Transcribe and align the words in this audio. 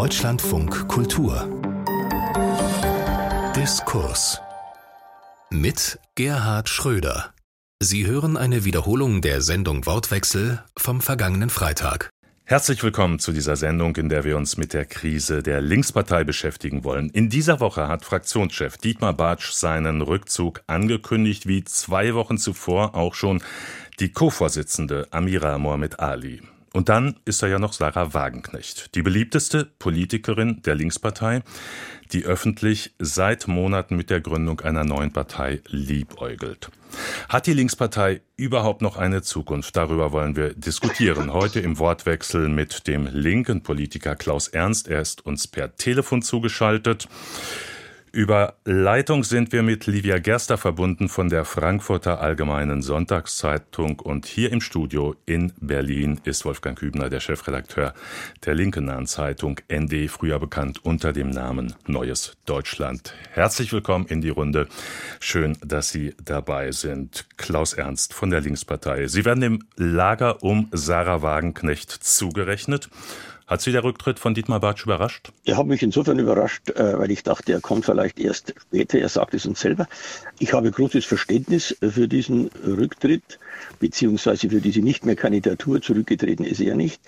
Deutschlandfunk 0.00 0.86
Kultur 0.86 1.48
Diskurs 3.56 4.40
mit 5.50 5.98
Gerhard 6.14 6.68
Schröder. 6.68 7.34
Sie 7.82 8.06
hören 8.06 8.36
eine 8.36 8.64
Wiederholung 8.64 9.22
der 9.22 9.40
Sendung 9.40 9.86
Wortwechsel 9.86 10.62
vom 10.76 11.00
vergangenen 11.00 11.50
Freitag. 11.50 12.10
Herzlich 12.44 12.80
willkommen 12.84 13.18
zu 13.18 13.32
dieser 13.32 13.56
Sendung, 13.56 13.96
in 13.96 14.08
der 14.08 14.22
wir 14.22 14.36
uns 14.36 14.56
mit 14.56 14.72
der 14.72 14.84
Krise 14.84 15.42
der 15.42 15.60
Linkspartei 15.60 16.22
beschäftigen 16.22 16.84
wollen. 16.84 17.10
In 17.10 17.28
dieser 17.28 17.58
Woche 17.58 17.88
hat 17.88 18.04
Fraktionschef 18.04 18.76
Dietmar 18.76 19.14
Bartsch 19.14 19.50
seinen 19.50 20.00
Rückzug 20.00 20.62
angekündigt, 20.68 21.48
wie 21.48 21.64
zwei 21.64 22.14
Wochen 22.14 22.38
zuvor 22.38 22.94
auch 22.94 23.16
schon 23.16 23.42
die 23.98 24.12
Co-Vorsitzende 24.12 25.08
Amira 25.10 25.58
Mohamed 25.58 25.98
Ali. 25.98 26.40
Und 26.72 26.88
dann 26.88 27.16
ist 27.24 27.42
da 27.42 27.46
ja 27.46 27.58
noch 27.58 27.72
Sarah 27.72 28.12
Wagenknecht, 28.14 28.94
die 28.94 29.02
beliebteste 29.02 29.64
Politikerin 29.78 30.62
der 30.62 30.74
Linkspartei, 30.74 31.42
die 32.12 32.24
öffentlich 32.24 32.94
seit 32.98 33.48
Monaten 33.48 33.96
mit 33.96 34.10
der 34.10 34.20
Gründung 34.20 34.60
einer 34.60 34.84
neuen 34.84 35.12
Partei 35.12 35.60
liebäugelt. 35.66 36.70
Hat 37.28 37.46
die 37.46 37.52
Linkspartei 37.52 38.22
überhaupt 38.36 38.82
noch 38.82 38.96
eine 38.96 39.22
Zukunft? 39.22 39.76
Darüber 39.76 40.12
wollen 40.12 40.36
wir 40.36 40.54
diskutieren. 40.54 41.32
Heute 41.32 41.60
im 41.60 41.78
Wortwechsel 41.78 42.48
mit 42.48 42.86
dem 42.86 43.06
linken 43.06 43.62
Politiker 43.62 44.16
Klaus 44.16 44.48
Ernst. 44.48 44.88
Er 44.88 45.00
ist 45.00 45.24
uns 45.24 45.46
per 45.46 45.76
Telefon 45.76 46.22
zugeschaltet. 46.22 47.08
Über 48.12 48.54
Leitung 48.64 49.22
sind 49.22 49.52
wir 49.52 49.62
mit 49.62 49.86
Livia 49.86 50.18
Gerster 50.18 50.56
verbunden 50.56 51.10
von 51.10 51.28
der 51.28 51.44
Frankfurter 51.44 52.20
Allgemeinen 52.20 52.80
Sonntagszeitung 52.80 54.00
und 54.00 54.24
hier 54.24 54.50
im 54.50 54.62
Studio 54.62 55.14
in 55.26 55.52
Berlin 55.60 56.18
ist 56.24 56.46
Wolfgang 56.46 56.78
Kübner, 56.78 57.10
der 57.10 57.20
Chefredakteur 57.20 57.92
der 58.46 58.54
linken 58.54 58.86
nahen 58.86 59.06
Zeitung 59.06 59.60
ND, 59.70 60.10
früher 60.10 60.38
bekannt 60.38 60.84
unter 60.84 61.12
dem 61.12 61.28
Namen 61.28 61.74
Neues 61.86 62.38
Deutschland. 62.46 63.12
Herzlich 63.30 63.72
willkommen 63.74 64.06
in 64.06 64.22
die 64.22 64.30
Runde. 64.30 64.68
Schön, 65.20 65.58
dass 65.60 65.90
Sie 65.90 66.14
dabei 66.24 66.72
sind. 66.72 67.26
Klaus 67.36 67.74
Ernst 67.74 68.14
von 68.14 68.30
der 68.30 68.40
Linkspartei. 68.40 69.06
Sie 69.06 69.26
werden 69.26 69.40
dem 69.40 69.64
Lager 69.76 70.42
um 70.42 70.68
Sarah 70.72 71.20
Wagenknecht 71.20 71.90
zugerechnet. 71.90 72.88
Hat 73.48 73.62
Sie 73.62 73.72
der 73.72 73.82
Rücktritt 73.82 74.18
von 74.18 74.34
Dietmar 74.34 74.60
Bartsch 74.60 74.84
überrascht? 74.84 75.32
Er 75.46 75.56
hat 75.56 75.66
mich 75.66 75.82
insofern 75.82 76.18
überrascht, 76.18 76.68
äh, 76.68 76.98
weil 76.98 77.10
ich 77.10 77.22
dachte, 77.22 77.50
er 77.52 77.62
kommt 77.62 77.86
vielleicht 77.86 78.20
erst 78.20 78.54
später. 78.60 78.98
Er 78.98 79.08
sagt 79.08 79.32
es 79.32 79.46
uns 79.46 79.60
selber. 79.60 79.88
Ich 80.38 80.52
habe 80.52 80.70
großes 80.70 81.06
Verständnis 81.06 81.74
für 81.80 82.08
diesen 82.08 82.48
Rücktritt 82.62 83.38
beziehungsweise 83.78 84.50
für 84.50 84.60
diese 84.60 84.80
nicht 84.80 85.06
mehr 85.06 85.16
Kandidatur 85.16 85.80
zurückgetreten 85.80 86.44
ist 86.44 86.60
er 86.60 86.74
nicht, 86.74 87.00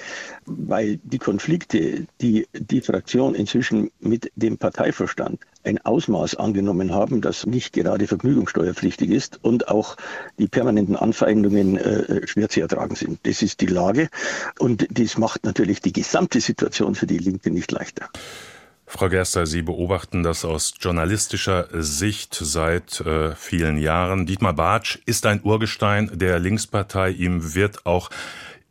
weil 0.47 0.99
die 1.03 1.19
Konflikte, 1.19 2.07
die 2.21 2.47
die 2.53 2.81
Fraktion 2.81 3.35
inzwischen 3.35 3.91
mit 4.01 4.31
dem 4.37 4.59
Parteiverstand 4.59 5.41
ein 5.63 5.79
Ausmaß 5.85 6.37
angenommen 6.37 6.93
haben, 6.93 7.21
das 7.21 7.47
nicht 7.47 7.73
gerade 7.73 8.07
vergnügungssteuerpflichtig 8.07 9.11
ist 9.11 9.39
und 9.43 9.69
auch 9.69 9.97
die 10.39 10.49
permanenten 10.49 10.97
Anfeindungen 10.97 11.77
äh, 11.77 12.27
schwer 12.27 12.49
zu 12.49 12.61
ertragen 12.61 12.95
sind. 12.95 13.21
Das 13.25 13.43
ist 13.43 13.61
die 13.61 13.67
Lage 13.67 14.09
und 14.59 14.87
das 14.91 15.19
macht 15.19 15.45
natürlich 15.45 15.81
die 15.81 15.93
gesamte 15.93 16.41
Situation 16.41 16.95
für 16.95 17.07
die 17.07 17.19
Linke 17.19 17.51
nicht 17.51 17.73
leichter. 17.73 18.09
Frau 18.93 19.09
Gerster, 19.09 19.47
Sie 19.47 19.63
beobachten 19.63 20.25
das 20.25 20.45
aus 20.45 20.75
journalistischer 20.81 21.69
Sicht 21.71 22.35
seit 22.35 23.01
äh, 23.01 23.37
vielen 23.37 23.79
Jahren. 23.79 24.27
Dietmar 24.27 24.53
Bartsch 24.53 24.99
ist 25.07 25.27
ein 25.27 25.41
Urgestein 25.45 26.11
der 26.13 26.41
Linkspartei. 26.41 27.11
Ihm 27.11 27.55
wird 27.55 27.87
auch 27.87 28.11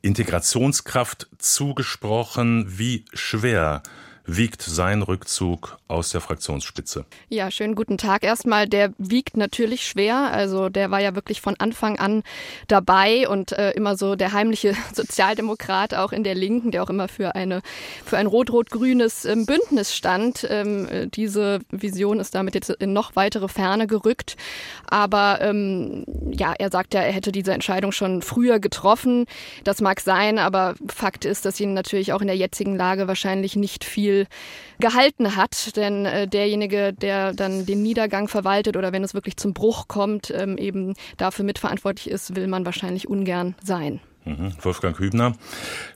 Integrationskraft 0.02 1.30
zugesprochen. 1.38 2.66
Wie 2.68 3.06
schwer 3.14 3.82
wiegt 4.38 4.62
sein 4.62 5.02
Rückzug 5.02 5.78
aus 5.88 6.12
der 6.12 6.22
Fraktionsspitze? 6.22 7.06
Ja, 7.30 7.50
schönen 7.50 7.76
guten 7.76 7.98
Tag 7.98 8.24
erstmal. 8.24 8.68
Der 8.68 8.94
wiegt 8.98 9.38
natürlich 9.38 9.88
schwer. 9.88 10.32
Also 10.32 10.70
der 10.70 10.92
war 10.92 11.02
ja 11.02 11.16
wirklich 11.16 11.42
von 11.42 11.56
Anfang 11.58 11.98
an 11.98 12.24
dabei 12.68 13.28
und 13.28 13.54
äh, 13.54 13.72
immer 13.72 13.98
so 13.98 14.16
der 14.16 14.34
heimliche 14.34 14.76
Sozialdemokrat 14.94 15.96
auch 15.96 16.12
in 16.12 16.24
der 16.24 16.36
Linken, 16.36 16.72
der 16.72 16.84
auch 16.84 16.90
immer 16.90 17.08
für 17.08 17.36
eine 17.36 17.62
für 18.06 18.18
ein 18.18 18.28
rot-rot-grünes 18.28 19.26
ähm, 19.26 19.46
Bündnis 19.46 19.96
stand. 19.96 20.46
Ähm, 20.50 20.88
äh, 20.88 21.08
diese 21.08 21.60
Vision 21.72 22.20
ist 22.20 22.36
damit 22.36 22.56
jetzt 22.56 22.70
in 22.70 22.94
noch 22.94 23.16
weitere 23.16 23.48
Ferne 23.48 23.88
gerückt. 23.88 24.38
Aber 24.88 25.40
ähm, 25.42 26.06
ja, 26.32 26.54
er 26.58 26.72
sagt 26.72 26.94
ja, 26.94 27.02
er 27.02 27.14
hätte 27.14 27.32
diese 27.32 27.54
Entscheidung 27.54 27.92
schon 27.92 28.22
früher 28.22 28.60
getroffen. 28.60 29.26
Das 29.64 29.82
mag 29.82 30.00
sein, 30.02 30.38
aber 30.38 30.76
Fakt 30.88 31.26
ist, 31.26 31.46
dass 31.46 31.60
ihn 31.60 31.74
natürlich 31.74 32.14
auch 32.14 32.22
in 32.22 32.28
der 32.28 32.38
jetzigen 32.38 32.76
Lage 32.76 33.08
wahrscheinlich 33.08 33.56
nicht 33.56 33.84
viel 33.84 34.19
gehalten 34.80 35.36
hat. 35.36 35.76
Denn 35.76 36.06
äh, 36.06 36.28
derjenige, 36.28 36.94
der 36.94 37.34
dann 37.34 37.66
den 37.66 37.84
Niedergang 37.84 38.28
verwaltet 38.28 38.78
oder 38.78 38.92
wenn 38.92 39.04
es 39.04 39.14
wirklich 39.14 39.38
zum 39.38 39.54
Bruch 39.54 39.88
kommt, 39.88 40.32
ähm, 40.32 40.58
eben 40.58 40.96
dafür 41.18 41.46
mitverantwortlich 41.46 42.10
ist, 42.10 42.36
will 42.36 42.48
man 42.48 42.66
wahrscheinlich 42.66 43.08
ungern 43.08 43.56
sein. 43.64 44.00
Mhm. 44.26 44.54
Wolfgang 44.62 45.00
Hübner, 45.00 45.36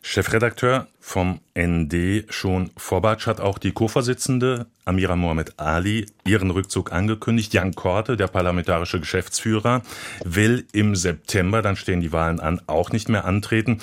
Chefredakteur 0.02 0.88
vom 1.00 1.40
ND, 1.58 2.26
schon 2.30 2.72
Vorbatsch 2.78 3.28
hat 3.28 3.42
auch 3.42 3.60
die 3.60 3.74
Co-Vorsitzende 3.74 4.66
Amira 4.86 5.16
Mohamed 5.16 5.60
Ali 5.60 6.08
ihren 6.26 6.50
Rückzug 6.50 6.92
angekündigt. 6.94 7.54
Jan 7.54 7.76
Korte, 7.76 8.18
der 8.18 8.28
parlamentarische 8.28 9.00
Geschäftsführer, 9.00 9.84
will 10.24 10.66
im 10.72 10.96
September, 10.96 11.62
dann 11.62 11.76
stehen 11.76 12.02
die 12.02 12.12
Wahlen 12.12 12.40
an, 12.40 12.62
auch 12.66 12.92
nicht 12.92 13.10
mehr 13.10 13.26
antreten. 13.26 13.82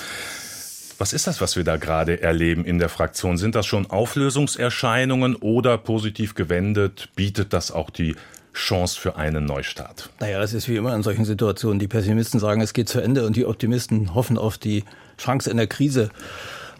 Was 1.01 1.15
ist 1.15 1.27
das, 1.27 1.41
was 1.41 1.57
wir 1.57 1.65
da 1.65 1.79
gerade 1.79 2.21
erleben 2.21 2.67
in 2.67 2.79
der 2.79 2.91
Fraktion? 2.91 3.39
Sind 3.39 3.55
das 3.55 3.65
schon 3.65 3.87
Auflösungserscheinungen 3.87 5.35
oder 5.35 5.79
positiv 5.79 6.35
gewendet 6.35 7.09
bietet 7.17 7.55
das 7.55 7.73
auch 7.73 7.89
die 7.89 8.17
Chance 8.53 9.01
für 9.01 9.17
einen 9.17 9.47
Neustart? 9.47 10.11
Naja, 10.21 10.39
das 10.39 10.53
ist 10.53 10.69
wie 10.69 10.77
immer 10.77 10.95
in 10.95 11.03
solchen 11.03 11.25
Situationen. 11.25 11.79
Die 11.79 11.89
Pessimisten 11.89 12.39
sagen, 12.39 12.61
es 12.61 12.75
geht 12.75 12.91
zu 12.91 13.01
Ende 13.01 13.25
und 13.25 13.35
die 13.35 13.47
Optimisten 13.47 14.15
hoffen 14.15 14.37
auf 14.37 14.59
die 14.59 14.85
Chance 15.17 15.51
in 15.51 15.57
der 15.57 15.69
Krise. 15.69 16.11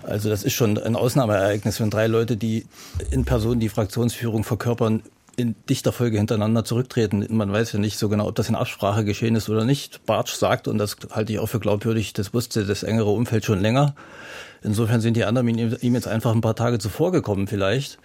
Also 0.03 0.29
das 0.29 0.43
ist 0.43 0.53
schon 0.53 0.77
ein 0.77 0.97
Ausnahmeereignis, 0.97 1.81
wenn 1.81 1.89
drei 1.89 2.07
Leute, 2.07 2.37
die 2.37 2.67
in 3.11 3.25
Person 3.25 3.59
die 3.59 3.71
Fraktionsführung 3.71 4.45
verkörpern, 4.45 5.03
in 5.37 5.55
dichter 5.69 5.93
Folge 5.93 6.19
hintereinander 6.19 6.65
zurücktreten. 6.65 7.27
Man 7.31 7.53
weiß 7.53 7.73
ja 7.73 7.79
nicht 7.79 7.99
so 7.99 8.09
genau, 8.09 8.29
ob 8.29 8.35
das 8.35 8.49
in 8.49 8.55
Absprache 8.55 9.05
geschehen 9.05 9.35
ist 9.37 9.49
oder 9.49 9.65
nicht. 9.65 10.05
Bartsch 10.07 10.35
sagt, 10.35 10.69
und 10.69 10.79
das 10.79 10.97
halte 11.11 11.33
ich 11.33 11.39
auch 11.39 11.49
für 11.49 11.61
glaubwürdig, 11.61 12.13
das 12.13 12.35
wusste 12.35 12.65
das 12.65 12.83
engere 12.83 13.11
Umfeld 13.11 13.45
schon 13.45 13.61
länger. 13.61 13.95
Insofern 14.63 15.01
sind 15.01 15.17
die 15.17 15.25
anderen 15.25 15.49
ihm 15.49 15.95
jetzt 15.95 16.09
einfach 16.09 16.35
ein 16.35 16.43
paar 16.43 16.57
Tage 16.57 16.79
zuvor 16.79 17.13
gekommen 17.13 17.47
vielleicht. 17.47 17.99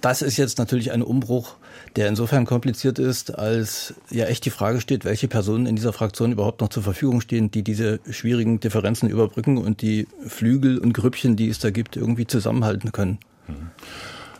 Das 0.00 0.22
ist 0.22 0.38
jetzt 0.38 0.58
natürlich 0.58 0.92
ein 0.92 1.02
Umbruch, 1.02 1.56
der 1.96 2.08
insofern 2.08 2.46
kompliziert 2.46 2.98
ist, 2.98 3.36
als 3.36 3.94
ja 4.10 4.24
echt 4.26 4.44
die 4.46 4.50
Frage 4.50 4.80
steht, 4.80 5.04
welche 5.04 5.28
Personen 5.28 5.66
in 5.66 5.76
dieser 5.76 5.92
Fraktion 5.92 6.32
überhaupt 6.32 6.62
noch 6.62 6.70
zur 6.70 6.82
Verfügung 6.82 7.20
stehen, 7.20 7.50
die 7.50 7.62
diese 7.62 8.00
schwierigen 8.08 8.60
Differenzen 8.60 9.08
überbrücken 9.08 9.58
und 9.58 9.82
die 9.82 10.08
Flügel 10.26 10.78
und 10.78 10.94
Grüppchen, 10.94 11.36
die 11.36 11.48
es 11.48 11.58
da 11.58 11.70
gibt, 11.70 11.96
irgendwie 11.96 12.26
zusammenhalten 12.26 12.92
können. 12.92 13.18
Mhm. 13.46 13.70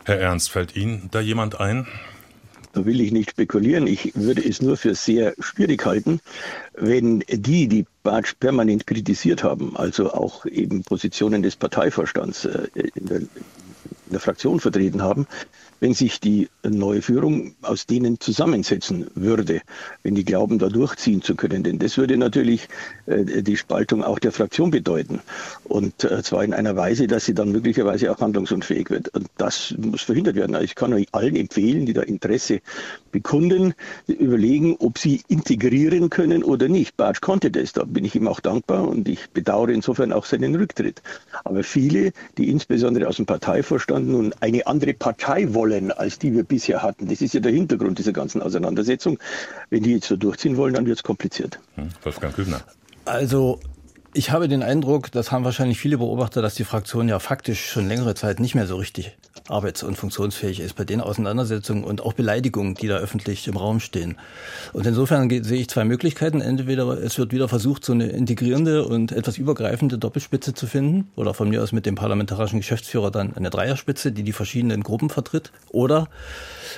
Herr 0.05 0.19
Ernst, 0.19 0.49
fällt 0.49 0.75
Ihnen 0.75 1.09
da 1.11 1.19
jemand 1.19 1.59
ein? 1.59 1.87
Da 2.73 2.85
will 2.85 3.01
ich 3.01 3.11
nicht 3.11 3.31
spekulieren. 3.31 3.85
Ich 3.85 4.13
würde 4.15 4.47
es 4.47 4.61
nur 4.61 4.77
für 4.77 4.95
sehr 4.95 5.33
schwierig 5.39 5.85
halten, 5.85 6.21
wenn 6.73 7.19
die, 7.27 7.67
die 7.67 7.85
Bartsch 8.03 8.33
permanent 8.39 8.87
kritisiert 8.87 9.43
haben, 9.43 9.75
also 9.75 10.13
auch 10.13 10.45
eben 10.45 10.83
Positionen 10.83 11.43
des 11.43 11.55
Parteivorstands 11.55 12.45
äh, 12.45 12.67
in 12.95 13.05
der, 13.05 13.21
in 14.11 14.15
der 14.15 14.21
Fraktion 14.21 14.59
vertreten 14.59 15.01
haben, 15.01 15.25
wenn 15.79 15.93
sich 15.93 16.19
die 16.19 16.49
neue 16.63 17.01
Führung 17.01 17.55
aus 17.63 17.87
denen 17.87 18.19
zusammensetzen 18.19 19.07
würde, 19.15 19.61
wenn 20.03 20.15
die 20.15 20.25
glauben, 20.25 20.59
da 20.59 20.69
durchziehen 20.69 21.21
zu 21.21 21.35
können. 21.35 21.63
Denn 21.63 21.79
das 21.79 21.97
würde 21.97 22.17
natürlich 22.17 22.67
äh, 23.07 23.41
die 23.41 23.57
Spaltung 23.57 24.03
auch 24.03 24.19
der 24.19 24.31
Fraktion 24.31 24.69
bedeuten. 24.69 25.21
Und 25.63 26.03
äh, 26.03 26.21
zwar 26.21 26.43
in 26.43 26.53
einer 26.53 26.75
Weise, 26.75 27.07
dass 27.07 27.25
sie 27.25 27.33
dann 27.33 27.51
möglicherweise 27.51 28.11
auch 28.11 28.19
handlungsunfähig 28.19 28.89
wird. 28.89 29.09
Und 29.09 29.27
das 29.37 29.73
muss 29.77 30.03
verhindert 30.03 30.35
werden. 30.35 30.55
Also 30.55 30.65
ich 30.65 30.75
kann 30.75 30.93
euch 30.93 31.07
allen 31.13 31.35
empfehlen, 31.35 31.85
die 31.85 31.93
da 31.93 32.01
Interesse 32.01 32.59
bekunden, 33.11 33.73
überlegen, 34.07 34.75
ob 34.79 34.99
sie 34.99 35.21
integrieren 35.29 36.11
können 36.11 36.43
oder 36.43 36.67
nicht. 36.67 36.95
Bartsch 36.95 37.21
konnte 37.21 37.49
das, 37.49 37.73
da 37.73 37.85
bin 37.85 38.05
ich 38.05 38.13
ihm 38.15 38.27
auch 38.27 38.39
dankbar 38.39 38.87
und 38.87 39.09
ich 39.09 39.29
bedauere 39.31 39.69
insofern 39.69 40.13
auch 40.13 40.25
seinen 40.25 40.53
Rücktritt. 40.55 41.01
Aber 41.43 41.63
viele, 41.63 42.11
die 42.37 42.49
insbesondere 42.49 43.07
aus 43.07 43.15
dem 43.15 43.25
Parteivorstand 43.25 44.00
nun 44.01 44.33
eine 44.39 44.67
andere 44.67 44.93
Partei 44.93 45.53
wollen, 45.53 45.91
als 45.91 46.19
die 46.19 46.33
wir 46.33 46.43
bisher 46.43 46.81
hatten. 46.81 47.07
Das 47.07 47.21
ist 47.21 47.33
ja 47.33 47.39
der 47.39 47.51
Hintergrund 47.51 47.99
dieser 47.99 48.13
ganzen 48.13 48.41
Auseinandersetzung. 48.41 49.19
Wenn 49.69 49.83
die 49.83 49.93
jetzt 49.93 50.07
so 50.07 50.15
durchziehen 50.15 50.57
wollen, 50.57 50.73
dann 50.73 50.85
wird 50.85 50.97
es 50.97 51.03
kompliziert. 51.03 51.59
Wolfgang 52.03 52.35
Kübner. 52.35 52.61
Also 53.05 53.59
ich 54.13 54.31
habe 54.31 54.47
den 54.47 54.63
Eindruck, 54.63 55.11
das 55.11 55.31
haben 55.31 55.45
wahrscheinlich 55.45 55.79
viele 55.79 55.97
Beobachter, 55.97 56.41
dass 56.41 56.55
die 56.55 56.63
Fraktion 56.63 57.07
ja 57.07 57.19
faktisch 57.19 57.65
schon 57.69 57.87
längere 57.87 58.15
Zeit 58.15 58.39
nicht 58.39 58.55
mehr 58.55 58.67
so 58.67 58.75
richtig 58.75 59.15
arbeits- 59.47 59.83
und 59.83 59.95
funktionsfähig 59.95 60.59
ist 60.59 60.75
bei 60.75 60.83
den 60.83 61.01
Auseinandersetzungen 61.01 61.83
und 61.83 62.01
auch 62.01 62.13
Beleidigungen, 62.13 62.75
die 62.75 62.87
da 62.87 62.97
öffentlich 62.97 63.47
im 63.47 63.57
Raum 63.57 63.79
stehen. 63.79 64.17
Und 64.73 64.85
insofern 64.85 65.29
sehe 65.29 65.59
ich 65.59 65.69
zwei 65.69 65.83
Möglichkeiten. 65.83 66.41
Entweder 66.41 66.87
es 67.01 67.17
wird 67.17 67.33
wieder 67.33 67.47
versucht, 67.47 67.85
so 67.85 67.93
eine 67.93 68.07
integrierende 68.07 68.85
und 68.85 69.11
etwas 69.11 69.37
übergreifende 69.37 69.97
Doppelspitze 69.97 70.53
zu 70.53 70.67
finden 70.67 71.09
oder 71.15 71.33
von 71.33 71.49
mir 71.49 71.63
aus 71.63 71.71
mit 71.71 71.85
dem 71.85 71.95
parlamentarischen 71.95 72.59
Geschäftsführer 72.59 73.11
dann 73.11 73.35
eine 73.35 73.49
Dreierspitze, 73.49 74.11
die 74.11 74.23
die 74.23 74.33
verschiedenen 74.33 74.83
Gruppen 74.83 75.09
vertritt. 75.09 75.51
Oder 75.69 76.07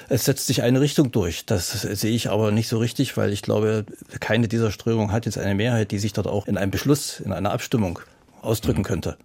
es 0.09 0.25
setzt 0.25 0.47
sich 0.47 0.63
eine 0.63 0.81
Richtung 0.81 1.11
durch. 1.11 1.45
Das 1.45 1.81
sehe 1.81 2.13
ich 2.13 2.29
aber 2.29 2.51
nicht 2.51 2.67
so 2.67 2.77
richtig, 2.77 3.17
weil 3.17 3.31
ich 3.31 3.41
glaube, 3.41 3.85
keine 4.19 4.47
dieser 4.47 4.71
Strömungen 4.71 5.11
hat 5.11 5.25
jetzt 5.25 5.37
eine 5.37 5.55
Mehrheit, 5.55 5.91
die 5.91 5.99
sich 5.99 6.13
dort 6.13 6.27
auch 6.27 6.47
in 6.47 6.57
einem 6.57 6.71
Beschluss, 6.71 7.21
in 7.23 7.33
einer 7.33 7.51
Abstimmung 7.51 7.99
ausdrücken 8.41 8.83
könnte. 8.83 9.17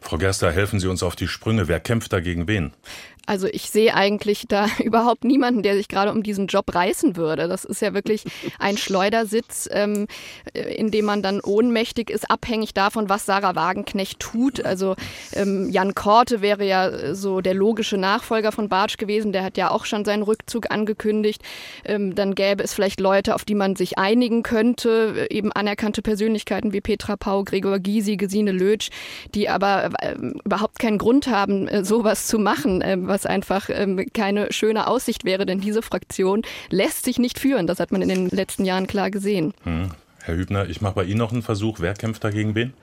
Frau 0.00 0.18
Gerster, 0.18 0.50
helfen 0.50 0.80
Sie 0.80 0.88
uns 0.88 1.02
auf 1.02 1.16
die 1.16 1.28
Sprünge. 1.28 1.68
Wer 1.68 1.80
kämpft 1.80 2.12
da 2.12 2.20
gegen 2.20 2.48
wen? 2.48 2.72
Also 3.30 3.46
ich 3.46 3.70
sehe 3.70 3.94
eigentlich 3.94 4.46
da 4.48 4.66
überhaupt 4.84 5.22
niemanden, 5.22 5.62
der 5.62 5.76
sich 5.76 5.86
gerade 5.86 6.10
um 6.10 6.24
diesen 6.24 6.48
Job 6.48 6.74
reißen 6.74 7.14
würde. 7.14 7.46
Das 7.46 7.64
ist 7.64 7.80
ja 7.80 7.94
wirklich 7.94 8.24
ein 8.58 8.76
Schleudersitz, 8.76 9.68
ähm, 9.70 10.08
in 10.52 10.90
dem 10.90 11.04
man 11.04 11.22
dann 11.22 11.40
ohnmächtig 11.40 12.10
ist, 12.10 12.28
abhängig 12.28 12.74
davon, 12.74 13.08
was 13.08 13.26
Sarah 13.26 13.54
Wagenknecht 13.54 14.18
tut. 14.18 14.64
Also 14.64 14.96
ähm, 15.32 15.68
Jan 15.70 15.94
Korte 15.94 16.40
wäre 16.40 16.66
ja 16.66 17.14
so 17.14 17.40
der 17.40 17.54
logische 17.54 17.98
Nachfolger 17.98 18.50
von 18.50 18.68
Bartsch 18.68 18.96
gewesen. 18.96 19.30
Der 19.30 19.44
hat 19.44 19.56
ja 19.56 19.70
auch 19.70 19.84
schon 19.84 20.04
seinen 20.04 20.24
Rückzug 20.24 20.70
angekündigt. 20.72 21.42
Ähm, 21.84 22.16
dann 22.16 22.34
gäbe 22.34 22.64
es 22.64 22.74
vielleicht 22.74 22.98
Leute, 22.98 23.36
auf 23.36 23.44
die 23.44 23.54
man 23.54 23.76
sich 23.76 23.96
einigen 23.96 24.42
könnte, 24.42 25.28
eben 25.30 25.52
anerkannte 25.52 26.02
Persönlichkeiten 26.02 26.72
wie 26.72 26.80
Petra 26.80 27.16
Pau, 27.16 27.44
Gregor 27.44 27.78
Gysi, 27.78 28.16
Gesine 28.16 28.50
Lötsch, 28.50 28.90
die 29.36 29.48
aber 29.48 29.59
äh, 29.62 30.14
überhaupt 30.44 30.78
keinen 30.78 30.98
Grund 30.98 31.28
haben, 31.28 31.68
äh, 31.68 31.84
sowas 31.84 32.26
zu 32.26 32.38
machen, 32.38 32.82
äh, 32.82 32.96
was 33.00 33.26
einfach 33.26 33.68
ähm, 33.70 34.06
keine 34.12 34.52
schöne 34.52 34.86
Aussicht 34.86 35.24
wäre, 35.24 35.46
denn 35.46 35.60
diese 35.60 35.82
Fraktion 35.82 36.42
lässt 36.70 37.04
sich 37.04 37.18
nicht 37.18 37.38
führen. 37.38 37.66
Das 37.66 37.80
hat 37.80 37.92
man 37.92 38.02
in 38.02 38.08
den 38.08 38.28
letzten 38.28 38.64
Jahren 38.64 38.86
klar 38.86 39.10
gesehen. 39.10 39.54
Hm. 39.64 39.90
Herr 40.22 40.36
Hübner, 40.36 40.68
ich 40.68 40.80
mache 40.80 40.94
bei 40.94 41.04
Ihnen 41.04 41.18
noch 41.18 41.32
einen 41.32 41.42
Versuch. 41.42 41.80
Wer 41.80 41.94
kämpft 41.94 42.22
dagegen 42.24 42.54
wen? 42.54 42.74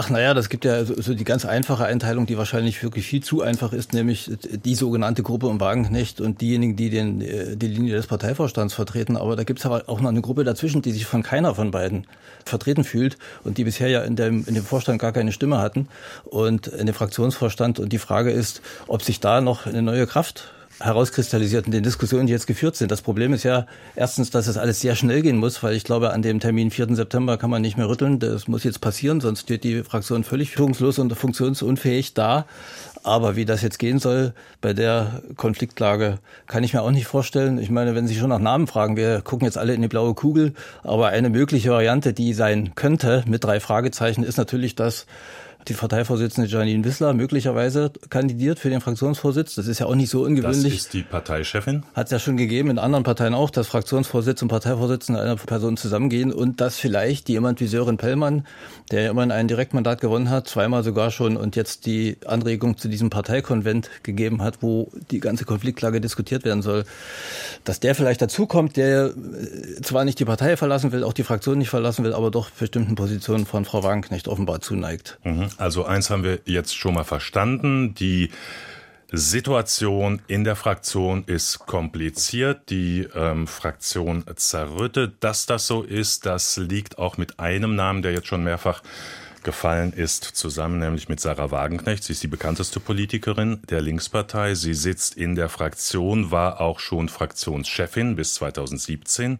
Ach 0.00 0.10
naja, 0.10 0.32
das 0.32 0.48
gibt 0.48 0.64
ja 0.64 0.84
so, 0.84 0.94
so, 1.02 1.12
die 1.12 1.24
ganz 1.24 1.44
einfache 1.44 1.84
Einteilung, 1.84 2.24
die 2.24 2.38
wahrscheinlich 2.38 2.80
wirklich 2.84 3.04
viel 3.04 3.20
zu 3.20 3.42
einfach 3.42 3.72
ist, 3.72 3.94
nämlich 3.94 4.30
die 4.64 4.76
sogenannte 4.76 5.24
Gruppe 5.24 5.48
um 5.48 5.58
Wagenknecht 5.58 6.20
und 6.20 6.40
diejenigen, 6.40 6.76
die 6.76 6.88
den, 6.88 7.20
äh, 7.20 7.56
die 7.56 7.66
Linie 7.66 7.96
des 7.96 8.06
Parteivorstands 8.06 8.74
vertreten. 8.74 9.16
Aber 9.16 9.34
da 9.34 9.42
gibt 9.42 9.58
es 9.58 9.66
aber 9.66 9.88
auch 9.88 10.00
noch 10.00 10.10
eine 10.10 10.20
Gruppe 10.20 10.44
dazwischen, 10.44 10.82
die 10.82 10.92
sich 10.92 11.04
von 11.04 11.24
keiner 11.24 11.56
von 11.56 11.72
beiden 11.72 12.06
vertreten 12.44 12.84
fühlt 12.84 13.18
und 13.42 13.58
die 13.58 13.64
bisher 13.64 13.88
ja 13.88 14.02
in 14.02 14.14
dem, 14.14 14.44
in 14.46 14.54
dem 14.54 14.62
Vorstand 14.62 15.00
gar 15.00 15.10
keine 15.10 15.32
Stimme 15.32 15.58
hatten 15.58 15.88
und 16.26 16.68
in 16.68 16.86
dem 16.86 16.94
Fraktionsvorstand. 16.94 17.80
Und 17.80 17.92
die 17.92 17.98
Frage 17.98 18.30
ist, 18.30 18.62
ob 18.86 19.02
sich 19.02 19.18
da 19.18 19.40
noch 19.40 19.66
eine 19.66 19.82
neue 19.82 20.06
Kraft 20.06 20.52
herauskristallisiert 20.80 21.66
in 21.66 21.72
den 21.72 21.82
Diskussionen, 21.82 22.26
die 22.26 22.32
jetzt 22.32 22.46
geführt 22.46 22.76
sind. 22.76 22.90
Das 22.90 23.02
Problem 23.02 23.32
ist 23.32 23.42
ja 23.42 23.66
erstens, 23.96 24.30
dass 24.30 24.46
es 24.46 24.56
alles 24.56 24.80
sehr 24.80 24.94
schnell 24.94 25.22
gehen 25.22 25.36
muss, 25.36 25.62
weil 25.62 25.74
ich 25.74 25.84
glaube, 25.84 26.10
an 26.12 26.22
dem 26.22 26.40
Termin 26.40 26.70
4. 26.70 26.94
September 26.94 27.36
kann 27.36 27.50
man 27.50 27.62
nicht 27.62 27.76
mehr 27.76 27.88
rütteln. 27.88 28.18
Das 28.18 28.48
muss 28.48 28.64
jetzt 28.64 28.80
passieren, 28.80 29.20
sonst 29.20 29.40
steht 29.40 29.64
die 29.64 29.82
Fraktion 29.82 30.24
völlig 30.24 30.50
führungslos 30.50 30.98
und 30.98 31.12
funktionsunfähig 31.12 32.14
da. 32.14 32.46
Aber 33.02 33.36
wie 33.36 33.44
das 33.44 33.62
jetzt 33.62 33.78
gehen 33.78 33.98
soll 33.98 34.34
bei 34.60 34.72
der 34.72 35.22
Konfliktlage, 35.36 36.18
kann 36.46 36.64
ich 36.64 36.74
mir 36.74 36.82
auch 36.82 36.90
nicht 36.90 37.06
vorstellen. 37.06 37.58
Ich 37.58 37.70
meine, 37.70 37.94
wenn 37.94 38.06
Sie 38.06 38.16
schon 38.16 38.28
nach 38.28 38.38
Namen 38.38 38.66
fragen, 38.66 38.96
wir 38.96 39.20
gucken 39.22 39.46
jetzt 39.46 39.58
alle 39.58 39.74
in 39.74 39.82
die 39.82 39.88
blaue 39.88 40.14
Kugel, 40.14 40.52
aber 40.82 41.08
eine 41.08 41.30
mögliche 41.30 41.70
Variante, 41.70 42.12
die 42.12 42.34
sein 42.34 42.74
könnte, 42.74 43.24
mit 43.26 43.44
drei 43.44 43.60
Fragezeichen, 43.60 44.24
ist 44.24 44.36
natürlich, 44.36 44.74
dass 44.74 45.06
die 45.68 45.74
Parteivorsitzende 45.74 46.48
Janine 46.48 46.84
Wissler 46.84 47.12
möglicherweise 47.12 47.92
kandidiert 48.10 48.58
für 48.58 48.70
den 48.70 48.80
Fraktionsvorsitz. 48.80 49.54
Das 49.54 49.66
ist 49.66 49.78
ja 49.78 49.86
auch 49.86 49.94
nicht 49.94 50.10
so 50.10 50.22
ungewöhnlich. 50.24 50.74
Das 50.74 50.82
ist 50.82 50.92
die 50.94 51.02
Parteichefin? 51.02 51.84
Hat 51.94 52.06
es 52.06 52.12
ja 52.12 52.18
schon 52.18 52.36
gegeben, 52.36 52.70
in 52.70 52.78
anderen 52.78 53.04
Parteien 53.04 53.34
auch, 53.34 53.50
dass 53.50 53.68
Fraktionsvorsitz 53.68 54.42
und 54.42 54.48
Parteivorsitzende 54.48 55.20
einer 55.20 55.36
Person 55.36 55.76
zusammengehen 55.76 56.32
und 56.32 56.60
dass 56.60 56.78
vielleicht 56.78 57.28
jemand 57.28 57.60
wie 57.60 57.66
Sören 57.66 57.96
Pellmann, 57.96 58.46
der 58.90 59.02
ja 59.02 59.10
immerhin 59.10 59.32
ein 59.32 59.48
Direktmandat 59.48 60.00
gewonnen 60.00 60.30
hat, 60.30 60.48
zweimal 60.48 60.82
sogar 60.82 61.10
schon 61.10 61.36
und 61.36 61.56
jetzt 61.56 61.86
die 61.86 62.16
Anregung 62.26 62.76
zu 62.78 62.88
diesem 62.88 63.10
Parteikonvent 63.10 63.90
gegeben 64.02 64.42
hat, 64.42 64.62
wo 64.62 64.90
die 65.10 65.20
ganze 65.20 65.44
Konfliktlage 65.44 66.00
diskutiert 66.00 66.44
werden 66.44 66.62
soll, 66.62 66.84
dass 67.64 67.80
der 67.80 67.94
vielleicht 67.94 68.22
dazukommt, 68.22 68.76
der 68.76 69.12
zwar 69.82 70.04
nicht 70.04 70.18
die 70.18 70.24
Partei 70.24 70.56
verlassen 70.56 70.92
will, 70.92 71.04
auch 71.04 71.12
die 71.12 71.24
Fraktion 71.24 71.58
nicht 71.58 71.70
verlassen 71.70 72.04
will, 72.04 72.14
aber 72.14 72.30
doch 72.30 72.50
bestimmten 72.50 72.94
Positionen 72.94 73.46
von 73.46 73.64
Frau 73.64 73.82
Wagenknecht 73.82 74.28
offenbar 74.28 74.60
zuneigt. 74.60 75.18
Mhm. 75.24 75.48
Also 75.58 75.84
eins 75.84 76.08
haben 76.08 76.22
wir 76.22 76.38
jetzt 76.44 76.76
schon 76.76 76.94
mal 76.94 77.04
verstanden. 77.04 77.94
Die 77.94 78.30
Situation 79.10 80.22
in 80.28 80.44
der 80.44 80.54
Fraktion 80.54 81.24
ist 81.26 81.60
kompliziert, 81.60 82.70
die 82.70 83.08
ähm, 83.14 83.46
Fraktion 83.46 84.24
zerrüttet. 84.36 85.16
Dass 85.20 85.46
das 85.46 85.66
so 85.66 85.82
ist, 85.82 86.26
das 86.26 86.58
liegt 86.58 86.98
auch 86.98 87.16
mit 87.16 87.40
einem 87.40 87.74
Namen, 87.74 88.02
der 88.02 88.12
jetzt 88.12 88.28
schon 88.28 88.44
mehrfach 88.44 88.82
gefallen 89.42 89.92
ist, 89.92 90.24
zusammen, 90.24 90.78
nämlich 90.78 91.08
mit 91.08 91.20
Sarah 91.20 91.50
Wagenknecht. 91.50 92.04
Sie 92.04 92.12
ist 92.12 92.22
die 92.22 92.28
bekannteste 92.28 92.80
Politikerin 92.80 93.62
der 93.70 93.80
Linkspartei. 93.80 94.54
Sie 94.54 94.74
sitzt 94.74 95.16
in 95.16 95.34
der 95.34 95.48
Fraktion, 95.48 96.30
war 96.30 96.60
auch 96.60 96.78
schon 96.78 97.08
Fraktionschefin 97.08 98.14
bis 98.14 98.34
2017, 98.34 99.38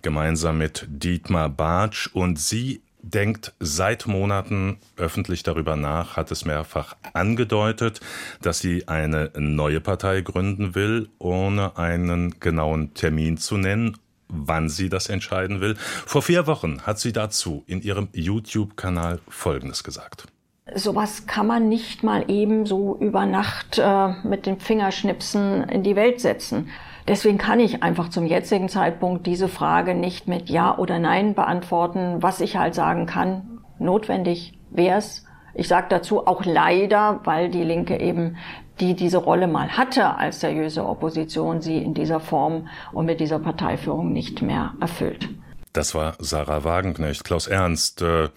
gemeinsam 0.00 0.58
mit 0.58 0.86
Dietmar 0.88 1.48
Bartsch. 1.48 2.08
Und 2.12 2.38
sie 2.38 2.82
denkt 3.02 3.52
seit 3.60 4.06
Monaten 4.06 4.78
öffentlich 4.96 5.42
darüber 5.42 5.76
nach, 5.76 6.16
hat 6.16 6.30
es 6.30 6.44
mehrfach 6.44 6.96
angedeutet, 7.12 8.00
dass 8.40 8.60
sie 8.60 8.88
eine 8.88 9.30
neue 9.36 9.80
Partei 9.80 10.20
gründen 10.20 10.74
will, 10.74 11.08
ohne 11.18 11.76
einen 11.76 12.40
genauen 12.40 12.94
Termin 12.94 13.36
zu 13.36 13.56
nennen 13.56 13.96
wann 14.32 14.70
sie 14.70 14.88
das 14.88 15.08
entscheiden 15.08 15.60
will. 15.60 15.76
Vor 15.76 16.22
vier 16.22 16.46
Wochen 16.46 16.80
hat 16.86 16.98
sie 16.98 17.12
dazu 17.12 17.64
in 17.66 17.82
ihrem 17.82 18.08
YouTube-Kanal 18.12 19.20
Folgendes 19.28 19.84
gesagt. 19.84 20.26
Sowas 20.74 21.26
kann 21.26 21.46
man 21.46 21.68
nicht 21.68 22.02
mal 22.02 22.30
eben 22.30 22.66
so 22.66 22.96
über 22.98 23.26
Nacht 23.26 23.78
äh, 23.78 24.08
mit 24.26 24.46
den 24.46 24.58
Fingerschnipsen 24.58 25.64
in 25.64 25.82
die 25.82 25.96
Welt 25.96 26.20
setzen. 26.20 26.70
Deswegen 27.08 27.38
kann 27.38 27.60
ich 27.60 27.82
einfach 27.82 28.10
zum 28.10 28.26
jetzigen 28.26 28.68
Zeitpunkt 28.68 29.26
diese 29.26 29.48
Frage 29.48 29.94
nicht 29.94 30.28
mit 30.28 30.48
Ja 30.48 30.78
oder 30.78 30.98
Nein 30.98 31.34
beantworten. 31.34 32.22
Was 32.22 32.40
ich 32.40 32.56
halt 32.56 32.74
sagen 32.74 33.06
kann, 33.06 33.60
notwendig 33.78 34.58
wäre 34.70 34.98
es. 34.98 35.24
Ich 35.54 35.68
sage 35.68 35.86
dazu 35.90 36.26
auch 36.26 36.44
leider, 36.44 37.20
weil 37.24 37.50
die 37.50 37.64
Linke 37.64 38.00
eben, 38.00 38.36
die 38.80 38.94
diese 38.94 39.18
Rolle 39.18 39.48
mal 39.48 39.76
hatte 39.76 40.16
als 40.16 40.40
seriöse 40.40 40.86
Opposition, 40.86 41.60
sie 41.60 41.78
in 41.78 41.92
dieser 41.92 42.20
Form 42.20 42.68
und 42.92 43.06
mit 43.06 43.20
dieser 43.20 43.38
Parteiführung 43.38 44.12
nicht 44.12 44.40
mehr 44.40 44.74
erfüllt. 44.80 45.28
Das 45.72 45.94
war 45.94 46.14
Sarah 46.18 46.64
Wagenknecht. 46.64 47.24
Klaus 47.24 47.46
Ernst, 47.46 48.02
äh, 48.02 48.28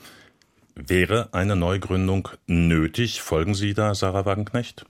wäre 0.75 1.29
eine 1.31 1.55
Neugründung 1.55 2.29
nötig? 2.47 3.21
Folgen 3.21 3.53
Sie 3.55 3.73
da 3.73 3.95
Sarah 3.95 4.25
Wagenknecht? 4.25 4.85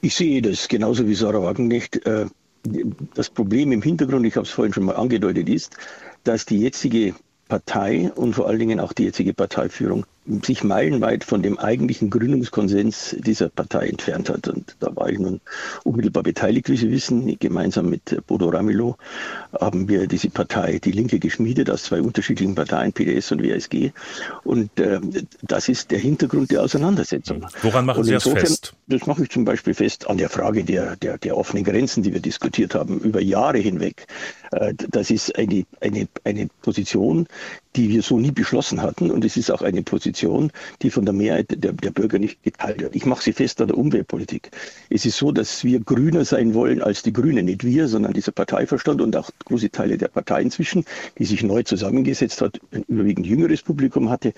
Ich 0.00 0.14
sehe 0.14 0.40
das 0.40 0.68
genauso 0.68 1.06
wie 1.06 1.14
Sarah 1.14 1.42
Wagenknecht. 1.42 2.06
Äh, 2.06 2.26
das 3.14 3.30
Problem 3.30 3.72
im 3.72 3.82
Hintergrund, 3.82 4.26
ich 4.26 4.36
habe 4.36 4.46
es 4.46 4.52
vorhin 4.52 4.72
schon 4.72 4.84
mal 4.84 4.96
angedeutet, 4.96 5.48
ist, 5.48 5.76
dass 6.24 6.44
die 6.44 6.60
jetzige 6.60 7.14
Partei 7.48 8.12
und 8.14 8.34
vor 8.34 8.46
allen 8.46 8.58
Dingen 8.58 8.80
auch 8.80 8.92
die 8.92 9.04
jetzige 9.04 9.34
Parteiführung 9.34 10.06
sich 10.44 10.64
meilenweit 10.64 11.24
von 11.24 11.42
dem 11.42 11.58
eigentlichen 11.58 12.10
Gründungskonsens 12.10 13.16
dieser 13.18 13.48
Partei 13.48 13.88
entfernt 13.88 14.30
hat. 14.30 14.48
Und 14.48 14.76
da 14.80 14.94
war 14.94 15.08
ich 15.08 15.18
nun 15.18 15.40
unmittelbar 15.84 16.22
beteiligt, 16.22 16.68
wie 16.68 16.76
Sie 16.76 16.90
wissen. 16.90 17.38
Gemeinsam 17.38 17.90
mit 17.90 18.26
Bodo 18.26 18.48
Ramelow 18.48 18.96
haben 19.58 19.88
wir 19.88 20.06
diese 20.06 20.30
Partei, 20.30 20.78
die 20.78 20.92
Linke, 20.92 21.18
geschmiedet 21.18 21.70
aus 21.70 21.84
zwei 21.84 22.00
unterschiedlichen 22.00 22.54
Parteien, 22.54 22.92
PDS 22.92 23.32
und 23.32 23.42
WSG. 23.42 23.92
Und 24.44 24.78
äh, 24.78 25.00
das 25.42 25.68
ist 25.68 25.90
der 25.90 25.98
Hintergrund 25.98 26.50
der 26.50 26.62
Auseinandersetzung. 26.62 27.46
Woran 27.62 27.86
machen 27.86 28.04
Sie 28.04 28.12
das 28.12 28.24
fest? 28.24 28.74
Das 28.86 29.06
mache 29.06 29.22
ich 29.24 29.30
zum 29.30 29.44
Beispiel 29.44 29.74
fest 29.74 30.08
an 30.08 30.18
der 30.18 30.28
Frage 30.28 30.64
der, 30.64 30.96
der, 30.96 31.18
der 31.18 31.36
offenen 31.36 31.64
Grenzen, 31.64 32.02
die 32.02 32.12
wir 32.12 32.20
diskutiert 32.20 32.74
haben, 32.74 33.00
über 33.00 33.20
Jahre 33.20 33.58
hinweg. 33.58 34.06
Äh, 34.52 34.74
das 34.76 35.10
ist 35.10 35.36
eine, 35.36 35.64
eine, 35.80 36.08
eine 36.24 36.48
Position, 36.62 37.26
die 37.76 37.88
wir 37.88 38.02
so 38.02 38.18
nie 38.18 38.32
beschlossen 38.32 38.82
hatten. 38.82 39.10
Und 39.10 39.24
es 39.24 39.36
ist 39.36 39.50
auch 39.50 39.62
eine 39.62 39.82
Position, 39.82 40.19
die 40.82 40.90
von 40.90 41.04
der 41.04 41.14
Mehrheit 41.14 41.46
der, 41.50 41.72
der 41.72 41.90
Bürger 41.90 42.18
nicht 42.18 42.42
geteilt 42.42 42.80
wird. 42.80 42.96
Ich 42.96 43.06
mache 43.06 43.22
sie 43.22 43.32
fest 43.32 43.60
an 43.60 43.68
der 43.68 43.78
Umweltpolitik. 43.78 44.50
Es 44.88 45.06
ist 45.06 45.18
so, 45.18 45.30
dass 45.30 45.62
wir 45.62 45.80
grüner 45.80 46.24
sein 46.24 46.54
wollen 46.54 46.82
als 46.82 47.02
die 47.02 47.12
Grünen. 47.12 47.46
Nicht 47.46 47.64
wir, 47.64 47.86
sondern 47.88 48.12
dieser 48.12 48.32
Parteiverstand 48.32 49.00
und 49.00 49.16
auch 49.16 49.30
große 49.44 49.70
Teile 49.70 49.98
der 49.98 50.08
Partei 50.08 50.42
inzwischen, 50.42 50.84
die 51.18 51.24
sich 51.24 51.42
neu 51.42 51.62
zusammengesetzt 51.62 52.40
hat, 52.40 52.60
ein 52.72 52.84
überwiegend 52.88 53.26
jüngeres 53.26 53.62
Publikum 53.62 54.10
hatte. 54.10 54.32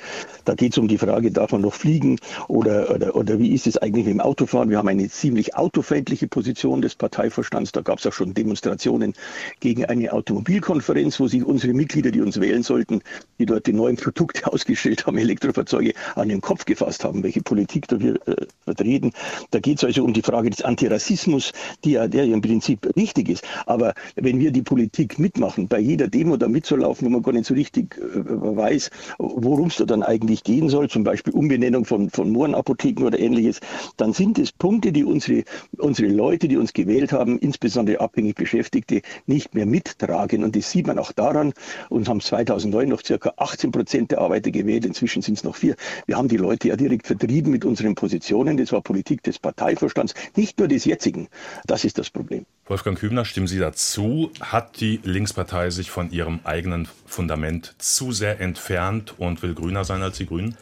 Da 0.45 0.55
geht 0.55 0.73
es 0.73 0.79
um 0.79 0.89
die 0.89 0.99
Frage, 0.99 1.31
darf 1.31 1.53
man 1.53 1.63
noch 1.63 1.75
fliegen 1.75 2.19
oder, 2.49 2.95
oder, 2.95 3.17
oder 3.17 3.39
wie 3.39 3.55
ist 3.55 3.67
es 3.67 3.79
eigentlich 3.79 4.05
mit 4.05 4.15
dem 4.15 4.21
Auto? 4.21 4.43
Autofahren. 4.43 4.71
Wir 4.71 4.79
haben 4.79 4.89
eine 4.89 5.09
ziemlich 5.09 5.55
autofeindliche 5.55 6.27
Position 6.27 6.83
des 6.83 6.97
Parteivorstands. 6.97 7.71
Da 7.71 7.83
gab 7.83 8.01
es 8.01 8.07
auch 8.07 8.13
schon 8.13 8.35
Demonstrationen 8.35 9.13
gegen 9.61 9.85
eine 9.85 10.13
Automobilkonferenz, 10.13 11.21
wo 11.21 11.29
sich 11.29 11.45
unsere 11.45 11.75
Mitglieder, 11.75 12.11
die 12.11 12.21
uns 12.21 12.41
wählen 12.41 12.65
sollten, 12.65 13.03
die 13.39 13.47
dort 13.47 13.67
die 13.67 13.73
neuen 13.73 13.97
Produkte 13.97 14.47
ausgestellt 14.53 15.07
haben, 15.07 15.19
Elektrofahrzeuge, 15.19 15.72
an 16.15 16.29
den 16.29 16.41
Kopf 16.41 16.65
gefasst 16.65 17.05
haben, 17.05 17.23
welche 17.23 17.43
Politik 17.43 17.89
da 17.89 18.01
wir 18.01 18.17
äh, 18.27 18.47
vertreten. 18.65 19.13
Da 19.51 19.61
geht 19.61 19.79
es 19.79 19.85
also 19.85 20.05
um 20.05 20.13
die 20.13 20.23
Frage 20.23 20.51
des 20.51 20.63
Antirassismus, 20.63 21.53
die 21.85 21.93
ja, 21.93 22.09
der 22.09 22.27
ja 22.27 22.35
im 22.35 22.43
Prinzip 22.43 22.95
richtig 22.97 23.29
ist. 23.29 23.45
Aber 23.67 23.95
wenn 24.17 24.39
wir 24.39 24.51
die 24.51 24.63
Politik 24.63 25.19
mitmachen, 25.19 25.69
bei 25.69 25.79
jeder 25.79 26.09
Demo 26.09 26.37
da 26.37 26.49
mitzulaufen, 26.49 27.07
wo 27.07 27.11
man 27.11 27.23
gar 27.23 27.33
nicht 27.33 27.47
so 27.47 27.55
richtig 27.55 27.97
äh, 27.99 28.25
weiß, 28.25 28.91
worum 29.19 29.69
es 29.69 29.77
da 29.77 29.85
dann 29.85 30.03
eigentlich 30.03 30.45
gehen 30.45 30.69
soll, 30.69 30.89
zum 30.89 31.05
Beispiel 31.05 31.33
Umbenennung 31.33 31.85
von, 31.85 32.11
von 32.11 32.31
Mohrenapotheken 32.31 33.05
oder 33.05 33.19
ähnliches, 33.19 33.61
dann 33.97 34.13
sind 34.13 34.39
es 34.39 34.53
Punkte, 34.53 34.93
die 34.93 35.05
unsere, 35.05 35.45
unsere 35.79 36.09
Leute, 36.09 36.49
die 36.49 36.57
uns 36.57 36.73
gewählt 36.73 37.13
haben, 37.13 37.39
insbesondere 37.39 38.01
abhängig 38.01 38.37
Beschäftigte, 38.37 39.03
nicht 39.27 39.55
mehr 39.55 39.67
mittragen. 39.67 40.45
Und 40.45 40.57
das 40.57 40.71
sieht 40.71 40.87
man 40.87 40.99
auch 40.99 41.13
daran, 41.13 41.53
uns 41.89 42.09
haben 42.09 42.21
2009 42.21 42.89
noch 42.89 43.03
circa 43.05 43.33
18 43.37 43.73
Prozent 43.73 44.11
der 44.11 44.21
Arbeiter 44.21 44.51
gewählt, 44.51 44.85
inzwischen 44.85 45.23
sind 45.23 45.39
es 45.39 45.45
noch 45.45 45.52
vier. 45.57 45.77
Wir 46.07 46.17
haben 46.17 46.29
die 46.29 46.37
Leute 46.37 46.69
ja 46.69 46.77
direkt 46.77 47.07
vertrieben 47.07 47.51
mit 47.51 47.65
unseren 47.65 47.95
Positionen. 47.95 48.57
Das 48.57 48.73
war 48.73 48.81
Politik 48.81 49.23
des 49.23 49.39
Parteivorstands, 49.39 50.15
nicht 50.37 50.59
nur 50.59 50.69
des 50.69 50.85
jetzigen. 50.85 51.29
Das 51.67 51.85
ist 51.85 51.99
das 51.99 52.11
Problem. 52.11 52.47
Wolfgang 52.67 52.99
Kübner, 52.99 53.25
stimmen 53.25 53.47
Sie 53.47 53.59
dazu? 53.59 54.31
Hat 54.41 54.81
die 54.81 55.01
Linkspartei 55.03 55.71
sich 55.71 55.91
von 55.91 56.11
ihrem 56.11 56.41
eigenen 56.45 56.89
Fundament 57.07 57.75
zu 57.79 58.13
sehr 58.13 58.41
entfernt 58.41 59.15
und 59.19 59.43
will 59.43 59.55
grüner 59.55 59.85
sein 59.85 60.03
als 60.03 60.17
die 60.17 60.27
Grünen? 60.27 60.57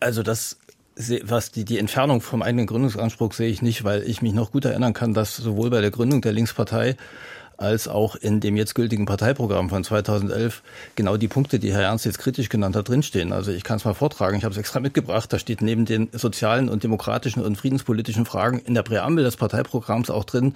Also 0.00 0.22
das 0.22 0.58
was 1.24 1.50
die, 1.52 1.64
die 1.64 1.78
Entfernung 1.78 2.22
vom 2.22 2.42
eigenen 2.42 2.66
Gründungsanspruch 2.66 3.34
sehe 3.34 3.50
ich 3.50 3.60
nicht, 3.60 3.84
weil 3.84 4.02
ich 4.04 4.22
mich 4.22 4.32
noch 4.32 4.50
gut 4.50 4.64
erinnern 4.64 4.94
kann, 4.94 5.12
dass 5.12 5.36
sowohl 5.36 5.68
bei 5.68 5.82
der 5.82 5.90
Gründung 5.90 6.22
der 6.22 6.32
Linkspartei 6.32 6.96
als 7.58 7.88
auch 7.88 8.16
in 8.16 8.40
dem 8.40 8.56
jetzt 8.56 8.74
gültigen 8.74 9.06
Parteiprogramm 9.06 9.70
von 9.70 9.82
2011 9.82 10.62
genau 10.94 11.16
die 11.16 11.28
Punkte, 11.28 11.58
die 11.58 11.72
Herr 11.72 11.82
Ernst 11.82 12.04
jetzt 12.04 12.18
kritisch 12.18 12.48
genannt 12.48 12.76
hat, 12.76 12.88
drinstehen. 12.88 13.32
Also 13.32 13.50
ich 13.50 13.64
kann 13.64 13.76
es 13.76 13.84
mal 13.84 13.94
vortragen. 13.94 14.36
Ich 14.36 14.44
habe 14.44 14.52
es 14.52 14.58
extra 14.58 14.80
mitgebracht. 14.80 15.32
Da 15.32 15.38
steht 15.38 15.62
neben 15.62 15.84
den 15.84 16.08
sozialen 16.12 16.68
und 16.68 16.84
demokratischen 16.84 17.42
und 17.42 17.56
friedenspolitischen 17.56 18.26
Fragen 18.26 18.58
in 18.58 18.74
der 18.74 18.82
Präambel 18.82 19.24
des 19.24 19.36
Parteiprogramms 19.36 20.10
auch 20.10 20.24
drin, 20.24 20.54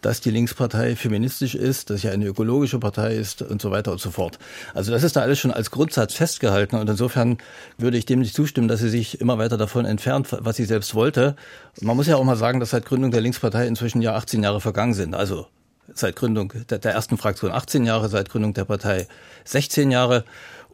dass 0.00 0.20
die 0.20 0.30
Linkspartei 0.30 0.96
feministisch 0.96 1.54
ist, 1.54 1.90
dass 1.90 2.02
sie 2.02 2.08
eine 2.08 2.26
ökologische 2.26 2.78
Partei 2.78 3.14
ist 3.16 3.42
und 3.42 3.60
so 3.60 3.70
weiter 3.70 3.92
und 3.92 4.00
so 4.00 4.10
fort. 4.10 4.38
Also 4.74 4.92
das 4.92 5.02
ist 5.02 5.16
da 5.16 5.22
alles 5.22 5.38
schon 5.38 5.50
als 5.50 5.70
Grundsatz 5.70 6.14
festgehalten 6.14 6.76
und 6.76 6.88
insofern 6.88 7.38
würde 7.78 7.98
ich 7.98 8.06
dem 8.06 8.20
nicht 8.20 8.34
zustimmen, 8.34 8.68
dass 8.68 8.80
sie 8.80 8.90
sich 8.90 9.20
immer 9.20 9.38
weiter 9.38 9.56
davon 9.56 9.84
entfernt, 9.84 10.28
was 10.30 10.56
sie 10.56 10.64
selbst 10.64 10.94
wollte. 10.94 11.34
Man 11.80 11.96
muss 11.96 12.06
ja 12.06 12.16
auch 12.16 12.24
mal 12.24 12.36
sagen, 12.36 12.60
dass 12.60 12.70
seit 12.70 12.86
Gründung 12.86 13.10
der 13.10 13.20
Linkspartei 13.20 13.66
inzwischen 13.66 14.02
ja 14.02 14.14
18 14.14 14.42
Jahre 14.42 14.60
vergangen 14.60 14.94
sind. 14.94 15.14
Also 15.14 15.46
seit 15.94 16.16
Gründung 16.16 16.52
der, 16.68 16.84
ersten 16.92 17.16
Fraktion 17.16 17.50
18 17.50 17.84
Jahre, 17.84 18.08
seit 18.08 18.28
Gründung 18.30 18.54
der 18.54 18.64
Partei 18.64 19.06
16 19.44 19.90
Jahre. 19.90 20.24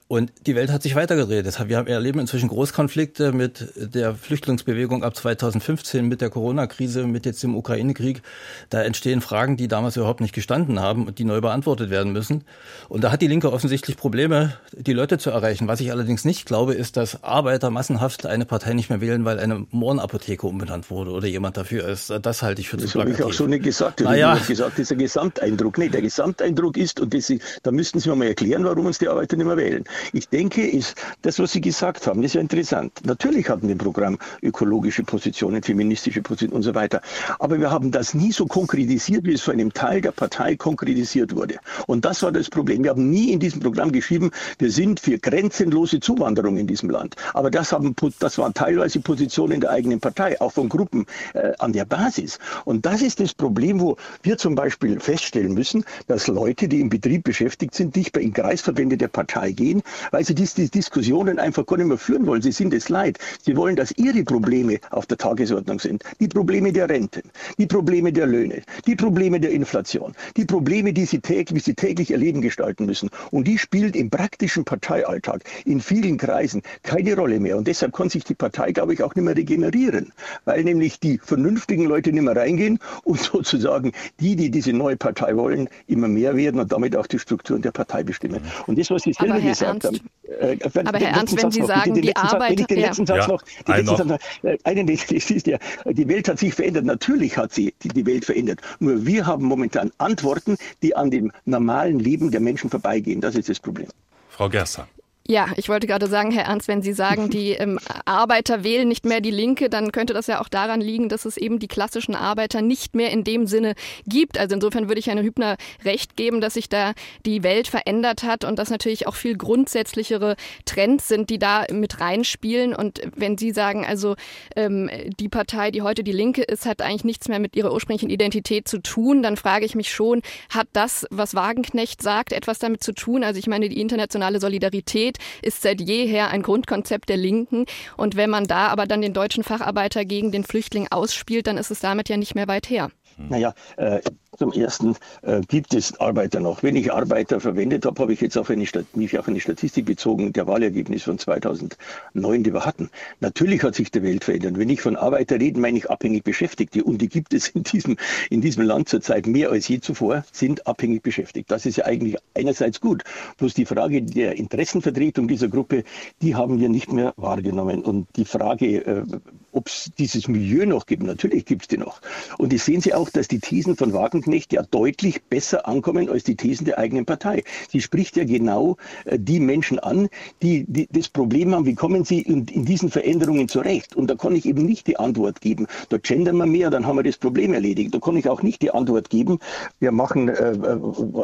Und 0.06 0.32
die 0.46 0.54
Welt 0.54 0.70
hat 0.70 0.82
sich 0.82 0.96
weitergedreht. 0.96 1.46
Wir 1.66 1.78
erleben 1.88 2.20
inzwischen 2.20 2.50
Großkonflikte 2.50 3.32
mit 3.32 3.72
der 3.74 4.14
Flüchtlingsbewegung 4.14 5.02
ab 5.02 5.16
2015, 5.16 6.06
mit 6.06 6.20
der 6.20 6.28
Corona-Krise, 6.28 7.06
mit 7.06 7.24
jetzt 7.24 7.42
dem 7.42 7.56
Ukraine-Krieg. 7.56 8.20
Da 8.68 8.82
entstehen 8.82 9.22
Fragen, 9.22 9.56
die 9.56 9.66
damals 9.66 9.96
überhaupt 9.96 10.20
nicht 10.20 10.34
gestanden 10.34 10.78
haben 10.78 11.06
und 11.06 11.18
die 11.18 11.24
neu 11.24 11.40
beantwortet 11.40 11.88
werden 11.88 12.12
müssen. 12.12 12.44
Und 12.90 13.02
da 13.02 13.10
hat 13.10 13.22
die 13.22 13.28
Linke 13.28 13.50
offensichtlich 13.50 13.96
Probleme, 13.96 14.58
die 14.72 14.92
Leute 14.92 15.16
zu 15.16 15.30
erreichen. 15.30 15.68
Was 15.68 15.80
ich 15.80 15.90
allerdings 15.90 16.26
nicht 16.26 16.44
glaube, 16.44 16.74
ist, 16.74 16.98
dass 16.98 17.22
Arbeiter 17.24 17.70
massenhaft 17.70 18.26
eine 18.26 18.44
Partei 18.44 18.74
nicht 18.74 18.90
mehr 18.90 19.00
wählen, 19.00 19.24
weil 19.24 19.38
eine 19.38 19.66
Mohrenapotheke 19.70 20.46
umbenannt 20.46 20.90
wurde 20.90 21.12
oder 21.12 21.28
jemand 21.28 21.56
dafür 21.56 21.88
ist. 21.88 22.12
Das 22.20 22.42
halte 22.42 22.60
ich 22.60 22.68
für 22.68 22.76
zu 22.76 22.84
Das 22.84 22.94
habe 22.94 23.10
ich 23.10 23.22
auch 23.22 23.32
so 23.32 23.46
nicht 23.46 23.64
gesagt. 23.64 24.00
Das 24.00 24.04
naja. 24.04 24.36
Ich 24.36 24.48
gesagt, 24.48 24.72
das 24.72 24.80
ist 24.80 24.92
ein 24.92 24.98
Gesamteindruck. 24.98 25.78
Nee, 25.78 25.88
der 25.88 26.02
Gesamteindruck 26.02 26.76
ist, 26.76 27.00
und 27.00 27.14
das, 27.14 27.32
da 27.62 27.70
müssten 27.70 28.00
Sie 28.00 28.10
mir 28.10 28.16
mal 28.16 28.26
erklären, 28.26 28.64
warum 28.64 28.84
uns 28.84 28.98
die 28.98 29.08
Arbeiter 29.08 29.36
nicht 29.36 29.46
mehr 29.46 29.56
wählen. 29.56 29.84
Ich 30.12 30.28
denke, 30.28 30.66
ist 30.66 30.96
das, 31.22 31.38
was 31.38 31.52
Sie 31.52 31.60
gesagt 31.60 32.06
haben, 32.06 32.22
ist 32.22 32.34
ja 32.34 32.40
interessant. 32.40 33.00
Natürlich 33.04 33.48
hatten 33.48 33.68
wir 33.68 33.72
im 33.72 33.78
Programm 33.78 34.18
ökologische 34.42 35.02
Positionen, 35.02 35.62
feministische 35.62 36.22
Positionen 36.22 36.56
und 36.56 36.62
so 36.62 36.74
weiter. 36.74 37.00
Aber 37.38 37.58
wir 37.58 37.70
haben 37.70 37.90
das 37.90 38.14
nie 38.14 38.32
so 38.32 38.46
konkretisiert, 38.46 39.24
wie 39.24 39.34
es 39.34 39.42
von 39.42 39.54
einem 39.54 39.72
Teil 39.72 40.00
der 40.00 40.12
Partei 40.12 40.56
konkretisiert 40.56 41.34
wurde. 41.34 41.56
Und 41.86 42.04
das 42.04 42.22
war 42.22 42.32
das 42.32 42.48
Problem. 42.50 42.84
Wir 42.84 42.90
haben 42.90 43.10
nie 43.10 43.32
in 43.32 43.40
diesem 43.40 43.60
Programm 43.60 43.92
geschrieben, 43.92 44.30
wir 44.58 44.70
sind 44.70 45.00
für 45.00 45.18
grenzenlose 45.18 46.00
Zuwanderung 46.00 46.56
in 46.56 46.66
diesem 46.66 46.90
Land. 46.90 47.16
Aber 47.32 47.50
das, 47.50 47.72
haben, 47.72 47.94
das 48.18 48.38
waren 48.38 48.54
teilweise 48.54 49.00
Positionen 49.00 49.60
der 49.60 49.70
eigenen 49.70 50.00
Partei, 50.00 50.40
auch 50.40 50.52
von 50.52 50.68
Gruppen 50.68 51.06
äh, 51.34 51.52
an 51.58 51.72
der 51.72 51.84
Basis. 51.84 52.38
Und 52.64 52.86
das 52.86 53.02
ist 53.02 53.20
das 53.20 53.34
Problem, 53.34 53.80
wo 53.80 53.96
wir 54.22 54.38
zum 54.38 54.54
Beispiel 54.54 54.98
feststellen 55.00 55.54
müssen, 55.54 55.84
dass 56.06 56.26
Leute, 56.26 56.68
die 56.68 56.80
im 56.80 56.88
Betrieb 56.88 57.24
beschäftigt 57.24 57.74
sind, 57.74 57.96
nicht 57.96 58.14
mehr 58.14 58.24
in 58.24 58.32
Kreisverbände 58.32 58.96
der 58.96 59.08
Partei 59.08 59.52
gehen, 59.52 59.82
weil 60.10 60.24
sie 60.24 60.34
diese 60.34 60.68
Diskussionen 60.68 61.38
einfach 61.38 61.66
gar 61.66 61.76
nicht 61.76 61.86
mehr 61.86 61.98
führen 61.98 62.26
wollen. 62.26 62.42
Sie 62.42 62.52
sind 62.52 62.74
es 62.74 62.88
leid. 62.88 63.18
Sie 63.42 63.56
wollen, 63.56 63.76
dass 63.76 63.92
ihre 63.96 64.22
Probleme 64.24 64.78
auf 64.90 65.06
der 65.06 65.18
Tagesordnung 65.18 65.78
sind. 65.78 66.04
Die 66.20 66.28
Probleme 66.28 66.72
der 66.72 66.88
Renten, 66.88 67.22
die 67.58 67.66
Probleme 67.66 68.12
der 68.12 68.26
Löhne, 68.26 68.62
die 68.86 68.96
Probleme 68.96 69.40
der 69.40 69.50
Inflation, 69.50 70.14
die 70.36 70.44
Probleme, 70.44 70.92
die 70.92 71.04
sie 71.04 71.20
täglich, 71.20 71.62
die 71.64 71.70
sie 71.70 71.74
täglich 71.74 72.10
erleben 72.10 72.40
gestalten 72.40 72.86
müssen. 72.86 73.10
Und 73.30 73.46
die 73.46 73.58
spielt 73.58 73.96
im 73.96 74.10
praktischen 74.10 74.64
Parteialltag 74.64 75.42
in 75.64 75.80
vielen 75.80 76.16
Kreisen 76.18 76.62
keine 76.82 77.16
Rolle 77.16 77.40
mehr. 77.40 77.56
Und 77.56 77.66
deshalb 77.66 77.92
kann 77.92 78.08
sich 78.08 78.24
die 78.24 78.34
Partei, 78.34 78.72
glaube 78.72 78.94
ich, 78.94 79.02
auch 79.02 79.14
nicht 79.14 79.24
mehr 79.24 79.36
regenerieren, 79.36 80.12
weil 80.44 80.64
nämlich 80.64 81.00
die 81.00 81.18
vernünftigen 81.18 81.84
Leute 81.84 82.12
nicht 82.12 82.22
mehr 82.22 82.36
reingehen 82.36 82.78
und 83.04 83.20
sozusagen 83.34 83.92
die, 84.20 84.36
die 84.36 84.50
diese 84.50 84.72
neue 84.72 84.96
Partei 84.96 85.36
wollen, 85.36 85.68
immer 85.86 86.08
mehr 86.08 86.36
werden 86.36 86.60
und 86.60 86.72
damit 86.72 86.96
auch 86.96 87.06
die 87.06 87.18
Strukturen 87.18 87.62
der 87.62 87.72
Partei 87.72 88.02
bestimmen. 88.02 88.40
Und 88.66 88.78
das, 88.78 88.90
was 88.90 89.02
Sie 89.02 89.12
selber 89.12 89.40
gesagt 89.40 89.73
haben, 89.82 90.00
äh, 90.40 90.58
Aber 90.84 90.98
Herr 90.98 91.16
Ernst, 91.16 91.42
wenn 91.42 91.50
Sie 91.50 91.60
noch, 91.60 91.68
sagen, 91.68 91.94
die 91.94 92.14
Arbeit... 92.14 92.70
Den 92.70 92.80
letzten 92.80 93.06
Satz 93.06 93.28
noch, 93.28 93.42
den 93.42 93.76
letzten 93.76 93.96
Satz 93.96 94.06
noch, 94.06 94.18
einen, 94.64 94.88
ist 94.88 95.46
ja, 95.46 95.58
die 95.84 96.08
Welt 96.08 96.28
hat 96.28 96.38
sich 96.38 96.54
verändert. 96.54 96.84
Natürlich 96.84 97.36
hat 97.36 97.52
sie 97.52 97.74
die, 97.82 97.88
die 97.88 98.06
Welt 98.06 98.24
verändert. 98.24 98.60
Nur 98.80 99.04
wir 99.04 99.26
haben 99.26 99.44
momentan 99.44 99.90
Antworten, 99.98 100.56
die 100.82 100.94
an 100.94 101.10
dem 101.10 101.32
normalen 101.44 101.98
Leben 101.98 102.30
der 102.30 102.40
Menschen 102.40 102.70
vorbeigehen. 102.70 103.20
Das 103.20 103.34
ist 103.34 103.48
das 103.48 103.60
Problem. 103.60 103.88
Frau 104.28 104.48
Gerster. 104.48 104.88
Ja, 105.26 105.48
ich 105.56 105.70
wollte 105.70 105.86
gerade 105.86 106.06
sagen, 106.06 106.32
Herr 106.32 106.44
Ernst, 106.44 106.68
wenn 106.68 106.82
Sie 106.82 106.92
sagen, 106.92 107.30
die 107.30 107.52
ähm, 107.52 107.78
Arbeiter 108.04 108.62
wählen 108.62 108.86
nicht 108.86 109.06
mehr 109.06 109.22
die 109.22 109.30
Linke, 109.30 109.70
dann 109.70 109.90
könnte 109.90 110.12
das 110.12 110.26
ja 110.26 110.42
auch 110.42 110.50
daran 110.50 110.82
liegen, 110.82 111.08
dass 111.08 111.24
es 111.24 111.38
eben 111.38 111.58
die 111.58 111.66
klassischen 111.66 112.14
Arbeiter 112.14 112.60
nicht 112.60 112.94
mehr 112.94 113.10
in 113.10 113.24
dem 113.24 113.46
Sinne 113.46 113.74
gibt. 114.06 114.36
Also 114.36 114.54
insofern 114.54 114.88
würde 114.88 114.98
ich 114.98 115.06
Herrn 115.06 115.22
Hübner 115.22 115.56
recht 115.82 116.16
geben, 116.16 116.42
dass 116.42 116.54
sich 116.54 116.68
da 116.68 116.92
die 117.24 117.42
Welt 117.42 117.68
verändert 117.68 118.22
hat 118.22 118.44
und 118.44 118.58
dass 118.58 118.68
natürlich 118.68 119.06
auch 119.06 119.14
viel 119.14 119.34
grundsätzlichere 119.34 120.36
Trends 120.66 121.08
sind, 121.08 121.30
die 121.30 121.38
da 121.38 121.64
mit 121.72 122.00
reinspielen. 122.00 122.74
Und 122.74 123.00
wenn 123.16 123.38
Sie 123.38 123.52
sagen, 123.52 123.86
also 123.86 124.16
ähm, 124.56 124.90
die 125.18 125.30
Partei, 125.30 125.70
die 125.70 125.80
heute 125.80 126.04
die 126.04 126.12
Linke 126.12 126.42
ist, 126.42 126.66
hat 126.66 126.82
eigentlich 126.82 127.04
nichts 127.04 127.28
mehr 127.28 127.38
mit 127.38 127.56
ihrer 127.56 127.72
ursprünglichen 127.72 128.10
Identität 128.10 128.68
zu 128.68 128.78
tun, 128.78 129.22
dann 129.22 129.38
frage 129.38 129.64
ich 129.64 129.74
mich 129.74 129.90
schon, 129.90 130.20
hat 130.50 130.68
das, 130.74 131.06
was 131.10 131.34
Wagenknecht 131.34 132.02
sagt, 132.02 132.34
etwas 132.34 132.58
damit 132.58 132.84
zu 132.84 132.92
tun? 132.92 133.24
Also 133.24 133.38
ich 133.38 133.46
meine, 133.46 133.70
die 133.70 133.80
internationale 133.80 134.38
Solidarität 134.38 135.13
Solidarität 135.14 135.18
ist 135.42 135.62
seit 135.62 135.80
jeher 135.80 136.30
ein 136.30 136.42
Grundkonzept 136.42 137.08
der 137.08 137.16
Linken. 137.16 137.66
Und 137.96 138.16
wenn 138.16 138.30
man 138.30 138.44
da 138.44 138.68
aber 138.68 138.86
dann 138.86 139.02
den 139.02 139.12
deutschen 139.12 139.44
Facharbeiter 139.44 140.04
gegen 140.04 140.32
den 140.32 140.44
Flüchtling 140.44 140.88
ausspielt, 140.90 141.46
dann 141.46 141.58
ist 141.58 141.70
es 141.70 141.80
damit 141.80 142.08
ja 142.08 142.16
nicht 142.16 142.34
mehr 142.34 142.48
weit 142.48 142.70
her. 142.70 142.90
Naja, 143.18 143.54
äh, 143.76 144.00
zum 144.36 144.52
Ersten 144.52 144.96
äh, 145.22 145.40
gibt 145.42 145.74
es 145.74 145.98
Arbeiter 146.00 146.40
noch. 146.40 146.62
Wenn 146.62 146.76
ich 146.76 146.92
Arbeiter 146.92 147.40
verwendet 147.40 147.86
habe, 147.86 148.00
habe 148.02 148.12
ich 148.12 148.20
jetzt 148.20 148.36
auf 148.36 148.50
eine, 148.50 148.64
mich 148.94 149.18
auf 149.18 149.28
eine 149.28 149.40
Statistik 149.40 149.86
bezogen 149.86 150.32
der 150.32 150.46
Wahlergebnis 150.46 151.04
von 151.04 151.18
2009, 151.18 152.42
die 152.42 152.52
wir 152.52 152.64
hatten. 152.64 152.90
Natürlich 153.20 153.62
hat 153.62 153.74
sich 153.74 153.90
die 153.90 154.02
Welt 154.02 154.24
verändert. 154.24 154.58
Wenn 154.58 154.68
ich 154.70 154.80
von 154.80 154.96
Arbeiter 154.96 155.38
rede, 155.38 155.60
meine 155.60 155.78
ich 155.78 155.90
abhängig 155.90 156.24
Beschäftigte. 156.24 156.82
Und 156.82 156.98
die 156.98 157.08
gibt 157.08 157.32
es 157.32 157.48
in 157.48 157.62
diesem, 157.62 157.96
in 158.30 158.40
diesem 158.40 158.64
Land 158.64 158.88
zurzeit 158.88 159.26
mehr 159.26 159.50
als 159.50 159.68
je 159.68 159.80
zuvor, 159.80 160.24
sind 160.32 160.66
abhängig 160.66 161.02
beschäftigt. 161.02 161.50
Das 161.50 161.66
ist 161.66 161.76
ja 161.76 161.84
eigentlich 161.84 162.16
einerseits 162.34 162.80
gut. 162.80 163.04
Bloß 163.38 163.54
die 163.54 163.66
Frage 163.66 164.02
der 164.02 164.36
Interessenvertretung 164.36 165.28
dieser 165.28 165.48
Gruppe, 165.48 165.84
die 166.22 166.34
haben 166.34 166.60
wir 166.60 166.68
nicht 166.68 166.92
mehr 166.92 167.14
wahrgenommen. 167.16 167.82
Und 167.82 168.08
die 168.16 168.24
Frage, 168.24 168.84
äh, 168.84 169.04
ob 169.52 169.68
es 169.68 169.90
dieses 169.98 170.26
Milieu 170.26 170.66
noch 170.66 170.86
gibt, 170.86 171.04
natürlich 171.04 171.44
gibt 171.44 171.62
es 171.62 171.68
die 171.68 171.78
noch. 171.78 172.00
Und 172.38 172.50
die 172.52 172.58
sehen 172.58 172.80
Sie 172.80 172.94
auch, 172.94 173.03
dass 173.10 173.28
die 173.28 173.40
Thesen 173.40 173.76
von 173.76 173.92
Wagen 173.92 174.14
Wagenknecht 174.14 174.52
ja 174.52 174.62
deutlich 174.62 175.24
besser 175.24 175.66
ankommen 175.66 176.08
als 176.08 176.24
die 176.24 176.36
Thesen 176.36 176.66
der 176.66 176.78
eigenen 176.78 177.04
Partei. 177.04 177.42
Sie 177.68 177.80
spricht 177.80 178.16
ja 178.16 178.24
genau 178.24 178.76
äh, 179.06 179.18
die 179.18 179.40
Menschen 179.40 179.78
an, 179.78 180.08
die, 180.42 180.64
die 180.68 180.86
das 180.92 181.08
Problem 181.08 181.54
haben, 181.54 181.66
wie 181.66 181.74
kommen 181.74 182.04
sie 182.04 182.20
in, 182.20 182.46
in, 182.46 182.64
diesen 182.64 182.90
Veränderungen 182.90 183.48
zurecht? 183.48 183.96
Und 183.96 184.08
da 184.08 184.14
kann 184.14 184.36
ich 184.36 184.46
eben 184.46 184.64
nicht 184.64 184.86
die 184.86 184.98
Antwort 184.98 185.40
geben, 185.40 185.66
da 185.88 185.96
gendern 185.96 186.36
wir 186.36 186.46
mehr, 186.46 186.70
dann 186.70 186.86
haben 186.86 186.96
wir 186.96 187.02
das 187.02 187.16
Problem 187.16 187.54
erledigt. 187.54 187.94
Da 187.94 187.98
kann 187.98 188.16
ich 188.16 188.28
auch 188.28 188.42
nicht 188.42 188.62
die 188.62 188.70
Antwort 188.70 189.10
geben, 189.10 189.38
wir 189.80 189.90
machen 189.90 190.28
äh, 190.28 190.52
äh 190.52 190.78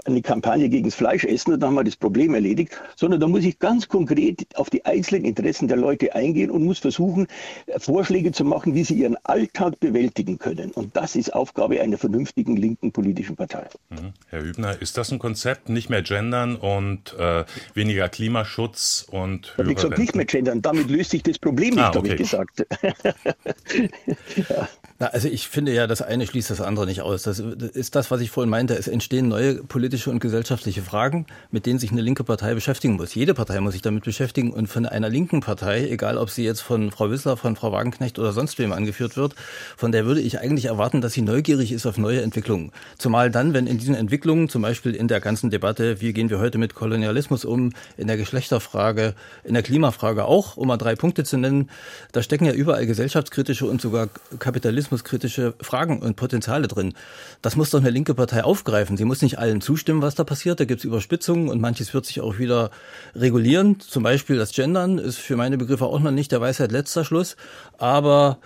eine 0.04 0.22
Kampagne 0.22 0.68
gegen 0.68 0.87
das 0.87 0.94
Fleischessen 0.94 1.52
und 1.52 1.60
dann 1.60 1.68
haben 1.68 1.76
wir 1.76 1.84
das 1.84 1.96
Problem 1.96 2.34
erledigt, 2.34 2.72
sondern 2.96 3.20
da 3.20 3.28
muss 3.28 3.44
ich 3.44 3.58
ganz 3.58 3.88
konkret 3.88 4.46
auf 4.56 4.70
die 4.70 4.84
einzelnen 4.84 5.25
Interessen 5.26 5.68
der 5.68 5.76
Leute 5.76 6.14
eingehen 6.14 6.50
und 6.50 6.64
muss 6.64 6.78
versuchen, 6.78 7.26
äh, 7.66 7.78
Vorschläge 7.78 8.32
zu 8.32 8.44
machen, 8.44 8.75
wie 8.75 8.84
sie 8.84 8.94
ihren 8.94 9.16
Alltag 9.25 9.78
bewältigen 9.80 10.38
können. 10.38 10.70
Und 10.72 10.96
das 10.96 11.14
ist 11.14 11.34
Aufgabe 11.34 11.70
einer 11.79 11.99
vernünftigen 11.99 12.57
linken 12.57 12.91
politischen 12.91 13.37
Partei. 13.37 13.69
Mhm. 13.91 14.15
Herr 14.29 14.43
Hübner, 14.43 14.81
ist 14.81 14.97
das 14.97 15.12
ein 15.12 15.19
Konzept, 15.19 15.69
nicht 15.69 15.91
mehr 15.91 16.03
gendern 16.03 16.57
und 16.57 17.15
äh, 17.19 17.45
weniger 17.75 18.09
Klimaschutz 18.09 19.07
und 19.11 19.55
Wie 19.59 19.75
gesagt, 19.75 19.99
nicht 19.99 20.17
mehr 20.17 20.25
gendern, 20.25 20.62
damit 20.62 20.91
löst 20.91 21.11
sich 21.11 21.23
das 21.23 21.39
Problem 21.39 21.75
nicht, 21.75 21.85
ah, 21.85 21.91
okay. 21.91 21.99
habe 21.99 22.09
ich 22.09 22.17
gesagt. 22.17 22.67
ja. 24.49 24.69
Na, 25.03 25.07
also 25.07 25.29
ich 25.29 25.49
finde 25.49 25.73
ja, 25.73 25.87
das 25.87 26.03
eine 26.03 26.27
schließt 26.27 26.50
das 26.50 26.61
andere 26.61 26.85
nicht 26.85 27.00
aus. 27.00 27.23
Das 27.23 27.39
ist 27.39 27.95
das, 27.95 28.11
was 28.11 28.21
ich 28.21 28.31
vorhin 28.31 28.50
meinte. 28.50 28.75
Es 28.75 28.87
entstehen 28.87 29.29
neue 29.29 29.55
politische 29.55 30.11
und 30.11 30.21
gesellschaftliche 30.21 30.83
Fragen, 30.83 31.25
mit 31.50 31.65
denen 31.65 31.79
sich 31.79 31.91
eine 31.91 32.03
linke 32.03 32.23
Partei 32.23 32.53
beschäftigen 32.53 32.97
muss. 32.97 33.15
Jede 33.15 33.33
Partei 33.33 33.61
muss 33.61 33.73
sich 33.73 33.81
damit 33.81 34.05
beschäftigen. 34.05 34.53
Und 34.53 34.67
von 34.67 34.85
einer 34.85 35.09
linken 35.09 35.41
Partei, 35.41 35.89
egal 35.89 36.19
ob 36.19 36.29
sie 36.29 36.45
jetzt 36.45 36.61
von 36.61 36.91
Frau 36.91 37.11
Wissler, 37.11 37.39
von 37.39 37.57
Frau 37.57 37.73
Wagenknecht 37.73 38.19
oder 38.19 38.33
sonst 38.33 38.59
wem 38.59 38.73
angeführt 38.73 39.17
wird, 39.17 39.35
von 39.75 39.91
der 39.91 40.05
würde 40.05 40.21
ich 40.21 40.39
eigentlich 40.39 40.67
erwarten, 40.67 41.00
dass 41.00 41.15
sie 41.15 41.23
neugierig 41.23 41.60
ist 41.73 41.87
auf 41.87 41.99
neue 41.99 42.23
Entwicklungen. 42.23 42.73
Zumal 42.99 43.31
dann, 43.31 43.55
wenn 43.55 43.67
in 43.67 43.79
diesen 43.79 43.95
Entwicklungen, 43.95 44.49
zum 44.49 44.62
Beispiel 44.62 44.95
in 44.95 45.09
der 45.09 45.21
ganzen 45.21 45.50
Debatte, 45.50 46.00
wie 46.00 46.12
gehen 46.12 46.31
wir 46.31 46.38
heute 46.38 46.59
mit 46.59 46.75
Kolonialismus 46.75 47.45
um, 47.45 47.73
in 47.97 48.07
der 48.07 48.17
Geschlechterfrage, 48.17 49.14
in 49.45 49.55
der 49.55 49.62
Klimafrage 49.62 50.25
auch, 50.25 50.57
um 50.57 50.69
mal 50.69 50.79
drei 50.79 50.95
Punkte 50.95 51.25
zu 51.25 51.37
nennen, 51.37 51.69
da 52.12 52.23
stecken 52.23 52.47
ja 52.47 52.52
überall 52.52 52.87
gesellschaftskritische 52.87 53.67
und 53.67 53.81
sogar 53.81 54.09
Kapitalismus 54.38 54.71
kapitalismuskritische 54.71 55.55
Fragen 55.61 56.00
und 56.00 56.17
Potenziale 56.17 56.69
drin. 56.69 56.95
Das 57.43 57.57
muss 57.57 57.71
doch 57.71 57.81
eine 57.81 57.90
linke 57.90 58.14
Partei 58.14 58.45
aufgreifen. 58.45 58.97
Sie 58.97 59.05
muss 59.05 59.23
nicht 59.23 59.38
allen 59.38 59.61
zustimmen, 59.61 60.02
was 60.02 60.14
da 60.14 60.25
passiert. 60.25 60.61
Da 60.61 60.64
gibt 60.64 60.81
es 60.81 60.85
Überspitzungen 60.85 61.49
und 61.49 61.61
manches 61.61 61.93
wird 61.95 62.07
sich 62.07 62.21
auch 62.21 62.38
wieder 62.38 62.71
regulieren. 63.14 63.81
Zum 63.81 64.02
Beispiel 64.02 64.37
das 64.37 64.52
Gendern 64.52 64.99
ist 64.99 65.19
für 65.19 65.37
meine 65.37 65.59
Begriffe 65.59 65.87
auch 65.87 66.00
noch 66.00 66.11
nicht 66.11 66.33
der 66.33 66.40
Weisheit 66.40 66.73
letzter 66.73 67.05
Schluss. 67.05 67.37
Aber 67.79 68.38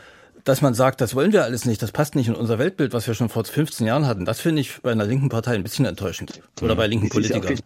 dass 0.45 0.61
man 0.61 0.75
sagt, 0.75 1.01
das 1.01 1.15
wollen 1.15 1.33
wir 1.33 1.43
alles 1.43 1.65
nicht, 1.65 1.83
das 1.83 1.93
passt 1.93 2.15
nicht 2.15 2.29
in 2.29 2.35
unser 2.35 2.59
Weltbild, 2.59 2.93
was 2.93 3.07
wir 3.07 3.15
schon 3.15 3.29
vor 3.29 3.45
15 3.45 3.87
Jahren 3.87 4.07
hatten, 4.07 4.25
das 4.25 4.41
finde 4.41 4.61
ich 4.61 4.81
bei 4.83 4.93
einer 4.93 5.07
linken 5.07 5.31
Partei 5.31 5.55
ein 5.55 5.63
bisschen 5.63 5.87
enttäuschend. 5.87 6.41
Oder 6.61 6.77
bei 6.77 6.87
linken 6.87 7.09
Politikern. 7.09 7.59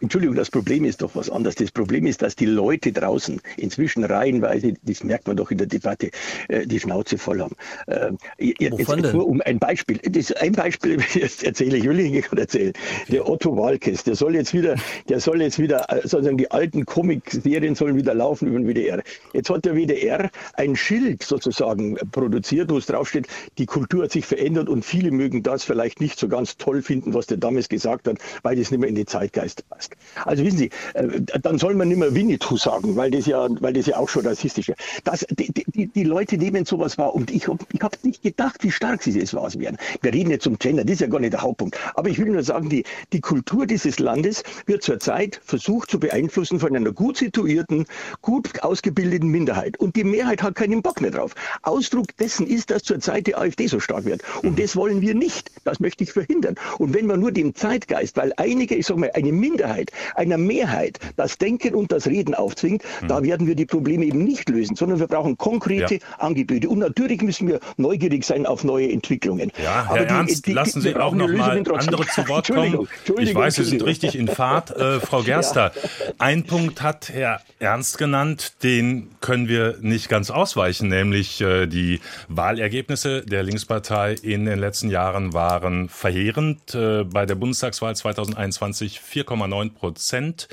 Entschuldigung, 0.00 0.34
das 0.34 0.50
Problem 0.50 0.84
ist 0.86 1.02
doch 1.02 1.14
was 1.14 1.28
anderes. 1.28 1.56
Das 1.56 1.70
Problem 1.70 2.06
ist, 2.06 2.22
dass 2.22 2.34
die 2.34 2.46
Leute 2.46 2.90
draußen 2.90 3.40
inzwischen 3.58 4.02
reihenweise, 4.02 4.72
das 4.82 5.04
merkt 5.04 5.26
man 5.26 5.36
doch 5.36 5.50
in 5.50 5.58
der 5.58 5.66
Debatte, 5.66 6.10
äh, 6.48 6.66
die 6.66 6.80
Schnauze 6.80 7.18
voll 7.18 7.40
haben. 7.40 7.54
Äh, 7.86 8.12
jetzt, 8.38 8.78
Wovon 8.78 9.02
denn? 9.02 9.12
Nur 9.12 9.28
um 9.28 9.42
ein 9.44 9.58
Beispiel. 9.58 9.98
Das 9.98 10.32
ein 10.32 10.52
Beispiel 10.52 10.98
jetzt 11.14 11.44
erzähle 11.44 11.76
ich, 11.76 11.84
will 11.84 12.00
ich 12.00 12.12
nicht 12.12 12.32
erzählen. 12.32 12.72
Der 13.08 13.28
Otto 13.28 13.54
Walkes, 13.56 14.04
der 14.04 14.14
soll 14.14 14.36
jetzt 14.36 14.54
wieder, 14.54 14.76
der 15.10 15.20
soll 15.20 15.42
jetzt 15.42 15.58
wieder, 15.58 15.84
äh, 15.90 16.00
sozusagen 16.02 16.38
die 16.38 16.50
alten 16.50 16.86
Comic-Serien 16.86 17.74
sollen 17.74 17.96
wieder 17.96 18.14
laufen 18.14 18.48
über 18.48 18.58
den 18.58 18.68
WDR. 18.68 19.02
Jetzt 19.34 19.50
hat 19.50 19.66
der 19.66 19.74
WDR 19.74 20.30
ein 20.54 20.76
Schild 20.76 21.22
sozusagen 21.22 21.96
produziert, 22.10 22.70
wo 22.70 22.78
es 22.78 22.86
draufsteht, 22.86 23.26
die 23.58 23.66
Kultur 23.66 24.04
hat 24.04 24.12
sich 24.12 24.24
verändert 24.24 24.70
und 24.70 24.82
viele 24.82 25.10
mögen 25.10 25.42
das 25.42 25.62
vielleicht 25.64 26.00
nicht 26.00 26.18
so 26.18 26.26
ganz 26.28 26.56
toll 26.56 26.80
finden, 26.80 27.12
was 27.12 27.26
der 27.26 27.36
damals 27.36 27.68
gesagt 27.68 28.08
hat, 28.08 28.16
weil 28.42 28.56
das 28.56 28.70
nicht 28.70 28.80
mehr 28.80 28.88
in 28.88 28.94
die 28.94 29.04
Zeitgeist 29.04 29.68
passt 29.68 29.89
ist. 29.92 30.26
Also 30.26 30.44
wissen 30.44 30.58
Sie, 30.58 30.70
äh, 30.94 31.20
dann 31.42 31.58
soll 31.58 31.74
man 31.74 31.88
nicht 31.88 31.98
mehr 31.98 32.14
Winnetou 32.14 32.56
sagen, 32.56 32.96
weil 32.96 33.10
das 33.10 33.26
ja, 33.26 33.46
weil 33.60 33.72
das 33.72 33.86
ja 33.86 33.96
auch 33.96 34.08
schon 34.08 34.26
rassistisch 34.26 34.68
ist. 34.68 34.78
Das, 35.04 35.26
die, 35.30 35.52
die, 35.52 35.86
die 35.86 36.04
Leute 36.04 36.36
nehmen 36.36 36.64
sowas 36.64 36.98
wahr 36.98 37.14
und 37.14 37.30
ich, 37.30 37.46
ich 37.72 37.82
habe 37.82 37.96
nicht 38.02 38.22
gedacht, 38.22 38.62
wie 38.62 38.70
stark 38.70 39.02
sie 39.02 39.18
das 39.18 39.34
wahr 39.34 39.50
werden. 39.54 39.78
Wir 40.02 40.12
reden 40.12 40.30
jetzt 40.30 40.44
zum 40.44 40.58
Gender, 40.58 40.84
das 40.84 40.94
ist 40.94 41.00
ja 41.00 41.06
gar 41.06 41.20
nicht 41.20 41.32
der 41.32 41.42
Hauptpunkt. 41.42 41.78
Aber 41.94 42.08
ich 42.08 42.18
will 42.18 42.30
nur 42.30 42.42
sagen, 42.42 42.68
die, 42.68 42.84
die 43.12 43.20
Kultur 43.20 43.66
dieses 43.66 43.98
Landes 43.98 44.42
wird 44.66 44.82
zurzeit 44.82 45.40
versucht 45.42 45.90
zu 45.90 45.98
beeinflussen 45.98 46.60
von 46.60 46.76
einer 46.76 46.92
gut 46.92 47.16
situierten, 47.16 47.86
gut 48.20 48.62
ausgebildeten 48.62 49.28
Minderheit. 49.28 49.78
Und 49.78 49.96
die 49.96 50.04
Mehrheit 50.04 50.42
hat 50.42 50.54
keinen 50.54 50.82
Bock 50.82 51.00
mehr 51.00 51.10
drauf. 51.10 51.34
Ausdruck 51.62 52.16
dessen 52.18 52.46
ist, 52.46 52.70
dass 52.70 52.82
zurzeit 52.82 53.26
die 53.26 53.34
AfD 53.34 53.66
so 53.66 53.80
stark 53.80 54.04
wird. 54.04 54.22
Und 54.42 54.58
das 54.58 54.76
wollen 54.76 55.00
wir 55.00 55.14
nicht. 55.14 55.50
Das 55.64 55.80
möchte 55.80 56.04
ich 56.04 56.12
verhindern. 56.12 56.56
Und 56.78 56.94
wenn 56.94 57.06
man 57.06 57.20
nur 57.20 57.32
dem 57.32 57.54
Zeitgeist, 57.54 58.16
weil 58.16 58.32
einige, 58.36 58.74
ich 58.74 58.86
sage 58.86 59.00
mal, 59.00 59.10
eine 59.14 59.32
Minderheit 59.32 59.79
Mehrheit, 59.80 59.92
einer 60.14 60.38
Mehrheit 60.38 60.98
das 61.16 61.38
Denken 61.38 61.74
und 61.74 61.92
das 61.92 62.06
Reden 62.06 62.34
aufzwingt, 62.34 62.82
mhm. 63.02 63.08
da 63.08 63.22
werden 63.22 63.46
wir 63.46 63.54
die 63.54 63.66
Probleme 63.66 64.04
eben 64.04 64.24
nicht 64.24 64.48
lösen, 64.48 64.76
sondern 64.76 65.00
wir 65.00 65.06
brauchen 65.06 65.36
konkrete 65.38 65.94
ja. 65.94 66.00
Angebote. 66.18 66.68
Und 66.68 66.78
natürlich 66.78 67.22
müssen 67.22 67.48
wir 67.48 67.60
neugierig 67.76 68.24
sein 68.24 68.46
auf 68.46 68.64
neue 68.64 68.90
Entwicklungen. 68.90 69.52
Ja, 69.62 69.86
Herr 69.88 69.90
Aber 69.90 70.06
Ernst, 70.06 70.46
die, 70.46 70.50
die, 70.50 70.52
lassen 70.52 70.80
Sie 70.80 70.96
auch 70.96 71.14
noch 71.14 71.28
mal 71.28 71.50
andere 71.58 72.06
zu 72.06 72.28
Wort 72.28 72.48
kommen. 72.48 72.88
ich 73.18 73.34
weiß, 73.34 73.56
Sie 73.56 73.64
sind 73.64 73.84
richtig 73.84 74.16
in 74.16 74.28
Fahrt. 74.28 74.70
Äh, 74.70 75.00
Frau 75.00 75.22
Gerster, 75.30 75.72
ja. 75.74 76.12
ein 76.18 76.44
Punkt 76.44 76.82
hat 76.82 77.08
Herr 77.08 77.40
Ernst 77.58 77.98
genannt, 77.98 78.54
den 78.62 79.10
können 79.20 79.48
wir 79.48 79.76
nicht 79.80 80.08
ganz 80.08 80.30
ausweichen, 80.30 80.88
nämlich 80.88 81.40
äh, 81.40 81.66
die 81.66 82.00
Wahlergebnisse 82.28 83.22
der 83.22 83.42
Linkspartei 83.42 84.14
in 84.14 84.44
den 84.44 84.58
letzten 84.58 84.90
Jahren 84.90 85.32
waren 85.32 85.88
verheerend. 85.88 86.74
Äh, 86.74 87.04
bei 87.04 87.26
der 87.26 87.34
Bundestagswahl 87.34 87.94
2021 87.94 89.00
4,9 89.00 89.69
Prozent. 89.70 90.48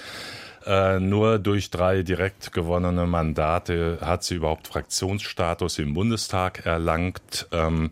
Äh, 0.66 1.00
nur 1.00 1.40
durch 1.40 1.70
drei 1.70 2.04
direkt 2.04 2.52
gewonnene 2.52 3.06
Mandate 3.08 4.00
hat 4.02 4.24
sie 4.24 4.36
überhaupt 4.36 4.68
Fraktionsstatus 4.68 5.80
im 5.80 5.94
Bundestag 5.94 6.66
erlangt. 6.66 7.48
Ähm, 7.54 7.92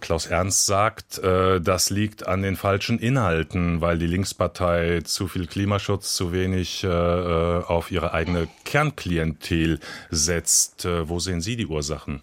Klaus 0.00 0.26
Ernst 0.26 0.66
sagt, 0.66 1.18
äh, 1.18 1.60
das 1.60 1.88
liegt 1.88 2.26
an 2.26 2.42
den 2.42 2.56
falschen 2.56 2.98
Inhalten, 2.98 3.80
weil 3.80 3.98
die 3.98 4.06
Linkspartei 4.06 5.00
zu 5.04 5.26
viel 5.26 5.46
Klimaschutz, 5.46 6.14
zu 6.14 6.32
wenig 6.32 6.84
äh, 6.84 6.88
auf 6.88 7.90
ihre 7.90 8.12
eigene 8.12 8.48
Kernklientel 8.64 9.80
setzt. 10.10 10.86
Wo 10.86 11.18
sehen 11.18 11.40
Sie 11.40 11.56
die 11.56 11.66
Ursachen? 11.66 12.22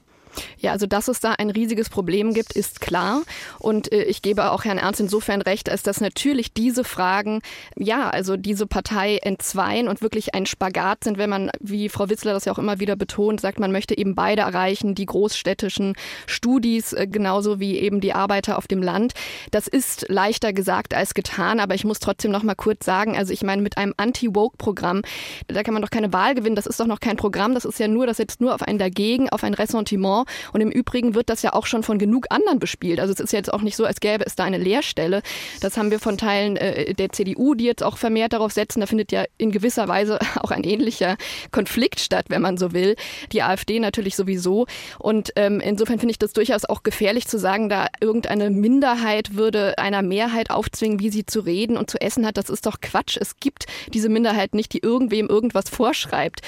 Ja, 0.60 0.72
also 0.72 0.88
dass 0.88 1.08
es 1.08 1.20
da 1.20 1.34
ein 1.34 1.50
riesiges 1.50 1.90
Problem 1.90 2.34
gibt, 2.34 2.54
ist 2.54 2.82
klar. 2.82 3.22
Und 3.60 3.92
äh, 3.92 4.04
ich 4.04 4.22
gebe 4.22 4.52
auch 4.52 4.66
Herrn 4.66 4.78
Ernst 4.78 5.00
insofern 5.00 5.42
recht, 5.42 5.70
als 5.70 5.84
dass 5.84 6.02
natürlich 6.02 6.54
diese 6.54 6.84
Fragen, 6.84 7.42
ja, 7.76 8.10
also 8.10 8.38
diese 8.38 8.68
Partei 8.68 9.18
entzweien 9.18 9.88
und 9.88 10.02
wirklich 10.02 10.36
ein 10.36 10.46
Spagat 10.46 11.04
sind, 11.04 11.18
wenn 11.18 11.30
man, 11.30 11.52
wie 11.60 11.90
Frau 11.90 12.10
Witzler 12.10 12.34
das 12.34 12.46
ja 12.46 12.54
auch 12.54 12.60
immer 12.60 12.80
wieder 12.80 12.96
betont, 12.96 13.42
sagt, 13.42 13.60
man 13.60 13.72
möchte 13.72 13.98
eben 13.98 14.16
beide 14.16 14.42
erreichen, 14.42 14.96
die 14.96 15.06
großstädtischen 15.06 15.96
Studis 16.26 16.94
äh, 16.94 17.08
genauso 17.08 17.60
wie 17.60 17.78
eben 17.78 18.02
die 18.02 18.14
Arbeiter 18.14 18.58
auf 18.58 18.68
dem 18.68 18.82
Land. 18.82 19.14
Das 19.52 19.68
ist 19.68 20.06
leichter 20.10 20.54
gesagt 20.54 20.94
als 20.94 21.14
getan, 21.14 21.60
aber 21.60 21.76
ich 21.76 21.86
muss 21.86 22.00
trotzdem 22.00 22.32
noch 22.32 22.44
mal 22.44 22.56
kurz 22.56 22.86
sagen, 22.86 23.18
also 23.18 23.34
ich 23.34 23.44
meine, 23.44 23.62
mit 23.62 23.78
einem 23.78 23.94
Anti-Woke-Programm, 23.98 25.02
da 25.48 25.64
kann 25.64 25.74
man 25.74 25.82
doch 25.82 25.90
keine 25.90 26.14
Wahl 26.14 26.36
gewinnen, 26.36 26.56
das 26.56 26.68
ist 26.68 26.80
doch 26.80 26.88
noch 26.88 27.00
kein 27.00 27.18
Programm, 27.18 27.54
das 27.54 27.66
ist 27.66 27.80
ja 27.80 27.88
nur, 27.88 28.08
das 28.08 28.18
setzt 28.18 28.42
nur 28.42 28.54
auf 28.54 28.62
ein 28.62 28.78
Dagegen, 28.78 29.30
auf 29.30 29.44
ein 29.44 29.54
Ressentiment 29.54 30.27
und 30.54 30.62
im 30.62 30.72
Übrigen 30.72 31.16
wird 31.16 31.30
das 31.30 31.42
ja 31.42 31.54
auch 31.54 31.66
schon 31.66 31.84
von 31.84 31.98
genug 32.00 32.28
anderen 32.30 32.60
bespielt. 32.60 33.00
Also 33.00 33.14
es 33.14 33.20
ist 33.20 33.34
jetzt 33.34 33.54
auch 33.54 33.62
nicht 33.62 33.76
so, 33.76 33.86
als 33.86 34.00
gäbe 34.00 34.26
es 34.26 34.36
da 34.36 34.44
eine 34.44 34.58
Leerstelle. 34.58 35.22
Das 35.62 35.78
haben 35.78 35.92
wir 35.92 36.00
von 36.00 36.18
Teilen 36.18 36.58
äh, 36.58 36.94
der 36.94 37.10
CDU, 37.12 37.56
die 37.56 37.66
jetzt 37.66 37.84
auch 37.84 37.98
vermehrt 37.98 38.34
darauf 38.34 38.52
setzen. 38.52 38.80
Da 38.80 38.86
findet 38.86 39.12
ja 39.12 39.26
in 39.38 39.52
gewisser 39.52 39.88
Weise 39.88 40.20
auch 40.42 40.52
ein 40.52 40.64
ähnlicher 40.64 41.18
Konflikt 41.52 42.00
statt, 42.00 42.26
wenn 42.30 42.42
man 42.42 42.58
so 42.58 42.74
will. 42.74 42.96
Die 43.32 43.44
AfD 43.44 43.80
natürlich 43.80 44.16
sowieso. 44.16 44.68
Und 45.00 45.32
ähm, 45.36 45.60
insofern 45.60 46.00
finde 46.00 46.12
ich 46.12 46.20
das 46.20 46.34
durchaus 46.34 46.66
auch 46.66 46.84
gefährlich 46.84 47.28
zu 47.28 47.40
sagen, 47.40 47.70
da 47.70 47.88
irgendeine 48.02 48.50
Minderheit 48.50 49.36
würde 49.36 49.78
einer 49.78 50.02
Mehrheit 50.02 50.50
aufzwingen, 50.50 51.00
wie 51.00 51.10
sie 51.10 51.26
zu 51.26 51.42
reden 51.42 51.78
und 51.78 51.90
zu 51.90 52.00
essen 52.02 52.26
hat. 52.26 52.38
Das 52.38 52.50
ist 52.50 52.66
doch 52.66 52.82
Quatsch. 52.82 53.18
Es 53.20 53.40
gibt 53.40 53.66
diese 53.94 54.10
Minderheit 54.10 54.54
nicht, 54.54 54.74
die 54.74 54.80
irgendwem 54.80 55.28
irgendwas 55.28 55.70
vorschreibt. 55.70 56.42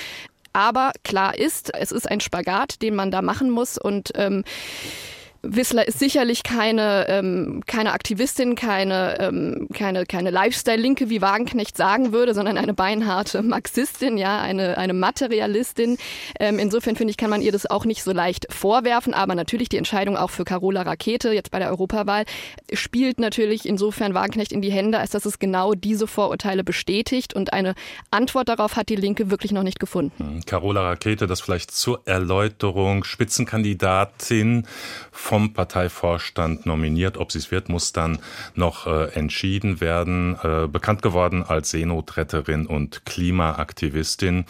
Aber 0.60 0.92
klar 1.06 1.38
ist, 1.38 1.74
es 1.74 1.94
ist 1.94 2.12
ein 2.12 2.20
Spagat, 2.20 2.82
den 2.82 2.94
man 2.94 3.12
da 3.12 3.22
machen 3.22 3.50
muss 3.50 3.78
und 3.78 4.12
ähm, 4.16 4.44
Wissler 5.42 5.88
ist 5.88 6.00
sicherlich 6.00 6.44
keine, 6.44 7.08
ähm, 7.08 7.64
keine 7.66 7.94
Aktivistin, 7.94 8.56
keine, 8.56 9.20
ähm, 9.20 9.68
keine, 9.74 10.06
keine 10.06 10.32
Lifestyle-Linke, 10.32 11.10
wie 11.10 11.22
Wagenknecht 11.22 11.78
sagen 11.78 12.12
würde, 12.12 12.34
sondern 12.34 12.58
eine 12.58 12.74
beinharte 12.74 13.42
Marxistin, 13.44 14.18
ja, 14.18 14.42
eine, 14.42 14.78
eine 14.78 14.94
Materialistin. 14.94 15.98
Ähm, 16.40 16.60
insofern 16.60 16.96
finde 16.96 17.12
ich, 17.12 17.18
kann 17.18 17.30
man 17.30 17.42
ihr 17.42 17.54
das 17.54 17.70
auch 17.70 17.86
nicht 17.86 18.04
so 18.04 18.12
leicht 18.12 18.48
vorwerfen, 18.52 19.14
aber 19.14 19.34
natürlich 19.34 19.70
die 19.70 19.78
Entscheidung 19.78 20.18
auch 20.18 20.30
für 20.30 20.44
Carola 20.44 20.82
Rakete 20.82 21.32
jetzt 21.32 21.52
bei 21.52 21.60
der 21.60 21.70
Europawahl 21.70 22.26
spielt 22.74 23.20
natürlich 23.20 23.66
insofern 23.66 24.14
Wagenknecht 24.14 24.52
in 24.52 24.62
die 24.62 24.72
Hände, 24.72 25.00
als 25.00 25.12
dass 25.12 25.26
es 25.26 25.40
genau 25.40 25.74
diese 25.74 26.08
Vorurteile 26.08 26.64
bestätigt 26.64 27.34
und 27.34 27.54
eine 27.54 27.76
Antwort 28.12 28.50
darauf 28.50 28.76
hat 28.76 28.90
die 28.90 28.96
Linke 28.96 29.32
wirklich 29.32 29.52
noch 29.52 29.64
nicht 29.64 29.80
gefunden. 29.80 30.14
Hm, 30.18 30.46
Carola 30.46 30.82
Rakete, 30.82 31.28
das 31.28 31.42
vielleicht 31.42 31.72
zur 31.72 32.02
Erläuterung, 32.06 33.04
Spitzenkandidatin 33.04 34.68
vom 35.30 35.54
Parteivorstand 35.54 36.66
nominiert. 36.66 37.18
Ob 37.18 37.32
sie 37.32 37.38
es 37.38 37.52
wird, 37.52 37.70
muss 37.70 37.94
dann 37.94 38.18
noch 38.56 38.88
äh, 38.88 39.14
entschieden 39.14 39.80
werden. 39.80 40.36
Äh, 40.42 40.68
bekannt 40.68 41.04
geworden 41.04 41.44
als 41.44 41.70
Seenotretterin 41.70 42.66
und 42.66 43.06
Klimaaktivistin. 43.06 44.46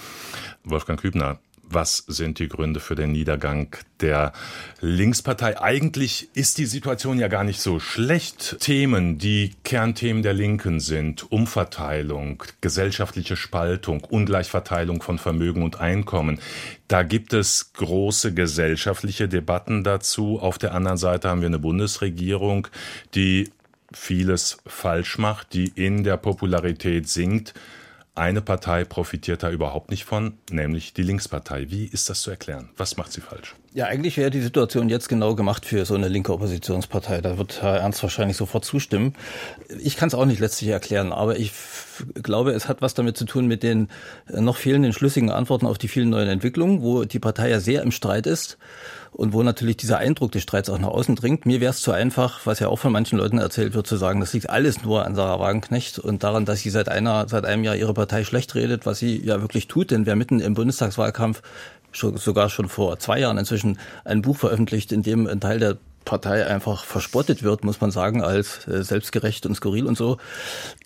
Wolfgang 0.63 0.97
Kübner, 0.97 1.39
was 1.69 2.03
sind 2.07 2.39
die 2.39 2.47
Gründe 2.47 2.79
für 2.79 2.95
den 2.95 3.11
Niedergang 3.11 3.75
der 4.01 4.33
Linkspartei? 4.81 5.61
Eigentlich 5.61 6.29
ist 6.33 6.57
die 6.57 6.65
Situation 6.65 7.19
ja 7.19 7.27
gar 7.27 7.43
nicht 7.43 7.61
so 7.61 7.79
schlecht. 7.79 8.57
Themen, 8.59 9.17
die 9.17 9.51
Kernthemen 9.63 10.23
der 10.23 10.33
Linken 10.33 10.79
sind, 10.79 11.31
Umverteilung, 11.31 12.43
gesellschaftliche 12.61 13.35
Spaltung, 13.35 14.03
Ungleichverteilung 14.03 15.01
von 15.01 15.19
Vermögen 15.19 15.63
und 15.63 15.79
Einkommen. 15.79 16.39
Da 16.87 17.03
gibt 17.03 17.33
es 17.33 17.73
große 17.73 18.33
gesellschaftliche 18.33 19.27
Debatten 19.27 19.83
dazu. 19.83 20.39
Auf 20.39 20.57
der 20.57 20.73
anderen 20.73 20.97
Seite 20.97 21.29
haben 21.29 21.41
wir 21.41 21.47
eine 21.47 21.59
Bundesregierung, 21.59 22.67
die 23.15 23.51
vieles 23.93 24.57
falsch 24.65 25.17
macht, 25.17 25.53
die 25.53 25.67
in 25.75 26.03
der 26.03 26.17
Popularität 26.17 27.07
sinkt. 27.07 27.53
Eine 28.15 28.41
Partei 28.41 28.83
profitiert 28.83 29.43
da 29.43 29.51
überhaupt 29.51 29.91
nicht 29.91 30.03
von, 30.03 30.37
nämlich 30.49 30.93
die 30.93 31.03
Linkspartei. 31.03 31.69
Wie 31.69 31.85
ist 31.85 32.09
das 32.09 32.21
zu 32.21 32.31
erklären? 32.31 32.69
Was 32.75 32.97
macht 32.97 33.11
sie 33.11 33.21
falsch? 33.21 33.55
Ja, 33.71 33.85
eigentlich 33.85 34.17
wäre 34.17 34.31
die 34.31 34.41
Situation 34.41 34.89
jetzt 34.89 35.09
genau 35.09 35.35
gemacht 35.35 35.63
für 35.63 35.85
so 35.85 35.93
eine 35.93 36.07
linke 36.07 36.33
Oppositionspartei. 36.33 37.21
Da 37.21 37.37
wird 37.37 37.61
Herr 37.61 37.77
Ernst 37.77 38.01
wahrscheinlich 38.01 38.35
sofort 38.35 38.65
zustimmen. 38.65 39.13
Ich 39.79 39.95
kann 39.95 40.07
es 40.07 40.15
auch 40.15 40.25
nicht 40.25 40.39
letztlich 40.39 40.71
erklären, 40.71 41.13
aber 41.13 41.37
ich 41.37 41.51
glaube, 42.15 42.51
es 42.51 42.67
hat 42.67 42.81
was 42.81 42.95
damit 42.95 43.15
zu 43.15 43.25
tun 43.25 43.45
mit 43.45 43.61
den 43.61 43.89
noch 44.33 44.57
fehlenden 44.57 44.91
schlüssigen 44.91 45.29
Antworten 45.29 45.67
auf 45.67 45.77
die 45.77 45.87
vielen 45.87 46.09
neuen 46.09 46.29
Entwicklungen, 46.29 46.81
wo 46.81 47.03
die 47.03 47.19
Partei 47.19 47.51
ja 47.51 47.59
sehr 47.59 47.83
im 47.83 47.91
Streit 47.91 48.25
ist 48.25 48.57
und 49.11 49.33
wo 49.33 49.43
natürlich 49.43 49.77
dieser 49.77 49.99
Eindruck 49.99 50.31
des 50.31 50.43
Streits 50.43 50.69
auch 50.69 50.79
nach 50.79 50.87
außen 50.87 51.15
dringt. 51.15 51.45
Mir 51.45 51.61
wäre 51.61 51.71
es 51.71 51.81
zu 51.81 51.91
einfach, 51.91 52.45
was 52.45 52.59
ja 52.59 52.69
auch 52.69 52.79
von 52.79 52.91
manchen 52.91 53.19
Leuten 53.19 53.37
erzählt 53.37 53.75
wird, 53.75 53.85
zu 53.85 53.97
sagen, 53.97 54.19
das 54.19 54.33
liegt 54.33 54.49
alles 54.49 54.83
nur 54.83 55.05
an 55.05 55.13
Sarah 55.13 55.39
Wagenknecht 55.39 55.99
und 55.99 56.23
daran, 56.23 56.45
dass 56.45 56.61
sie 56.61 56.71
seit 56.71 56.89
einer, 56.89 57.27
seit 57.27 57.45
einem 57.45 57.63
Jahr 57.63 57.75
ihre 57.75 57.93
Partei 57.93 58.23
schlecht 58.23 58.55
redet, 58.55 58.87
was 58.87 58.97
sie 58.97 59.23
ja 59.23 59.41
wirklich 59.41 59.67
tut, 59.67 59.91
denn 59.91 60.07
wer 60.07 60.15
mitten 60.15 60.39
im 60.39 60.55
Bundestagswahlkampf 60.55 61.43
sogar 61.91 62.49
schon 62.49 62.69
vor 62.69 62.99
zwei 62.99 63.19
Jahren 63.19 63.37
inzwischen 63.37 63.79
ein 64.05 64.21
Buch 64.21 64.37
veröffentlicht, 64.37 64.91
in 64.91 65.03
dem 65.03 65.27
ein 65.27 65.39
Teil 65.39 65.59
der 65.59 65.77
Partei 66.09 66.47
einfach 66.47 66.85
verspottet 66.85 67.43
wird, 67.43 67.63
muss 67.63 67.81
man 67.81 67.91
sagen, 67.91 68.23
als 68.23 68.67
äh, 68.67 68.83
selbstgerecht 68.83 69.45
und 69.45 69.53
skurril 69.53 69.85
und 69.85 69.95
so, 69.95 70.17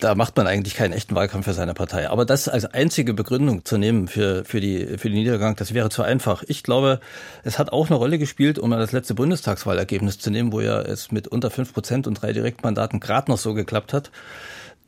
da 0.02 0.16
macht 0.16 0.36
man 0.36 0.48
eigentlich 0.48 0.76
keinen 0.76 0.92
echten 0.92 1.16
Wahlkampf 1.16 1.46
für 1.46 1.54
seine 1.54 1.74
Partei. 1.74 2.10
Aber 2.10 2.26
das 2.26 2.50
als 2.50 2.66
einzige 2.66 3.14
Begründung 3.14 3.64
zu 3.64 3.78
nehmen 3.78 4.10
für, 4.10 4.44
für, 4.44 4.60
die, 4.60 4.98
für 4.98 5.10
den 5.10 5.18
Niedergang, 5.18 5.56
das 5.56 5.74
wäre 5.74 5.90
zu 5.90 6.04
einfach. 6.04 6.44
Ich 6.48 6.62
glaube, 6.62 7.00
es 7.44 7.58
hat 7.58 7.72
auch 7.72 7.88
eine 7.88 7.96
Rolle 7.96 8.18
gespielt, 8.20 8.60
um 8.60 8.72
das 8.72 8.92
letzte 8.92 9.14
Bundestagswahlergebnis 9.14 10.20
zu 10.20 10.30
nehmen, 10.30 10.52
wo 10.52 10.60
ja 10.60 10.82
es 10.82 11.12
mit 11.12 11.30
unter 11.30 11.50
fünf 11.52 11.74
Prozent 11.74 12.06
und 12.06 12.22
drei 12.22 12.34
Direktmandaten 12.34 13.00
gerade 13.00 13.32
noch 13.32 13.38
so 13.38 13.54
geklappt 13.54 13.94
hat, 13.94 14.12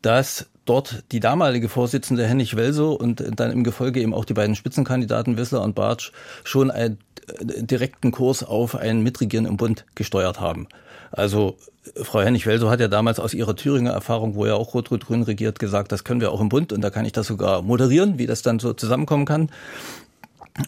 dass 0.05 0.47
dort 0.65 1.03
die 1.11 1.19
damalige 1.19 1.67
Vorsitzende 1.67 2.27
Hennig 2.27 2.55
Welso 2.55 2.93
und 2.93 3.23
dann 3.39 3.51
im 3.51 3.63
Gefolge 3.63 4.01
eben 4.01 4.13
auch 4.13 4.25
die 4.25 4.33
beiden 4.33 4.55
Spitzenkandidaten 4.55 5.37
Wissler 5.37 5.63
und 5.63 5.73
Bartsch 5.73 6.11
schon 6.43 6.69
einen 6.69 6.99
äh, 7.27 7.63
direkten 7.63 8.11
Kurs 8.11 8.43
auf 8.43 8.75
ein 8.75 9.01
Mitregieren 9.01 9.45
im 9.45 9.57
Bund 9.57 9.85
gesteuert 9.95 10.39
haben. 10.39 10.67
Also 11.11 11.57
Frau 12.01 12.21
Hennig-Welso 12.21 12.69
hat 12.69 12.79
ja 12.79 12.87
damals 12.87 13.19
aus 13.19 13.33
ihrer 13.33 13.55
Thüringer 13.55 13.91
Erfahrung, 13.91 14.35
wo 14.35 14.45
ja 14.45 14.55
auch 14.55 14.73
Rot-Rot-Grün 14.73 15.23
regiert, 15.23 15.59
gesagt, 15.59 15.91
das 15.91 16.03
können 16.03 16.21
wir 16.21 16.31
auch 16.31 16.41
im 16.41 16.49
Bund 16.49 16.73
und 16.73 16.81
da 16.81 16.89
kann 16.89 17.05
ich 17.05 17.11
das 17.11 17.27
sogar 17.27 17.61
moderieren, 17.61 18.17
wie 18.17 18.27
das 18.27 18.41
dann 18.41 18.59
so 18.59 18.73
zusammenkommen 18.73 19.25
kann. 19.25 19.49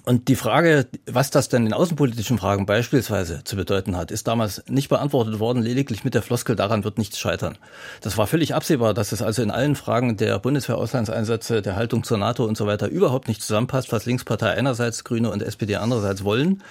Und 0.04 0.28
die 0.28 0.36
Frage, 0.36 0.88
was 1.06 1.30
das 1.30 1.47
denn 1.47 1.65
in 1.65 1.73
außenpolitischen 1.73 2.38
Fragen 2.38 2.65
beispielsweise 2.65 3.45
zu 3.45 3.56
bedeuten 3.56 3.95
hat, 3.95 4.12
ist 4.12 4.28
damals 4.28 4.62
nicht 4.67 4.89
beantwortet 4.89 5.39
worden, 5.39 5.63
lediglich 5.63 6.04
mit 6.04 6.13
der 6.13 6.21
Floskel, 6.21 6.58
daran 6.58 6.84
wird 6.84 6.97
nichts 6.97 7.17
scheitern. 7.17 7.58
Das 8.02 8.17
war 8.17 8.28
völlig 8.28 8.54
absehbar, 8.54 8.93
dass 8.93 9.13
es 9.13 9.21
also 9.21 9.41
in 9.41 9.50
allen 9.50 9.78
Fragen 9.78 10.17
der 10.17 10.39
Bundeswehr-Auslandseinsätze, 10.39 11.62
der 11.62 11.78
Haltung 11.78 12.04
zur 12.04 12.17
NATO 12.17 12.43
und 12.43 12.58
so 12.58 12.67
weiter 12.67 12.89
überhaupt 12.89 13.30
nicht 13.30 13.41
zusammenpasst, 13.41 13.93
was 13.93 14.06
Linkspartei 14.06 14.52
einerseits, 14.52 15.06
Grüne 15.06 15.32
und 15.32 15.41
SPD 15.41 15.78
andererseits 15.78 16.26
wollen. 16.26 16.63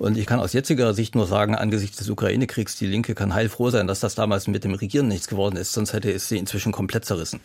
Und 0.00 0.18
ich 0.18 0.26
kann 0.26 0.40
aus 0.40 0.52
jetziger 0.52 0.92
Sicht 0.92 1.14
nur 1.14 1.28
sagen, 1.28 1.54
angesichts 1.54 1.98
des 1.98 2.10
Ukraine-Kriegs, 2.10 2.76
die 2.76 2.86
Linke 2.86 3.14
kann 3.14 3.32
heilfroh 3.32 3.70
sein, 3.70 3.86
dass 3.86 4.00
das 4.00 4.16
damals 4.16 4.48
mit 4.48 4.64
dem 4.64 4.74
Regieren 4.74 5.06
nichts 5.06 5.28
geworden 5.28 5.56
ist, 5.56 5.72
sonst 5.72 5.92
hätte 5.92 6.10
es 6.10 6.28
sie 6.28 6.36
inzwischen 6.36 6.72
komplett 6.72 7.04
zerrissen. 7.04 7.38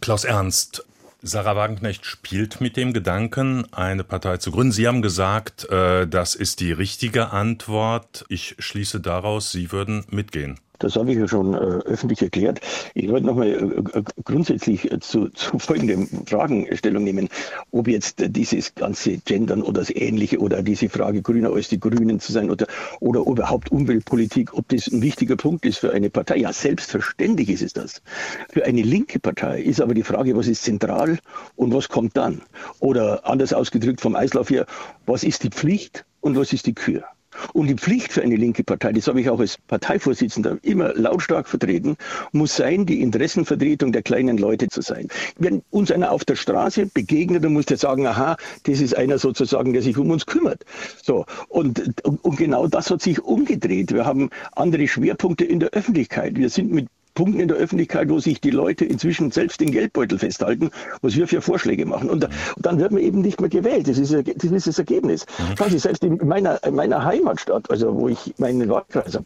Klaus 0.00 0.24
Ernst, 0.24 0.84
Sarah 1.22 1.54
Wagenknecht 1.54 2.06
spielt 2.06 2.60
mit 2.60 2.76
dem 2.76 2.92
Gedanken, 2.94 3.66
eine 3.72 4.04
Partei 4.04 4.38
zu 4.38 4.50
gründen. 4.50 4.72
Sie 4.72 4.88
haben 4.88 5.02
gesagt, 5.02 5.68
äh, 5.68 6.06
das 6.06 6.34
ist 6.34 6.60
die 6.60 6.72
richtige 6.72 7.30
Antwort. 7.30 8.24
Ich 8.28 8.56
schließe 8.58 9.00
daraus, 9.00 9.52
Sie 9.52 9.70
würden 9.70 10.04
mitgehen. 10.08 10.58
Das 10.80 10.96
habe 10.96 11.12
ich 11.12 11.18
ja 11.18 11.28
schon 11.28 11.54
äh, 11.54 11.58
öffentlich 11.58 12.22
erklärt. 12.22 12.60
Ich 12.94 13.08
wollte 13.10 13.26
nochmal 13.26 13.48
äh, 13.48 13.98
äh, 13.98 14.02
grundsätzlich 14.24 14.90
äh, 14.90 14.98
zu, 14.98 15.28
zu 15.34 15.58
folgenden 15.58 16.08
Fragen 16.26 16.66
Stellung 16.74 17.04
nehmen. 17.04 17.28
Ob 17.70 17.86
jetzt 17.86 18.20
äh, 18.20 18.30
dieses 18.30 18.74
ganze 18.74 19.18
Gendern 19.18 19.62
oder 19.62 19.80
das 19.80 19.90
Ähnliche 19.90 20.38
oder 20.38 20.62
diese 20.62 20.88
Frage 20.88 21.22
grüner 21.22 21.52
als 21.52 21.68
die 21.68 21.78
Grünen 21.78 22.18
zu 22.18 22.32
sein 22.32 22.50
oder, 22.50 22.66
oder 23.00 23.20
überhaupt 23.20 23.70
Umweltpolitik, 23.70 24.54
ob 24.54 24.68
das 24.68 24.88
ein 24.88 25.02
wichtiger 25.02 25.36
Punkt 25.36 25.66
ist 25.66 25.78
für 25.78 25.92
eine 25.92 26.08
Partei. 26.08 26.38
Ja, 26.38 26.52
selbstverständlich 26.52 27.50
ist 27.50 27.62
es 27.62 27.72
das. 27.74 28.02
Für 28.50 28.64
eine 28.64 28.82
linke 28.82 29.18
Partei 29.18 29.60
ist 29.60 29.82
aber 29.82 29.92
die 29.92 30.02
Frage, 30.02 30.34
was 30.34 30.48
ist 30.48 30.64
zentral 30.64 31.18
und 31.56 31.74
was 31.74 31.90
kommt 31.90 32.16
dann? 32.16 32.40
Oder 32.78 33.26
anders 33.26 33.52
ausgedrückt 33.52 34.00
vom 34.00 34.16
Eislauf 34.16 34.48
her, 34.48 34.64
was 35.04 35.24
ist 35.24 35.44
die 35.44 35.50
Pflicht 35.50 36.06
und 36.20 36.36
was 36.36 36.54
ist 36.54 36.66
die 36.66 36.74
Kür? 36.74 37.04
Und 37.52 37.68
die 37.68 37.74
Pflicht 37.74 38.12
für 38.12 38.22
eine 38.22 38.36
linke 38.36 38.64
Partei, 38.64 38.92
das 38.92 39.06
habe 39.06 39.20
ich 39.20 39.30
auch 39.30 39.40
als 39.40 39.58
Parteivorsitzender 39.58 40.58
immer 40.62 40.94
lautstark 40.94 41.48
vertreten, 41.48 41.96
muss 42.32 42.56
sein, 42.56 42.86
die 42.86 43.00
Interessenvertretung 43.02 43.92
der 43.92 44.02
kleinen 44.02 44.38
Leute 44.38 44.68
zu 44.68 44.80
sein. 44.82 45.08
Wenn 45.38 45.62
uns 45.70 45.90
einer 45.90 46.12
auf 46.12 46.24
der 46.24 46.36
Straße 46.36 46.86
begegnet, 46.86 47.44
dann 47.44 47.52
muss 47.52 47.66
der 47.66 47.76
sagen, 47.76 48.06
aha, 48.06 48.36
das 48.64 48.80
ist 48.80 48.96
einer 48.96 49.18
sozusagen, 49.18 49.72
der 49.72 49.82
sich 49.82 49.96
um 49.98 50.10
uns 50.10 50.26
kümmert. 50.26 50.64
So. 51.02 51.26
Und, 51.48 52.04
und 52.04 52.36
genau 52.36 52.66
das 52.66 52.90
hat 52.90 53.02
sich 53.02 53.20
umgedreht. 53.20 53.92
Wir 53.92 54.04
haben 54.04 54.30
andere 54.52 54.86
Schwerpunkte 54.86 55.44
in 55.44 55.60
der 55.60 55.70
Öffentlichkeit. 55.70 56.36
Wir 56.36 56.50
sind 56.50 56.70
mit 56.72 56.88
Punkten 57.14 57.40
in 57.40 57.48
der 57.48 57.56
Öffentlichkeit, 57.56 58.08
wo 58.08 58.18
sich 58.18 58.40
die 58.40 58.50
Leute 58.50 58.84
inzwischen 58.84 59.30
selbst 59.30 59.60
den 59.60 59.70
Geldbeutel 59.70 60.18
festhalten, 60.18 60.70
was 61.02 61.16
wir 61.16 61.26
für 61.26 61.40
Vorschläge 61.40 61.86
machen. 61.86 62.10
Und, 62.10 62.24
und 62.24 62.66
dann 62.66 62.78
wird 62.78 62.92
man 62.92 63.02
eben 63.02 63.20
nicht 63.20 63.40
mehr 63.40 63.50
gewählt. 63.50 63.88
Das 63.88 63.98
ist, 63.98 64.12
das, 64.12 64.50
ist 64.50 64.66
das 64.66 64.78
Ergebnis. 64.78 65.26
Mhm. 65.38 65.78
Selbst 65.78 66.04
in 66.04 66.16
meiner, 66.26 66.62
in 66.64 66.74
meiner 66.74 67.04
Heimatstadt, 67.04 67.70
also 67.70 67.94
wo 67.94 68.08
ich 68.08 68.34
meinen 68.38 68.68
Wahlkreis 68.68 69.14
habe, 69.14 69.24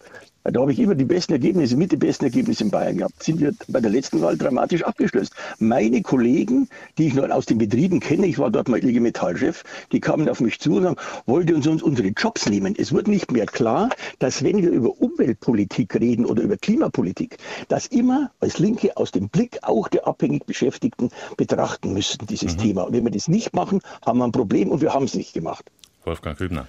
da 0.53 0.61
habe 0.61 0.73
ich 0.73 0.79
immer 0.79 0.95
die 0.95 1.07
besten 1.07 1.33
Ergebnisse, 1.33 1.75
mit 1.77 1.91
den 1.91 1.99
besten 1.99 2.27
Ergebnissen 2.27 2.65
in 2.65 2.71
Bayern 2.71 2.99
gehabt. 2.99 3.23
Sind 3.23 3.41
wir 3.41 3.53
bei 3.69 3.81
der 3.81 3.91
letzten 3.91 4.21
Wahl 4.21 4.37
dramatisch 4.37 4.83
abgeschlossen. 4.83 5.35
Meine 5.59 6.03
Kollegen, 6.03 6.69
die 6.99 7.07
ich 7.07 7.15
nur 7.15 7.35
aus 7.35 7.47
den 7.47 7.57
Betrieben 7.57 7.99
kenne, 7.99 8.27
ich 8.27 8.39
war 8.39 8.51
dort 8.51 8.69
mal 8.69 8.85
IG 8.85 9.01
Metallchef, 9.01 9.65
die 9.91 10.01
kamen 10.01 10.29
auf 10.29 10.41
mich 10.41 10.61
zu 10.61 10.77
und 10.77 10.83
sagen, 10.83 10.97
wollte 11.25 11.55
uns, 11.55 11.67
uns 11.67 11.83
unsere 11.83 12.09
Jobs 12.09 12.47
nehmen. 12.47 12.75
Es 12.77 12.93
wird 12.93 13.09
nicht 13.09 13.33
mehr 13.33 13.47
klar, 13.47 13.89
dass 14.19 14.43
wenn 14.45 14.61
wir 14.61 14.71
über 14.71 14.91
Umweltpolitik 15.01 15.95
reden 15.95 16.27
oder 16.27 16.43
über 16.43 16.59
Klimapolitik, 16.59 17.39
das 17.69 17.87
immer 17.87 18.31
als 18.41 18.59
Linke 18.59 18.97
aus 18.99 19.13
dem 19.13 19.31
Blick 19.31 19.59
auch 19.63 19.89
der 19.89 20.07
abhängig 20.07 20.45
Beschäftigten 20.45 21.09
betrachten 21.39 21.95
müssten, 21.95 22.27
dieses 22.27 22.57
mhm. 22.57 22.61
Thema. 22.61 22.83
Und 22.83 22.93
wenn 22.93 23.05
wir 23.05 23.11
das 23.11 23.29
nicht 23.29 23.55
machen, 23.55 23.81
haben 24.05 24.19
wir 24.19 24.25
ein 24.25 24.33
Problem 24.33 24.69
und 24.69 24.83
wir 24.83 24.93
haben 24.93 25.07
es 25.07 25.15
nicht 25.15 25.33
gemacht. 25.33 25.65
Wolfgang 26.05 26.37
Kübner. 26.37 26.67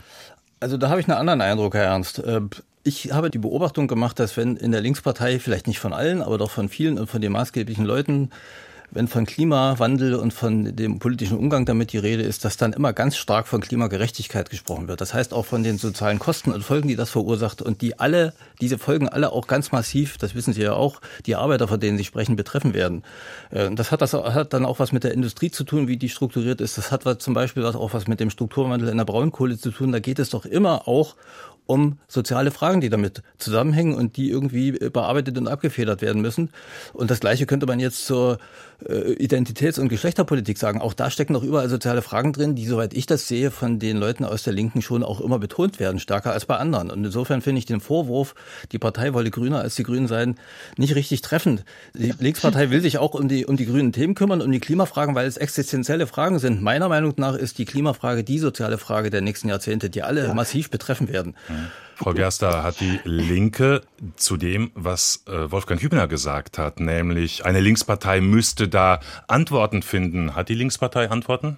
Also 0.61 0.77
da 0.77 0.89
habe 0.89 1.01
ich 1.01 1.09
einen 1.09 1.17
anderen 1.17 1.41
Eindruck, 1.41 1.73
Herr 1.73 1.83
Ernst. 1.83 2.23
Ich 2.87 3.11
habe 3.11 3.31
die 3.31 3.39
Beobachtung 3.39 3.87
gemacht, 3.87 4.19
dass 4.19 4.37
wenn 4.37 4.57
in 4.57 4.71
der 4.71 4.79
Linkspartei, 4.79 5.39
vielleicht 5.39 5.65
nicht 5.65 5.79
von 5.79 5.91
allen, 5.91 6.21
aber 6.21 6.37
doch 6.37 6.51
von 6.51 6.69
vielen 6.69 6.99
und 6.99 7.09
von 7.09 7.19
den 7.19 7.31
maßgeblichen 7.31 7.83
Leuten, 7.83 8.29
wenn 8.91 9.07
von 9.07 9.25
Klimawandel 9.25 10.13
und 10.13 10.35
von 10.35 10.75
dem 10.75 10.99
politischen 10.99 11.35
Umgang 11.35 11.65
damit 11.65 11.93
die 11.93 11.97
Rede 11.97 12.21
ist, 12.21 12.45
dass 12.45 12.57
dann 12.57 12.73
immer 12.73 12.93
ganz 12.93 13.17
stark 13.17 13.47
von 13.47 13.59
Klimagerechtigkeit 13.59 14.51
gesprochen 14.51 14.87
wird. 14.87 15.01
Das 15.01 15.15
heißt 15.15 15.33
auch 15.33 15.47
von 15.47 15.63
den 15.63 15.79
sozialen 15.79 16.19
Kosten 16.19 16.51
und 16.51 16.63
Folgen, 16.63 16.87
die 16.87 16.95
das 16.95 17.09
verursacht 17.09 17.63
und 17.63 17.81
die 17.81 17.97
alle, 17.97 18.33
diese 18.61 18.77
Folgen 18.77 19.09
alle 19.09 19.31
auch 19.31 19.47
ganz 19.47 19.71
massiv, 19.71 20.19
das 20.19 20.35
wissen 20.35 20.53
Sie 20.53 20.61
ja 20.61 20.73
auch, 20.73 21.01
die 21.25 21.35
Arbeiter, 21.35 21.67
von 21.67 21.79
denen 21.79 21.97
Sie 21.97 22.03
sprechen, 22.03 22.35
betreffen 22.35 22.75
werden. 22.75 23.01
Äh, 23.49 23.71
das 23.71 23.91
hat, 23.91 24.03
das 24.03 24.13
hat 24.13 24.53
dann 24.53 24.63
auch 24.63 24.77
was 24.77 24.91
mit 24.91 25.03
der 25.03 25.15
Industrie 25.15 25.49
zu 25.49 25.63
tun, 25.63 25.87
wie 25.87 25.97
die 25.97 26.09
strukturiert 26.09 26.61
ist. 26.61 26.77
Das 26.77 26.91
hat 26.91 27.03
zum 27.19 27.33
Beispiel 27.33 27.65
auch 27.65 27.95
was 27.95 28.07
mit 28.07 28.19
dem 28.19 28.29
Strukturwandel 28.29 28.89
in 28.89 28.97
der 28.97 29.05
Braunkohle 29.05 29.57
zu 29.57 29.71
tun. 29.71 29.91
Da 29.91 29.99
geht 29.99 30.19
es 30.19 30.29
doch 30.29 30.45
immer 30.45 30.87
auch 30.87 31.15
um 31.65 31.97
soziale 32.07 32.51
Fragen, 32.51 32.81
die 32.81 32.89
damit 32.89 33.21
zusammenhängen 33.37 33.95
und 33.95 34.17
die 34.17 34.29
irgendwie 34.29 34.71
bearbeitet 34.71 35.37
und 35.37 35.47
abgefedert 35.47 36.01
werden 36.01 36.21
müssen. 36.21 36.49
Und 36.93 37.11
das 37.11 37.19
Gleiche 37.19 37.45
könnte 37.45 37.65
man 37.65 37.79
jetzt 37.79 38.05
zur 38.05 38.37
äh, 38.87 39.13
Identitäts- 39.13 39.79
und 39.79 39.89
Geschlechterpolitik 39.89 40.57
sagen. 40.57 40.81
Auch 40.81 40.93
da 40.93 41.09
stecken 41.09 41.33
noch 41.33 41.43
überall 41.43 41.69
soziale 41.69 42.01
Fragen 42.01 42.33
drin, 42.33 42.55
die, 42.55 42.65
soweit 42.65 42.93
ich 42.93 43.05
das 43.05 43.27
sehe, 43.27 43.51
von 43.51 43.79
den 43.79 43.97
Leuten 43.97 44.25
aus 44.25 44.43
der 44.43 44.53
Linken 44.53 44.81
schon 44.81 45.03
auch 45.03 45.21
immer 45.21 45.39
betont 45.39 45.79
werden, 45.79 45.99
stärker 45.99 46.33
als 46.33 46.45
bei 46.45 46.57
anderen. 46.57 46.91
Und 46.91 47.03
insofern 47.03 47.41
finde 47.41 47.59
ich 47.59 47.65
den 47.65 47.79
Vorwurf, 47.79 48.35
die 48.71 48.79
Partei 48.79 49.13
wolle 49.13 49.31
grüner 49.31 49.59
als 49.61 49.75
die 49.75 49.83
Grünen 49.83 50.07
sein, 50.07 50.35
nicht 50.77 50.95
richtig 50.95 51.21
treffend. 51.21 51.63
Die 51.93 52.13
Linkspartei 52.19 52.69
will 52.69 52.81
sich 52.81 52.97
auch 52.97 53.13
um 53.13 53.27
die, 53.27 53.45
um 53.45 53.57
die 53.57 53.65
grünen 53.65 53.91
Themen 53.91 54.15
kümmern, 54.15 54.41
um 54.41 54.51
die 54.51 54.59
Klimafragen, 54.59 55.15
weil 55.15 55.27
es 55.27 55.37
existenzielle 55.37 56.07
Fragen 56.07 56.39
sind. 56.39 56.61
Meiner 56.61 56.89
Meinung 56.89 57.13
nach 57.17 57.35
ist 57.35 57.57
die 57.57 57.65
Klimafrage 57.65 58.23
die 58.23 58.39
soziale 58.39 58.77
Frage 58.77 59.09
der 59.09 59.21
nächsten 59.21 59.49
Jahrzehnte, 59.49 59.89
die 59.89 60.03
alle 60.03 60.27
ja. 60.27 60.33
massiv 60.33 60.69
betreffen 60.69 61.07
werden. 61.07 61.35
Frau 61.95 62.13
Gerster, 62.13 62.63
hat 62.63 62.79
die 62.81 62.99
Linke 63.03 63.81
zu 64.17 64.37
dem, 64.37 64.71
was 64.75 65.23
äh, 65.27 65.49
Wolfgang 65.51 65.81
Hübner 65.81 66.07
gesagt 66.07 66.57
hat, 66.57 66.79
nämlich 66.79 67.45
eine 67.45 67.61
Linkspartei 67.61 68.21
müsste 68.21 68.67
da 68.67 68.99
Antworten 69.27 69.81
finden. 69.81 70.35
Hat 70.35 70.49
die 70.49 70.55
Linkspartei 70.55 71.09
Antworten? 71.09 71.57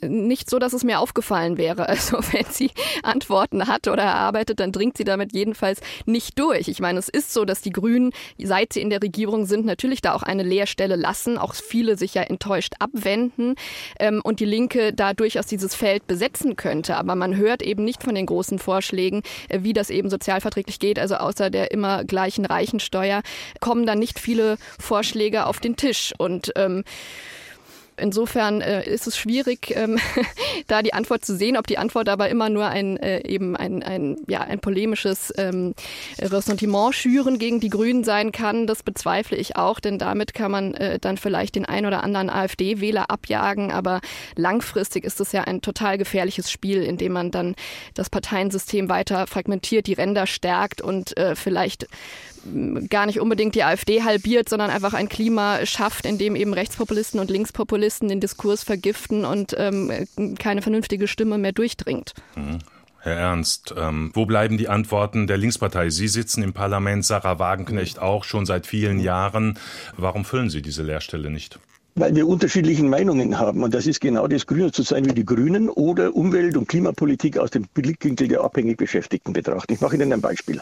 Nicht 0.00 0.50
so, 0.50 0.58
dass 0.58 0.72
es 0.72 0.84
mir 0.84 1.00
aufgefallen 1.00 1.56
wäre. 1.56 1.86
Also 1.96 2.18
wenn 2.32 2.44
sie 2.50 2.70
Antworten 3.02 3.68
hat 3.68 3.88
oder 3.88 4.02
erarbeitet, 4.02 4.60
dann 4.60 4.70
dringt 4.70 4.98
sie 4.98 5.04
damit 5.04 5.32
jedenfalls 5.32 5.80
nicht 6.04 6.38
durch. 6.38 6.68
Ich 6.68 6.78
meine, 6.78 6.98
es 6.98 7.08
ist 7.08 7.32
so, 7.32 7.46
dass 7.46 7.62
die 7.62 7.70
Grünen, 7.70 8.10
seit 8.38 8.74
sie 8.74 8.82
in 8.82 8.90
der 8.90 9.02
Regierung 9.02 9.46
sind, 9.46 9.64
natürlich 9.64 10.02
da 10.02 10.12
auch 10.12 10.22
eine 10.22 10.42
Leerstelle 10.42 10.96
lassen, 10.96 11.38
auch 11.38 11.54
viele 11.54 11.96
sich 11.96 12.12
ja 12.12 12.22
enttäuscht 12.22 12.74
abwenden 12.80 13.54
ähm, 13.98 14.20
und 14.22 14.40
die 14.40 14.44
Linke 14.44 14.92
da 14.92 15.14
durchaus 15.14 15.46
dieses 15.46 15.74
Feld 15.74 16.06
besetzen 16.06 16.56
könnte. 16.56 16.96
Aber 16.96 17.14
man 17.14 17.36
hört 17.36 17.62
eben 17.62 17.84
nicht 17.84 18.02
von 18.02 18.14
den 18.14 18.26
großen 18.26 18.58
Vorschlägen, 18.58 19.22
äh, 19.48 19.60
wie 19.62 19.72
das 19.72 19.88
eben 19.88 20.10
sozialverträglich 20.10 20.78
geht. 20.78 20.98
Also 20.98 21.14
außer 21.14 21.48
der 21.48 21.70
immer 21.70 22.04
gleichen 22.04 22.44
Reichensteuer 22.44 23.22
kommen 23.60 23.86
dann 23.86 23.98
nicht 23.98 24.18
viele 24.18 24.58
Vorschläge 24.78 25.46
auf 25.46 25.60
den 25.60 25.76
Tisch. 25.76 26.12
Und 26.18 26.52
ähm, 26.56 26.84
Insofern 27.98 28.60
äh, 28.60 28.88
ist 28.88 29.06
es 29.06 29.16
schwierig, 29.16 29.74
ähm, 29.74 29.98
da 30.66 30.82
die 30.82 30.92
Antwort 30.92 31.24
zu 31.24 31.36
sehen, 31.36 31.56
ob 31.56 31.66
die 31.66 31.78
Antwort 31.78 32.08
aber 32.08 32.28
immer 32.28 32.48
nur 32.48 32.66
ein 32.66 32.96
äh, 32.98 33.26
eben 33.26 33.56
ein, 33.56 33.82
ein, 33.82 34.16
ja, 34.28 34.40
ein 34.42 34.60
polemisches 34.60 35.32
ähm, 35.36 35.74
Ressentiment 36.20 36.94
schüren 36.94 37.38
gegen 37.38 37.60
die 37.60 37.70
Grünen 37.70 38.04
sein 38.04 38.32
kann. 38.32 38.66
Das 38.66 38.82
bezweifle 38.82 39.36
ich 39.36 39.56
auch, 39.56 39.80
denn 39.80 39.98
damit 39.98 40.34
kann 40.34 40.50
man 40.50 40.74
äh, 40.74 40.98
dann 40.98 41.16
vielleicht 41.16 41.54
den 41.54 41.64
ein 41.64 41.86
oder 41.86 42.04
anderen 42.04 42.30
AfD-Wähler 42.30 43.10
abjagen. 43.10 43.72
Aber 43.72 44.00
langfristig 44.36 45.04
ist 45.04 45.20
es 45.20 45.32
ja 45.32 45.42
ein 45.42 45.62
total 45.62 45.98
gefährliches 45.98 46.50
Spiel, 46.50 46.82
in 46.82 46.96
dem 46.98 47.12
man 47.12 47.30
dann 47.30 47.54
das 47.94 48.10
Parteiensystem 48.10 48.88
weiter 48.88 49.26
fragmentiert, 49.26 49.86
die 49.86 49.94
Ränder 49.94 50.26
stärkt 50.26 50.82
und 50.82 51.16
äh, 51.16 51.34
vielleicht 51.34 51.86
gar 52.88 53.06
nicht 53.06 53.20
unbedingt 53.20 53.54
die 53.54 53.64
AfD 53.64 54.02
halbiert, 54.02 54.48
sondern 54.48 54.70
einfach 54.70 54.94
ein 54.94 55.08
Klima 55.08 55.64
schafft, 55.66 56.06
in 56.06 56.18
dem 56.18 56.36
eben 56.36 56.54
Rechtspopulisten 56.54 57.20
und 57.20 57.30
Linkspopulisten 57.30 58.08
den 58.08 58.20
Diskurs 58.20 58.62
vergiften 58.62 59.24
und 59.24 59.54
ähm, 59.58 60.06
keine 60.38 60.62
vernünftige 60.62 61.08
Stimme 61.08 61.38
mehr 61.38 61.52
durchdringt. 61.52 62.14
Mhm. 62.34 62.58
Herr 63.06 63.14
Ernst, 63.14 63.72
ähm, 63.78 64.10
wo 64.14 64.26
bleiben 64.26 64.58
die 64.58 64.68
Antworten 64.68 65.28
der 65.28 65.36
Linkspartei? 65.36 65.90
Sie 65.90 66.08
sitzen 66.08 66.42
im 66.42 66.52
Parlament, 66.52 67.04
Sarah 67.04 67.38
Wagenknecht 67.38 68.00
auch 68.00 68.24
schon 68.24 68.46
seit 68.46 68.66
vielen 68.66 68.98
Jahren. 68.98 69.60
Warum 69.96 70.24
füllen 70.24 70.50
Sie 70.50 70.60
diese 70.60 70.82
Lehrstelle 70.82 71.30
nicht? 71.30 71.60
Weil 71.98 72.14
wir 72.14 72.28
unterschiedliche 72.28 72.84
Meinungen 72.84 73.38
haben. 73.38 73.62
Und 73.62 73.72
das 73.72 73.86
ist 73.86 74.02
genau 74.02 74.28
das 74.28 74.46
Grüne 74.46 74.70
zu 74.70 74.82
sein 74.82 75.06
wie 75.06 75.14
die 75.14 75.24
Grünen 75.24 75.70
oder 75.70 76.14
Umwelt- 76.14 76.58
und 76.58 76.68
Klimapolitik 76.68 77.38
aus 77.38 77.50
dem 77.50 77.64
Blickwinkel 77.72 78.28
der 78.28 78.42
abhängig 78.42 78.76
Beschäftigten 78.76 79.32
betrachten. 79.32 79.72
Ich 79.72 79.80
mache 79.80 79.96
Ihnen 79.96 80.12
ein 80.12 80.20
Beispiel. 80.20 80.60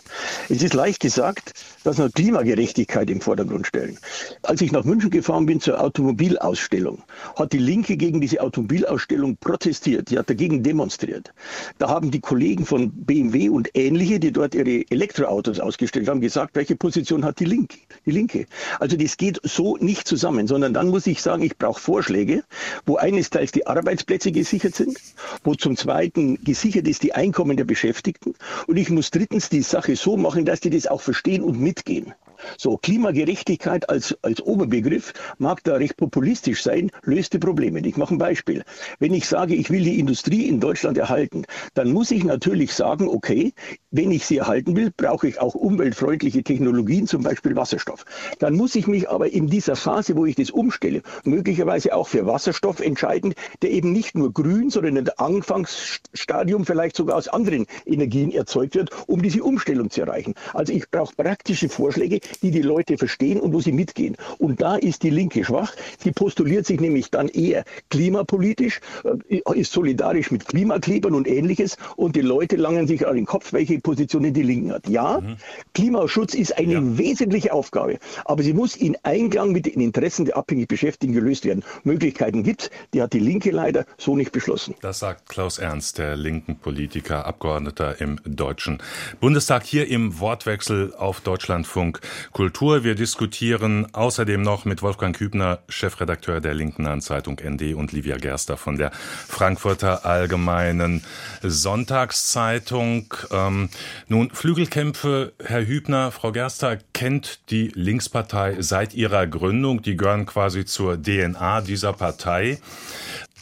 Es 0.49 0.63
ist 0.63 0.75
leicht 0.75 1.01
gesagt, 1.01 1.55
dass 1.83 1.99
wir 1.99 2.09
Klimagerechtigkeit 2.09 3.11
im 3.11 3.21
Vordergrund 3.21 3.67
stellen. 3.67 3.99
Als 4.43 4.61
ich 4.61 4.71
nach 4.71 4.85
München 4.85 5.11
gefahren 5.11 5.45
bin 5.47 5.61
zur 5.61 5.81
Automobilausstellung, 5.81 7.03
hat 7.37 7.53
die 7.53 7.59
Linke 7.59 7.97
gegen 7.97 8.21
diese 8.21 8.41
Automobilausstellung 8.41 9.37
protestiert. 9.39 10.11
Die 10.11 10.19
hat 10.21 10.31
dagegen 10.31 10.63
demonstriert. 10.63 11.33
Da 11.79 11.89
haben 11.89 12.13
die 12.13 12.21
Kollegen 12.21 12.65
von 12.65 12.93
BMW 12.93 13.49
und 13.49 13.71
ähnliche, 13.75 14.21
die 14.21 14.31
dort 14.31 14.55
ihre 14.55 14.89
Elektroautos 14.89 15.59
ausgestellt 15.59 16.07
haben, 16.07 16.21
gesagt, 16.21 16.55
welche 16.55 16.77
Position 16.77 17.25
hat 17.25 17.41
die 17.41 17.47
Linke? 17.47 17.79
Die 18.07 18.13
Linke. 18.13 18.47
Also 18.79 18.97
das 18.97 19.17
geht 19.17 19.41
so 19.43 19.77
nicht 19.79 20.07
zusammen, 20.07 20.47
sondern 20.47 20.73
dann 20.73 20.91
muss 20.91 21.09
ich 21.09 21.24
sagen, 21.25 21.43
ich 21.43 21.59
brauche 21.59 21.81
Vorschläge, 21.81 22.45
wo 22.87 22.97
eines 22.97 23.31
Teils 23.31 23.51
die 23.51 23.67
Arbeitsplätze 23.67 24.31
gesichert 24.31 24.75
sind, 24.77 24.97
wo 25.43 25.55
zum 25.55 25.77
Zweiten 25.77 26.43
gesichert 26.45 26.87
ist 26.87 27.03
die 27.03 27.15
Einkommen 27.15 27.57
der 27.57 27.65
Beschäftigten 27.65 28.35
und 28.67 28.77
ich 28.77 28.91
muss 28.91 29.11
drittens 29.11 29.49
die 29.49 29.63
Sache 29.63 29.97
so 29.97 30.17
machen, 30.17 30.45
dass 30.45 30.61
die 30.61 30.71
das 30.71 30.87
auch 30.87 31.01
verstehen 31.01 31.43
und 31.43 31.61
mitgehen. 31.61 32.15
So, 32.59 32.77
Klimagerechtigkeit 32.77 33.89
als, 33.89 34.17
als 34.23 34.41
Oberbegriff 34.41 35.13
mag 35.39 35.63
da 35.65 35.75
recht 35.75 35.97
populistisch 35.97 36.63
sein, 36.63 36.91
löst 37.03 37.33
die 37.33 37.39
Probleme. 37.39 37.81
Ich 37.81 37.97
mache 37.97 38.15
ein 38.15 38.19
Beispiel. 38.19 38.65
Wenn 38.99 39.15
ich 39.15 39.27
sage, 39.27 39.55
ich 39.55 39.71
will 39.71 39.83
die 39.83 39.99
Industrie 39.99 40.49
in 40.49 40.61
Deutschland 40.61 40.99
erhalten, 40.99 41.45
dann 41.75 41.93
muss 41.93 42.11
ich 42.11 42.25
natürlich 42.25 42.73
sagen, 42.73 43.09
okay, 43.09 43.53
wenn 43.91 44.11
ich 44.11 44.27
sie 44.27 44.39
erhalten 44.39 44.77
will, 44.77 44.93
brauche 44.97 45.29
ich 45.29 45.41
auch 45.41 45.55
umweltfreundliche 45.55 46.43
Technologien, 46.43 47.07
zum 47.07 47.23
Beispiel 47.23 47.57
Wasserstoff. 47.57 48.05
Dann 48.39 48.55
muss 48.55 48.75
ich 48.75 48.87
mich 48.87 49.09
aber 49.09 49.31
in 49.31 49.47
dieser 49.47 49.77
Phase, 49.77 50.17
wo 50.17 50.27
ich 50.27 50.37
das 50.37 50.51
umstelle, 50.51 51.03
möglicherweise 51.25 51.95
auch 51.95 52.09
für 52.09 52.27
Wasserstoff 52.27 52.81
entscheiden, 52.81 53.35
der 53.63 53.71
eben 53.71 53.93
nicht 53.93 54.17
nur 54.17 54.33
grün, 54.33 54.71
sondern 54.71 54.97
in 54.97 55.05
der 55.05 55.21
Anfangsstadium 55.21 56.65
vielleicht 56.65 56.97
sogar 56.97 57.17
aus 57.17 57.29
anderen 57.29 57.67
Energien 57.87 58.33
erzeugt 58.33 58.75
wird, 58.75 58.91
um 59.07 59.23
diese 59.23 59.43
Umstellung 59.43 59.91
zu 59.91 60.03
erreichen. 60.03 60.35
Also 60.53 60.73
ich 60.73 60.91
brauche 60.91 61.15
praktische 61.15 61.69
Vorschläge, 61.69 62.21
die 62.41 62.51
die 62.51 62.63
Leute 62.63 62.99
verstehen 62.99 63.41
und 63.41 63.53
wo 63.53 63.61
sie 63.61 63.73
mitgehen. 63.73 64.17
Und 64.39 64.61
da 64.61 64.77
ist 64.77 65.03
die 65.03 65.11
Linke 65.11 65.45
schwach. 65.45 65.75
Sie 65.99 66.13
postuliert 66.13 66.67
sich 66.67 66.81
nämlich 66.81 67.11
dann 67.11 67.29
eher 67.29 67.65
klimapolitisch, 67.91 68.81
äh, 69.29 69.41
ist 69.55 69.73
solidarisch 69.73 70.31
mit 70.31 70.47
Klimaklebern 70.47 71.15
und 71.15 71.29
ähnliches 71.29 71.77
und 71.97 72.17
die 72.17 72.21
Leute 72.21 72.57
langen 72.57 72.87
sich 72.87 73.07
an 73.07 73.17
den 73.17 73.27
Kopf, 73.27 73.53
welche 73.53 73.79
Positionen 73.79 74.33
die 74.33 74.43
Linken 74.43 74.73
hat. 74.73 74.89
Ja, 74.89 75.21
mhm. 75.21 75.37
Klimaschutz 75.75 76.35
ist 76.35 76.59
eine 76.59 76.75
ja. 76.75 76.99
wesentliche 76.99 77.53
Aufgabe, 77.53 77.99
aber 78.25 78.43
sie 78.43 78.53
muss 78.53 78.77
in 78.77 78.97
Einklang 79.03 79.53
mit 79.53 79.67
den 79.67 79.81
Interessen 79.81 80.25
der 80.25 80.37
abhängig 80.37 80.69
Beschäftigten 80.69 81.15
gelöst 81.15 81.45
werden. 81.45 81.63
Möglichkeiten 81.85 82.43
gibt 82.43 82.71
die 82.93 83.03
hat 83.03 83.13
die 83.13 83.19
Linke 83.19 83.51
leider 83.51 83.87
so 83.99 84.17
nicht 84.17 84.33
beschlossen. 84.33 84.75
Das 84.81 84.99
sagt 84.99 85.29
Klaus 85.29 85.59
Ernst, 85.59 85.99
der 85.99 86.17
linken 86.17 86.57
Politiker, 86.57 87.27
Abgeordneter 87.27 88.01
im 88.01 88.21
Deutschen 88.25 88.79
Bundestag, 89.21 89.65
hier 89.65 89.89
im 89.89 90.21
Wortwechsel 90.21 90.95
auf 90.95 91.21
Deutschlandfunk 91.21 92.01
Kultur. 92.33 92.85
Wir 92.85 92.95
diskutieren 92.95 93.87
außerdem 93.95 94.43
noch 94.43 94.65
mit 94.65 94.83
Wolfgang 94.83 95.17
Kübner, 95.17 95.61
Chefredakteur 95.69 96.41
der 96.41 96.55
Linken 96.55 96.87
Anzeitung 96.87 97.41
ND 97.43 97.75
und 97.75 97.93
Livia 97.93 98.17
Gerster 98.17 98.57
von 98.57 98.77
der 98.77 98.91
Frankfurter 98.91 100.05
Allgemeinen 100.05 101.03
Sonntagszeitung. 101.43 103.13
Ähm, 103.31 103.69
nun, 104.09 104.31
Flügelkämpfe, 104.31 105.33
Herr 105.45 105.67
Hübner, 105.67 106.11
Frau 106.11 106.33
Gerster 106.33 106.79
kennt 106.93 107.51
die 107.51 107.73
Linkspartei 107.75 108.57
seit 108.61 108.95
ihrer 108.95 109.27
Gründung. 109.27 109.83
Die 109.83 109.97
gehören 109.97 110.27
quasi 110.27 110.65
zur 110.65 111.01
DNA 111.03 111.61
dieser 111.63 111.93
Partei. 111.93 112.59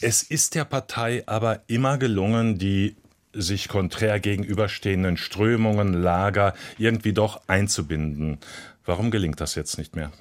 Es 0.01 0.21
ist 0.21 0.55
der 0.55 0.65
Partei 0.65 1.23
aber 1.27 1.61
immer 1.67 1.97
gelungen, 1.97 2.57
die 2.57 2.97
sich 3.33 3.67
konträr 3.67 4.19
gegenüberstehenden 4.19 5.17
Strömungen, 5.17 5.93
Lager 5.93 6.53
irgendwie 6.77 7.13
doch 7.13 7.41
einzubinden. 7.47 8.37
Warum 8.85 9.11
gelingt 9.11 9.41
das 9.41 9.55
jetzt 9.55 9.77
nicht 9.77 9.95
mehr? 9.95 10.11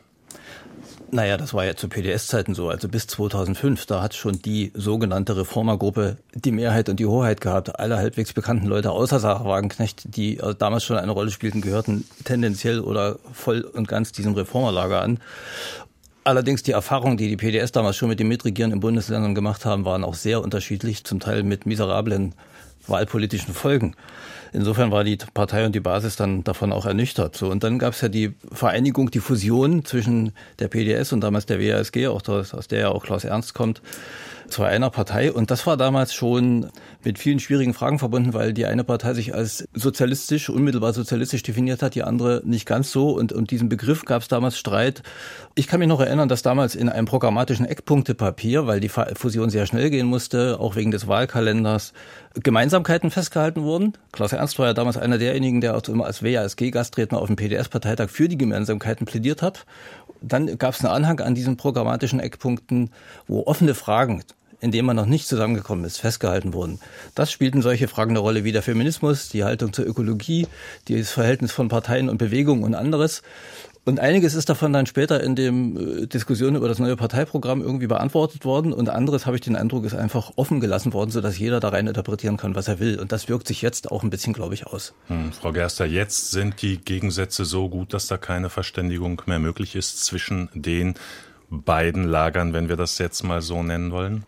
Naja, 1.14 1.36
das 1.36 1.52
war 1.52 1.66
ja 1.66 1.76
zu 1.76 1.88
PDS-Zeiten 1.88 2.54
so. 2.54 2.70
Also 2.70 2.88
bis 2.88 3.06
2005, 3.06 3.84
da 3.84 4.00
hat 4.00 4.14
schon 4.14 4.40
die 4.40 4.72
sogenannte 4.74 5.36
Reformergruppe 5.36 6.16
die 6.34 6.52
Mehrheit 6.52 6.88
und 6.88 6.98
die 7.00 7.04
Hoheit 7.04 7.42
gehabt. 7.42 7.78
Alle 7.78 7.98
halbwegs 7.98 8.32
bekannten 8.32 8.66
Leute 8.66 8.92
außer 8.92 9.20
Sarah 9.20 9.44
Wagenknecht, 9.44 10.16
die 10.16 10.38
äh, 10.38 10.54
damals 10.54 10.84
schon 10.84 10.96
eine 10.96 11.12
Rolle 11.12 11.30
spielten, 11.30 11.60
gehörten 11.60 12.06
tendenziell 12.24 12.80
oder 12.80 13.18
voll 13.34 13.60
und 13.60 13.88
ganz 13.88 14.12
diesem 14.12 14.32
Reformerlager 14.32 15.02
an. 15.02 15.18
Allerdings 16.24 16.62
die 16.62 16.72
Erfahrungen, 16.72 17.18
die 17.18 17.28
die 17.28 17.36
PDS 17.36 17.72
damals 17.72 17.96
schon 17.96 18.08
mit 18.08 18.18
dem 18.18 18.28
Mitregieren 18.28 18.72
in 18.72 18.80
Bundesländern 18.80 19.34
gemacht 19.34 19.66
haben, 19.66 19.84
waren 19.84 20.04
auch 20.04 20.14
sehr 20.14 20.40
unterschiedlich, 20.40 21.04
zum 21.04 21.20
Teil 21.20 21.42
mit 21.42 21.66
miserablen 21.66 22.34
wahlpolitischen 22.86 23.54
Folgen. 23.54 23.94
Insofern 24.52 24.90
war 24.90 25.02
die 25.02 25.16
Partei 25.16 25.64
und 25.64 25.74
die 25.74 25.80
Basis 25.80 26.16
dann 26.16 26.44
davon 26.44 26.72
auch 26.72 26.84
ernüchtert. 26.84 27.36
So 27.36 27.50
und 27.50 27.64
dann 27.64 27.78
gab 27.78 27.94
es 27.94 28.02
ja 28.02 28.08
die 28.08 28.34
Vereinigung, 28.52 29.10
die 29.10 29.20
Fusion 29.20 29.84
zwischen 29.84 30.32
der 30.58 30.68
PDS 30.68 31.12
und 31.12 31.22
damals 31.22 31.46
der 31.46 31.58
WASG, 31.58 32.08
auch 32.08 32.26
aus, 32.28 32.52
aus 32.52 32.68
der 32.68 32.80
ja 32.80 32.88
auch 32.90 33.04
Klaus 33.04 33.24
Ernst 33.24 33.54
kommt, 33.54 33.80
zu 34.52 34.62
einer 34.62 34.90
Partei. 34.90 35.32
Und 35.32 35.50
das 35.50 35.66
war 35.66 35.76
damals 35.76 36.14
schon 36.14 36.70
mit 37.02 37.18
vielen 37.18 37.40
schwierigen 37.40 37.74
Fragen 37.74 37.98
verbunden, 37.98 38.34
weil 38.34 38.52
die 38.52 38.66
eine 38.66 38.84
Partei 38.84 39.14
sich 39.14 39.34
als 39.34 39.66
sozialistisch, 39.74 40.48
unmittelbar 40.48 40.92
sozialistisch 40.92 41.42
definiert 41.42 41.82
hat, 41.82 41.94
die 41.94 42.04
andere 42.04 42.42
nicht 42.44 42.66
ganz 42.66 42.92
so. 42.92 43.10
Und 43.10 43.32
um 43.32 43.46
diesen 43.46 43.68
Begriff 43.68 44.04
gab 44.04 44.22
es 44.22 44.28
damals 44.28 44.58
Streit. 44.58 45.02
Ich 45.54 45.66
kann 45.66 45.80
mich 45.80 45.88
noch 45.88 46.00
erinnern, 46.00 46.28
dass 46.28 46.42
damals 46.42 46.74
in 46.74 46.88
einem 46.88 47.06
programmatischen 47.06 47.66
Eckpunktepapier, 47.66 48.66
weil 48.66 48.78
die 48.78 48.88
Fusion 48.88 49.50
sehr 49.50 49.66
schnell 49.66 49.90
gehen 49.90 50.06
musste, 50.06 50.60
auch 50.60 50.76
wegen 50.76 50.90
des 50.90 51.08
Wahlkalenders, 51.08 51.92
Gemeinsamkeiten 52.34 53.10
festgehalten 53.10 53.62
wurden. 53.62 53.94
Klaus 54.12 54.32
Ernst 54.32 54.58
war 54.58 54.66
ja 54.66 54.74
damals 54.74 54.96
einer 54.96 55.18
derjenigen, 55.18 55.60
der 55.60 55.76
auch 55.76 55.86
immer 55.88 56.06
als 56.06 56.22
WASG-Gastredner 56.22 57.18
auf 57.18 57.26
dem 57.26 57.36
PDS-Parteitag 57.36 58.08
für 58.08 58.28
die 58.28 58.38
Gemeinsamkeiten 58.38 59.06
plädiert 59.06 59.42
hat. 59.42 59.66
Dann 60.22 60.56
gab 60.58 60.74
es 60.74 60.84
einen 60.84 60.94
Anhang 60.94 61.20
an 61.20 61.34
diesen 61.34 61.56
programmatischen 61.56 62.20
Eckpunkten, 62.20 62.90
wo 63.26 63.42
offene 63.46 63.74
Fragen 63.74 64.22
in 64.62 64.70
dem 64.70 64.86
man 64.86 64.96
noch 64.96 65.06
nicht 65.06 65.26
zusammengekommen 65.26 65.84
ist, 65.84 65.98
festgehalten 65.98 66.54
wurden. 66.54 66.80
Das 67.14 67.30
spielten 67.30 67.60
solche 67.60 67.88
Fragen 67.88 68.12
eine 68.12 68.20
Rolle 68.20 68.44
wie 68.44 68.52
der 68.52 68.62
Feminismus, 68.62 69.28
die 69.28 69.44
Haltung 69.44 69.72
zur 69.72 69.86
Ökologie, 69.86 70.46
das 70.88 71.10
Verhältnis 71.10 71.52
von 71.52 71.68
Parteien 71.68 72.08
und 72.08 72.16
Bewegungen 72.18 72.62
und 72.62 72.74
anderes. 72.74 73.22
Und 73.84 73.98
einiges 73.98 74.34
ist 74.34 74.48
davon 74.48 74.72
dann 74.72 74.86
später 74.86 75.20
in 75.20 75.34
dem 75.34 75.76
äh, 75.76 76.06
Diskussion 76.06 76.54
über 76.54 76.68
das 76.68 76.78
neue 76.78 76.94
Parteiprogramm 76.94 77.60
irgendwie 77.62 77.88
beantwortet 77.88 78.44
worden 78.44 78.72
und 78.72 78.88
anderes 78.88 79.26
habe 79.26 79.36
ich 79.36 79.42
den 79.42 79.56
Eindruck 79.56 79.84
ist 79.84 79.94
einfach 79.94 80.34
offen 80.36 80.60
gelassen 80.60 80.92
worden, 80.92 81.10
sodass 81.10 81.36
jeder 81.36 81.58
da 81.58 81.70
rein 81.70 81.88
interpretieren 81.88 82.36
kann, 82.36 82.54
was 82.54 82.68
er 82.68 82.78
will. 82.78 83.00
Und 83.00 83.10
das 83.10 83.28
wirkt 83.28 83.48
sich 83.48 83.60
jetzt 83.60 83.90
auch 83.90 84.04
ein 84.04 84.10
bisschen, 84.10 84.34
glaube 84.34 84.54
ich, 84.54 84.68
aus. 84.68 84.94
Hm, 85.08 85.32
Frau 85.32 85.50
Gerster, 85.50 85.84
jetzt 85.84 86.30
sind 86.30 86.62
die 86.62 86.78
Gegensätze 86.78 87.44
so 87.44 87.68
gut, 87.68 87.92
dass 87.92 88.06
da 88.06 88.18
keine 88.18 88.50
Verständigung 88.50 89.20
mehr 89.26 89.40
möglich 89.40 89.74
ist 89.74 90.04
zwischen 90.04 90.48
den 90.54 90.94
beiden 91.52 92.04
Lagern, 92.04 92.52
wenn 92.52 92.68
wir 92.68 92.76
das 92.76 92.98
jetzt 92.98 93.22
mal 93.22 93.42
so 93.42 93.62
nennen 93.62 93.92
wollen? 93.92 94.24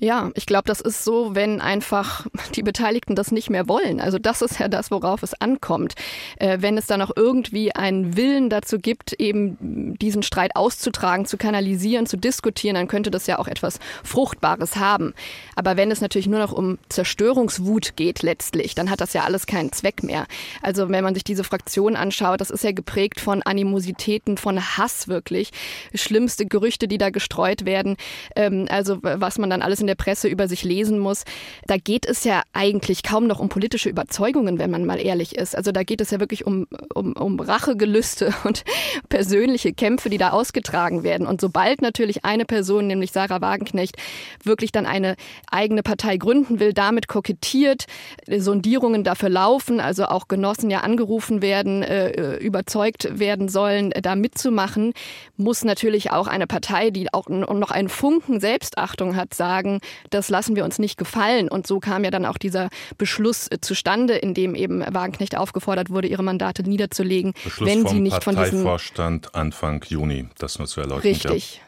Ja, 0.00 0.30
ich 0.34 0.46
glaube, 0.46 0.64
das 0.66 0.80
ist 0.80 1.02
so, 1.02 1.34
wenn 1.34 1.60
einfach 1.60 2.26
die 2.54 2.62
Beteiligten 2.62 3.16
das 3.16 3.32
nicht 3.32 3.50
mehr 3.50 3.66
wollen. 3.66 4.00
Also 4.00 4.18
das 4.18 4.42
ist 4.42 4.60
ja 4.60 4.68
das, 4.68 4.92
worauf 4.92 5.24
es 5.24 5.34
ankommt. 5.40 5.94
Äh, 6.36 6.58
wenn 6.60 6.78
es 6.78 6.86
da 6.86 6.96
noch 6.96 7.10
irgendwie 7.16 7.74
einen 7.74 8.16
Willen 8.16 8.48
dazu 8.48 8.78
gibt, 8.78 9.14
eben 9.14 9.96
diesen 9.98 10.22
Streit 10.22 10.54
auszutragen, 10.54 11.26
zu 11.26 11.36
kanalisieren, 11.36 12.06
zu 12.06 12.16
diskutieren, 12.16 12.76
dann 12.76 12.86
könnte 12.86 13.10
das 13.10 13.26
ja 13.26 13.40
auch 13.40 13.48
etwas 13.48 13.80
Fruchtbares 14.04 14.76
haben. 14.76 15.14
Aber 15.56 15.76
wenn 15.76 15.90
es 15.90 16.00
natürlich 16.00 16.28
nur 16.28 16.38
noch 16.38 16.52
um 16.52 16.78
Zerstörungswut 16.88 17.96
geht 17.96 18.22
letztlich, 18.22 18.76
dann 18.76 18.90
hat 18.90 19.00
das 19.00 19.14
ja 19.14 19.24
alles 19.24 19.46
keinen 19.46 19.72
Zweck 19.72 20.04
mehr. 20.04 20.26
Also 20.62 20.90
wenn 20.90 21.02
man 21.02 21.14
sich 21.14 21.24
diese 21.24 21.42
Fraktion 21.42 21.96
anschaut, 21.96 22.40
das 22.40 22.50
ist 22.50 22.62
ja 22.62 22.70
geprägt 22.70 23.18
von 23.18 23.42
Animositäten, 23.42 24.36
von 24.36 24.60
Hass 24.78 25.08
wirklich. 25.08 25.50
Schlimmste 25.92 26.46
Gerüchte, 26.46 26.86
die 26.86 26.98
da 26.98 27.10
gestreut 27.10 27.64
werden. 27.64 27.96
Ähm, 28.36 28.66
also 28.70 28.98
was 29.02 29.38
man 29.38 29.50
dann 29.50 29.62
alles 29.62 29.80
in 29.80 29.87
der 29.88 29.96
Presse 29.96 30.28
über 30.28 30.46
sich 30.46 30.62
lesen 30.62 30.98
muss. 30.98 31.24
Da 31.66 31.76
geht 31.76 32.06
es 32.06 32.24
ja 32.24 32.42
eigentlich 32.52 33.02
kaum 33.02 33.26
noch 33.26 33.40
um 33.40 33.48
politische 33.48 33.88
Überzeugungen, 33.88 34.58
wenn 34.58 34.70
man 34.70 34.84
mal 34.84 35.00
ehrlich 35.00 35.36
ist. 35.36 35.56
Also 35.56 35.72
da 35.72 35.82
geht 35.82 36.00
es 36.00 36.10
ja 36.10 36.20
wirklich 36.20 36.46
um, 36.46 36.66
um, 36.94 37.14
um 37.14 37.40
Rachegelüste 37.40 38.32
und 38.44 38.64
persönliche 39.08 39.72
Kämpfe, 39.72 40.10
die 40.10 40.18
da 40.18 40.30
ausgetragen 40.30 41.02
werden. 41.02 41.26
Und 41.26 41.40
sobald 41.40 41.82
natürlich 41.82 42.24
eine 42.24 42.44
Person, 42.44 42.86
nämlich 42.86 43.12
Sarah 43.12 43.40
Wagenknecht, 43.40 43.96
wirklich 44.44 44.70
dann 44.70 44.86
eine 44.86 45.16
eigene 45.50 45.82
Partei 45.82 46.16
gründen 46.16 46.60
will, 46.60 46.72
damit 46.72 47.08
kokettiert, 47.08 47.86
Sondierungen 48.28 49.04
dafür 49.04 49.28
laufen, 49.28 49.80
also 49.80 50.06
auch 50.06 50.28
Genossen 50.28 50.70
ja 50.70 50.80
angerufen 50.80 51.42
werden, 51.42 51.82
äh, 51.82 52.36
überzeugt 52.36 53.18
werden 53.18 53.48
sollen, 53.48 53.90
da 53.90 54.14
mitzumachen, 54.14 54.92
muss 55.36 55.64
natürlich 55.64 56.10
auch 56.10 56.26
eine 56.26 56.46
Partei, 56.46 56.90
die 56.90 57.12
auch 57.12 57.28
noch 57.28 57.70
einen 57.70 57.88
Funken 57.88 58.40
Selbstachtung 58.40 59.16
hat, 59.16 59.34
sagen, 59.34 59.77
das 60.10 60.28
lassen 60.28 60.56
wir 60.56 60.64
uns 60.64 60.78
nicht 60.78 60.98
gefallen. 60.98 61.48
Und 61.48 61.66
so 61.66 61.80
kam 61.80 62.04
ja 62.04 62.10
dann 62.10 62.24
auch 62.24 62.38
dieser 62.38 62.68
Beschluss 62.96 63.48
äh, 63.48 63.60
zustande, 63.60 64.14
in 64.14 64.34
dem 64.34 64.54
eben 64.54 64.80
Wagenknecht 64.80 65.36
aufgefordert 65.36 65.90
wurde, 65.90 66.08
ihre 66.08 66.22
Mandate 66.22 66.62
niederzulegen, 66.62 67.34
Beschluss 67.44 67.68
wenn 67.68 67.86
sie 67.86 68.00
nicht 68.00 68.22
von 68.22 68.36
diesem 68.36 68.62
Parteivorstand 68.62 69.34
Anfang 69.34 69.84
Juni, 69.88 70.28
das 70.38 70.58
nur 70.58 70.68
zu 70.68 70.80
erläutern. 70.80 71.02
Richtig. 71.02 71.56
Ja 71.56 71.67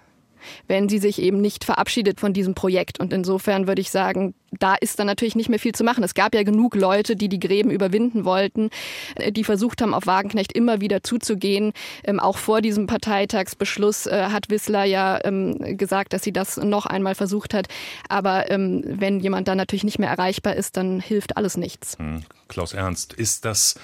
wenn 0.68 0.88
sie 0.88 0.98
sich 0.98 1.20
eben 1.20 1.40
nicht 1.40 1.64
verabschiedet 1.64 2.20
von 2.20 2.32
diesem 2.32 2.54
Projekt. 2.54 3.00
Und 3.00 3.12
insofern 3.12 3.66
würde 3.66 3.80
ich 3.80 3.90
sagen, 3.90 4.34
da 4.58 4.74
ist 4.74 4.98
dann 4.98 5.06
natürlich 5.06 5.36
nicht 5.36 5.48
mehr 5.48 5.58
viel 5.58 5.74
zu 5.74 5.84
machen. 5.84 6.02
Es 6.02 6.14
gab 6.14 6.34
ja 6.34 6.42
genug 6.42 6.74
Leute, 6.74 7.16
die 7.16 7.28
die 7.28 7.38
Gräben 7.38 7.70
überwinden 7.70 8.24
wollten, 8.24 8.70
äh, 9.16 9.32
die 9.32 9.44
versucht 9.44 9.80
haben, 9.80 9.94
auf 9.94 10.06
Wagenknecht 10.06 10.52
immer 10.52 10.80
wieder 10.80 11.02
zuzugehen. 11.02 11.72
Ähm, 12.04 12.20
auch 12.20 12.38
vor 12.38 12.60
diesem 12.60 12.86
Parteitagsbeschluss 12.86 14.06
äh, 14.06 14.26
hat 14.30 14.50
Wissler 14.50 14.84
ja 14.84 15.18
ähm, 15.24 15.76
gesagt, 15.76 16.12
dass 16.12 16.22
sie 16.22 16.32
das 16.32 16.56
noch 16.56 16.86
einmal 16.86 17.14
versucht 17.14 17.54
hat. 17.54 17.68
Aber 18.08 18.50
ähm, 18.50 18.82
wenn 18.84 19.20
jemand 19.20 19.48
dann 19.48 19.58
natürlich 19.58 19.84
nicht 19.84 19.98
mehr 19.98 20.10
erreichbar 20.10 20.56
ist, 20.56 20.76
dann 20.76 21.00
hilft 21.00 21.36
alles 21.36 21.56
nichts. 21.56 21.98
Hm. 21.98 22.22
Klaus 22.48 22.72
Ernst, 22.72 23.12
ist 23.12 23.44
das 23.44 23.76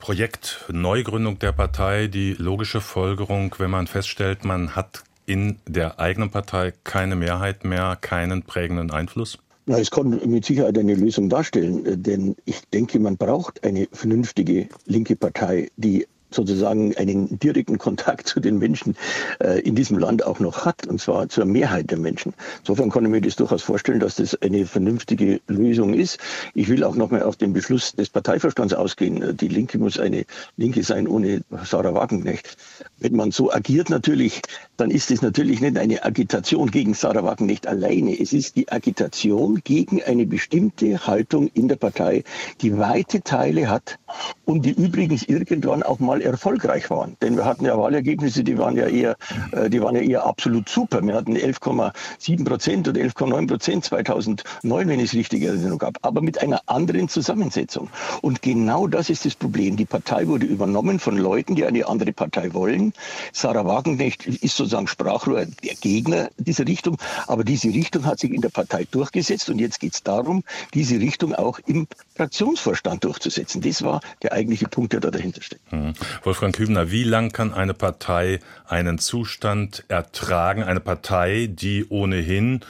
Projekt 0.00 0.64
Neugründung 0.72 1.38
der 1.38 1.52
Partei 1.52 2.08
die 2.08 2.32
logische 2.32 2.80
Folgerung, 2.80 3.54
wenn 3.58 3.70
man 3.70 3.86
feststellt, 3.86 4.44
man 4.44 4.74
hat 4.74 5.04
in 5.30 5.60
der 5.64 6.00
eigenen 6.00 6.30
Partei 6.30 6.72
keine 6.82 7.14
Mehrheit 7.14 7.64
mehr, 7.64 7.96
keinen 8.00 8.42
prägenden 8.42 8.90
Einfluss? 8.90 9.38
Na, 9.66 9.78
es 9.78 9.92
kann 9.92 10.20
mit 10.26 10.44
Sicherheit 10.44 10.76
eine 10.76 10.96
Lösung 10.96 11.28
darstellen, 11.28 12.02
denn 12.02 12.34
ich 12.46 12.62
denke, 12.72 12.98
man 12.98 13.16
braucht 13.16 13.62
eine 13.62 13.86
vernünftige 13.92 14.68
linke 14.86 15.14
Partei, 15.14 15.70
die 15.76 16.06
sozusagen 16.30 16.96
einen 16.96 17.38
direkten 17.38 17.78
Kontakt 17.78 18.26
zu 18.28 18.40
den 18.40 18.58
Menschen 18.58 18.96
äh, 19.40 19.60
in 19.60 19.74
diesem 19.74 19.98
Land 19.98 20.24
auch 20.24 20.40
noch 20.40 20.64
hat, 20.64 20.86
und 20.86 21.00
zwar 21.00 21.28
zur 21.28 21.44
Mehrheit 21.44 21.90
der 21.90 21.98
Menschen. 21.98 22.34
Insofern 22.60 22.90
kann 22.90 23.04
ich 23.04 23.10
mir 23.10 23.20
das 23.20 23.36
durchaus 23.36 23.62
vorstellen, 23.62 24.00
dass 24.00 24.16
das 24.16 24.40
eine 24.42 24.66
vernünftige 24.66 25.40
Lösung 25.48 25.94
ist. 25.94 26.18
Ich 26.54 26.68
will 26.68 26.84
auch 26.84 26.94
nochmal 26.94 27.22
auf 27.22 27.36
den 27.36 27.52
Beschluss 27.52 27.94
des 27.94 28.10
Parteiverstands 28.10 28.74
ausgehen. 28.74 29.36
Die 29.36 29.48
Linke 29.48 29.78
muss 29.78 29.98
eine 29.98 30.24
Linke 30.56 30.82
sein 30.82 31.08
ohne 31.08 31.42
Sarah 31.64 31.94
Wagenknecht. 31.94 32.56
Wenn 32.98 33.16
man 33.16 33.30
so 33.30 33.52
agiert 33.52 33.90
natürlich, 33.90 34.42
dann 34.80 34.90
ist 34.90 35.10
es 35.10 35.20
natürlich 35.20 35.60
nicht 35.60 35.76
eine 35.76 36.02
Agitation 36.04 36.70
gegen 36.70 36.94
Sarah 36.94 37.22
Wagenknecht 37.22 37.66
alleine. 37.66 38.18
Es 38.18 38.32
ist 38.32 38.56
die 38.56 38.72
Agitation 38.72 39.60
gegen 39.62 40.02
eine 40.02 40.24
bestimmte 40.24 41.06
Haltung 41.06 41.48
in 41.52 41.68
der 41.68 41.76
Partei, 41.76 42.24
die 42.62 42.78
weite 42.78 43.22
Teile 43.22 43.68
hat 43.68 43.98
und 44.46 44.64
die 44.64 44.70
übrigens 44.70 45.22
irgendwann 45.24 45.82
auch 45.82 45.98
mal 45.98 46.22
erfolgreich 46.22 46.88
waren. 46.88 47.16
Denn 47.20 47.36
wir 47.36 47.44
hatten 47.44 47.66
ja 47.66 47.76
Wahlergebnisse, 47.78 48.42
die 48.42 48.56
waren 48.56 48.74
ja 48.76 48.86
eher, 48.86 49.16
äh, 49.52 49.68
die 49.68 49.82
waren 49.82 49.96
ja 49.96 50.00
eher 50.00 50.24
absolut 50.24 50.68
super. 50.68 51.02
Wir 51.02 51.14
hatten 51.14 51.36
11,7 51.36 52.44
Prozent 52.44 52.88
oder 52.88 53.00
11,9 53.02 53.46
Prozent 53.48 53.84
2009, 53.84 54.88
wenn 54.88 55.00
es 55.00 55.12
richtig 55.12 55.42
erinnere, 55.42 55.78
habe, 55.86 56.00
aber 56.02 56.22
mit 56.22 56.40
einer 56.40 56.62
anderen 56.66 57.10
Zusammensetzung. 57.10 57.90
Und 58.22 58.40
genau 58.40 58.86
das 58.86 59.10
ist 59.10 59.26
das 59.26 59.34
Problem. 59.34 59.76
Die 59.76 59.84
Partei 59.84 60.26
wurde 60.26 60.46
übernommen 60.46 60.98
von 61.00 61.18
Leuten, 61.18 61.54
die 61.54 61.66
eine 61.66 61.86
andere 61.86 62.12
Partei 62.12 62.54
wollen. 62.54 62.94
Sarah 63.32 63.66
Wagenknecht 63.66 64.26
ist 64.26 64.56
sozusagen 64.70 64.86
Sprachrohr 64.86 65.46
der 65.46 65.74
Gegner 65.74 66.30
dieser 66.38 66.66
Richtung, 66.66 66.96
aber 67.26 67.44
diese 67.44 67.68
Richtung 67.68 68.06
hat 68.06 68.20
sich 68.20 68.32
in 68.32 68.40
der 68.40 68.50
Partei 68.50 68.86
durchgesetzt 68.90 69.50
und 69.50 69.58
jetzt 69.58 69.80
geht 69.80 69.94
es 69.94 70.02
darum, 70.02 70.44
diese 70.74 71.00
Richtung 71.00 71.34
auch 71.34 71.58
im 71.66 71.88
Fraktionsvorstand 72.14 73.02
durchzusetzen. 73.04 73.60
Das 73.62 73.82
war 73.82 74.00
der 74.22 74.32
eigentliche 74.32 74.68
Punkt, 74.68 74.92
der 74.92 75.00
da 75.00 75.10
dahinter 75.10 75.42
steckt. 75.42 75.72
Mhm. 75.72 75.94
Wolfgang 76.22 76.56
Hübner, 76.56 76.90
wie 76.90 77.02
lang 77.02 77.32
kann 77.32 77.52
eine 77.52 77.74
Partei 77.74 78.38
einen 78.66 78.98
Zustand 78.98 79.84
ertragen? 79.88 80.62
Eine 80.62 80.80
Partei, 80.80 81.48
die 81.50 81.86
ohnehin 81.88 82.60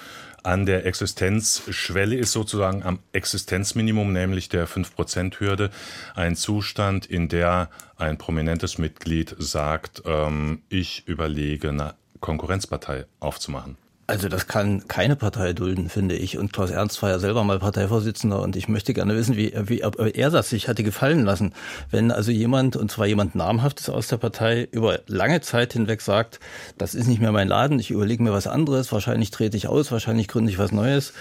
an 0.42 0.66
der 0.66 0.87
Existenzschwelle 0.87 2.16
ist, 2.16 2.33
sozusagen 2.33 2.83
am 2.83 3.00
Existenzminimum, 3.12 4.12
nämlich 4.12 4.48
der 4.48 4.68
5-Prozent-Hürde. 4.68 5.70
Ein 6.14 6.37
Zustand, 6.37 7.07
in 7.07 7.29
der 7.29 7.70
ein 7.96 8.18
prominentes 8.18 8.79
Mitglied 8.79 9.35
sagt, 9.38 10.03
ähm, 10.07 10.62
ich 10.68 11.07
überlege, 11.07 11.68
eine 11.68 11.94
Konkurrenzpartei 12.20 13.07
aufzumachen. 13.18 13.76
Also 14.10 14.28
das 14.28 14.48
kann 14.48 14.88
keine 14.88 15.14
Partei 15.14 15.52
dulden, 15.52 15.88
finde 15.88 16.16
ich. 16.16 16.36
Und 16.36 16.52
Klaus 16.52 16.70
Ernst 16.70 17.00
war 17.02 17.10
ja 17.10 17.18
selber 17.20 17.44
mal 17.44 17.60
Parteivorsitzender 17.60 18.42
und 18.42 18.56
ich 18.56 18.66
möchte 18.66 18.92
gerne 18.92 19.14
wissen, 19.14 19.36
wie, 19.36 19.52
wie 19.66 19.80
er 19.80 20.30
das 20.30 20.50
sich 20.50 20.66
hatte 20.66 20.82
gefallen 20.82 21.24
lassen. 21.24 21.52
Wenn 21.90 22.10
also 22.10 22.32
jemand, 22.32 22.74
und 22.74 22.90
zwar 22.90 23.06
jemand 23.06 23.36
Namhaftes 23.36 23.88
aus 23.88 24.08
der 24.08 24.16
Partei, 24.16 24.68
über 24.72 24.98
lange 25.06 25.40
Zeit 25.42 25.74
hinweg 25.74 26.00
sagt, 26.00 26.40
das 26.76 26.94
ist 26.94 27.06
nicht 27.06 27.20
mehr 27.20 27.30
mein 27.30 27.46
Laden, 27.46 27.78
ich 27.78 27.92
überlege 27.92 28.22
mir 28.22 28.32
was 28.32 28.48
anderes, 28.48 28.90
wahrscheinlich 28.90 29.30
trete 29.30 29.56
ich 29.56 29.68
aus, 29.68 29.92
wahrscheinlich 29.92 30.26
gründe 30.26 30.50
ich 30.50 30.58
was 30.58 30.72
Neues 30.72 31.12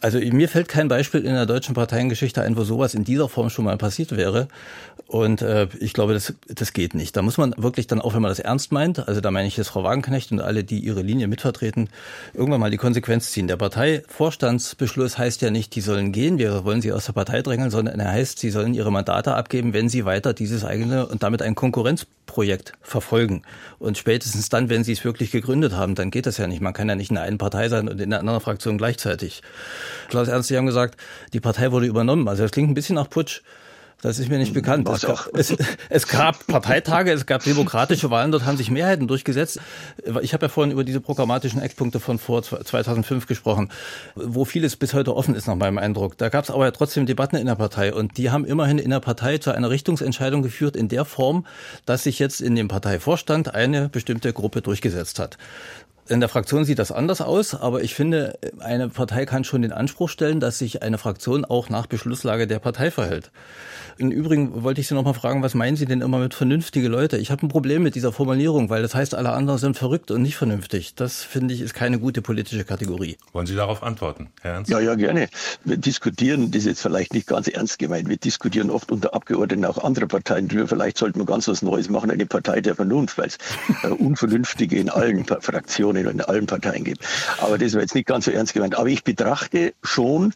also 0.00 0.18
mir 0.18 0.48
fällt 0.48 0.68
kein 0.68 0.88
Beispiel 0.88 1.20
in 1.24 1.34
der 1.34 1.46
deutschen 1.46 1.74
Parteiengeschichte 1.74 2.42
ein, 2.42 2.56
wo 2.56 2.64
sowas 2.64 2.94
in 2.94 3.04
dieser 3.04 3.28
Form 3.28 3.50
schon 3.50 3.64
mal 3.64 3.76
passiert 3.76 4.16
wäre. 4.16 4.48
Und 5.06 5.42
äh, 5.42 5.68
ich 5.80 5.92
glaube, 5.92 6.14
das, 6.14 6.34
das 6.48 6.72
geht 6.72 6.94
nicht. 6.94 7.16
Da 7.16 7.22
muss 7.22 7.38
man 7.38 7.54
wirklich 7.56 7.86
dann 7.86 8.00
auch, 8.00 8.14
wenn 8.14 8.22
man 8.22 8.30
das 8.30 8.38
ernst 8.38 8.72
meint, 8.72 9.06
also 9.08 9.20
da 9.20 9.30
meine 9.30 9.48
ich 9.48 9.56
jetzt 9.56 9.68
Frau 9.68 9.84
Wagenknecht 9.84 10.32
und 10.32 10.40
alle, 10.40 10.64
die 10.64 10.80
ihre 10.80 11.02
Linie 11.02 11.28
mitvertreten, 11.28 11.88
irgendwann 12.34 12.60
mal 12.60 12.70
die 12.70 12.76
Konsequenz 12.76 13.30
ziehen. 13.30 13.48
Der 13.48 13.56
Parteivorstandsbeschluss 13.56 15.18
heißt 15.18 15.42
ja 15.42 15.50
nicht, 15.50 15.74
die 15.74 15.80
sollen 15.80 16.12
gehen, 16.12 16.38
wir 16.38 16.64
wollen 16.64 16.82
sie 16.82 16.92
aus 16.92 17.06
der 17.06 17.12
Partei 17.12 17.42
drängeln, 17.42 17.70
sondern 17.70 17.98
er 18.00 18.12
heißt, 18.12 18.38
sie 18.38 18.50
sollen 18.50 18.74
ihre 18.74 18.92
Mandate 18.92 19.34
abgeben, 19.34 19.72
wenn 19.72 19.88
sie 19.88 20.04
weiter 20.04 20.34
dieses 20.34 20.64
eigene 20.64 21.06
und 21.06 21.22
damit 21.22 21.42
ein 21.42 21.54
Konkurrenzprojekt 21.54 22.72
verfolgen. 22.82 23.42
Und 23.78 23.98
spätestens 23.98 24.48
dann, 24.48 24.68
wenn 24.68 24.84
sie 24.84 24.92
es 24.92 25.04
wirklich 25.04 25.30
gegründet 25.30 25.72
haben, 25.72 25.94
dann 25.94 26.10
geht 26.10 26.26
das 26.26 26.36
ja 26.38 26.46
nicht. 26.46 26.60
Man 26.60 26.72
kann 26.72 26.88
ja 26.88 26.94
nicht 26.94 27.10
in 27.10 27.18
einer 27.18 27.36
Partei 27.38 27.68
sein 27.68 27.88
und 27.88 28.00
in 28.00 28.12
einer 28.12 28.20
anderen 28.20 28.40
Fraktion 28.40 28.78
gleichzeitig. 28.78 29.42
Klaus 30.08 30.28
Ernst, 30.28 30.48
Sie 30.48 30.56
haben 30.56 30.66
gesagt, 30.66 30.98
die 31.32 31.40
Partei 31.40 31.72
wurde 31.72 31.86
übernommen. 31.86 32.28
Also 32.28 32.42
das 32.42 32.52
klingt 32.52 32.70
ein 32.70 32.74
bisschen 32.74 32.96
nach 32.96 33.10
Putsch. 33.10 33.42
Das 34.02 34.18
ist 34.18 34.28
mir 34.28 34.38
nicht 34.38 34.52
bekannt. 34.52 34.86
Es 34.88 35.02
gab, 35.02 35.30
es, 35.32 35.56
es 35.88 36.06
gab, 36.06 36.46
Parteitage, 36.46 37.12
es 37.12 37.24
gab 37.24 37.42
demokratische 37.42 38.10
Wahlen, 38.10 38.30
dort 38.30 38.44
haben 38.44 38.58
sich 38.58 38.70
Mehrheiten 38.70 39.08
durchgesetzt. 39.08 39.58
Ich 40.20 40.34
habe 40.34 40.44
ja 40.44 40.48
vorhin 40.50 40.70
über 40.70 40.84
diese 40.84 41.00
programmatischen 41.00 41.62
Eckpunkte 41.62 41.98
von 41.98 42.18
vor 42.18 42.42
2005 42.42 43.26
gesprochen, 43.26 43.70
wo 44.14 44.44
vieles 44.44 44.76
bis 44.76 44.92
heute 44.92 45.16
offen 45.16 45.34
ist 45.34 45.46
nach 45.46 45.54
meinem 45.54 45.78
Eindruck. 45.78 46.18
Da 46.18 46.28
gab 46.28 46.44
es 46.44 46.50
aber 46.50 46.66
ja 46.66 46.72
trotzdem 46.72 47.06
Debatten 47.06 47.36
in 47.36 47.46
der 47.46 47.54
Partei 47.54 47.94
und 47.94 48.18
die 48.18 48.30
haben 48.30 48.44
immerhin 48.44 48.78
in 48.78 48.90
der 48.90 49.00
Partei 49.00 49.38
zu 49.38 49.50
einer 49.50 49.70
Richtungsentscheidung 49.70 50.42
geführt 50.42 50.76
in 50.76 50.88
der 50.88 51.06
Form, 51.06 51.46
dass 51.86 52.02
sich 52.02 52.18
jetzt 52.18 52.42
in 52.42 52.54
dem 52.54 52.68
Parteivorstand 52.68 53.54
eine 53.54 53.88
bestimmte 53.88 54.32
Gruppe 54.34 54.60
durchgesetzt 54.60 55.18
hat. 55.18 55.38
In 56.08 56.20
der 56.20 56.28
Fraktion 56.28 56.64
sieht 56.64 56.78
das 56.78 56.92
anders 56.92 57.20
aus, 57.20 57.54
aber 57.54 57.82
ich 57.82 57.94
finde, 57.94 58.38
eine 58.60 58.88
Partei 58.88 59.26
kann 59.26 59.42
schon 59.42 59.62
den 59.62 59.72
Anspruch 59.72 60.08
stellen, 60.08 60.38
dass 60.38 60.58
sich 60.58 60.82
eine 60.82 60.98
Fraktion 60.98 61.44
auch 61.44 61.68
nach 61.68 61.86
Beschlusslage 61.86 62.46
der 62.46 62.60
Partei 62.60 62.92
verhält. 62.92 63.32
Im 63.98 64.10
Übrigen 64.10 64.62
wollte 64.62 64.80
ich 64.80 64.88
Sie 64.88 64.94
noch 64.94 65.04
mal 65.04 65.14
fragen, 65.14 65.42
was 65.42 65.54
meinen 65.54 65.76
Sie 65.76 65.86
denn 65.86 66.02
immer 66.02 66.18
mit 66.18 66.34
vernünftige 66.34 66.88
Leute? 66.88 67.16
Ich 67.16 67.30
habe 67.30 67.44
ein 67.46 67.48
Problem 67.48 67.82
mit 67.82 67.94
dieser 67.94 68.12
Formulierung, 68.12 68.68
weil 68.68 68.82
das 68.82 68.94
heißt, 68.94 69.14
alle 69.14 69.32
anderen 69.32 69.58
sind 69.58 69.76
verrückt 69.78 70.10
und 70.10 70.20
nicht 70.20 70.36
vernünftig. 70.36 70.94
Das 70.94 71.22
finde 71.22 71.54
ich 71.54 71.62
ist 71.62 71.72
keine 71.72 71.98
gute 71.98 72.20
politische 72.20 72.64
Kategorie. 72.64 73.16
Wollen 73.32 73.46
Sie 73.46 73.56
darauf 73.56 73.82
antworten, 73.82 74.28
Herr 74.42 74.54
Ernst? 74.54 74.70
Ja, 74.70 74.80
ja, 74.80 74.94
gerne. 74.96 75.28
Wir 75.64 75.78
diskutieren, 75.78 76.50
das 76.50 76.60
ist 76.60 76.66
jetzt 76.66 76.82
vielleicht 76.82 77.14
nicht 77.14 77.26
ganz 77.26 77.48
ernst 77.48 77.78
gemeint, 77.78 78.08
wir 78.08 78.18
diskutieren 78.18 78.70
oft 78.70 78.92
unter 78.92 79.14
Abgeordneten 79.14 79.64
auch 79.64 79.82
anderer 79.82 80.06
Parteien 80.06 80.48
drüber. 80.48 80.68
Vielleicht 80.68 80.98
sollten 80.98 81.18
wir 81.18 81.26
ganz 81.26 81.48
was 81.48 81.62
Neues 81.62 81.88
machen, 81.88 82.10
eine 82.10 82.26
Partei 82.26 82.60
der 82.60 82.74
Vernunft, 82.74 83.16
weil 83.16 83.28
es 83.28 83.38
äh, 83.82 83.88
Unvernünftige 83.88 84.76
in 84.76 84.90
allen 84.90 85.24
Fraktionen 85.24 85.95
und 86.04 86.14
in 86.14 86.20
allen 86.20 86.46
Parteien 86.46 86.84
gibt. 86.84 87.04
Aber 87.38 87.58
das 87.58 87.74
war 87.74 87.80
jetzt 87.80 87.94
nicht 87.94 88.06
ganz 88.06 88.26
so 88.26 88.30
ernst 88.30 88.54
gemeint. 88.54 88.76
Aber 88.76 88.88
ich 88.88 89.04
betrachte 89.04 89.74
schon, 89.82 90.32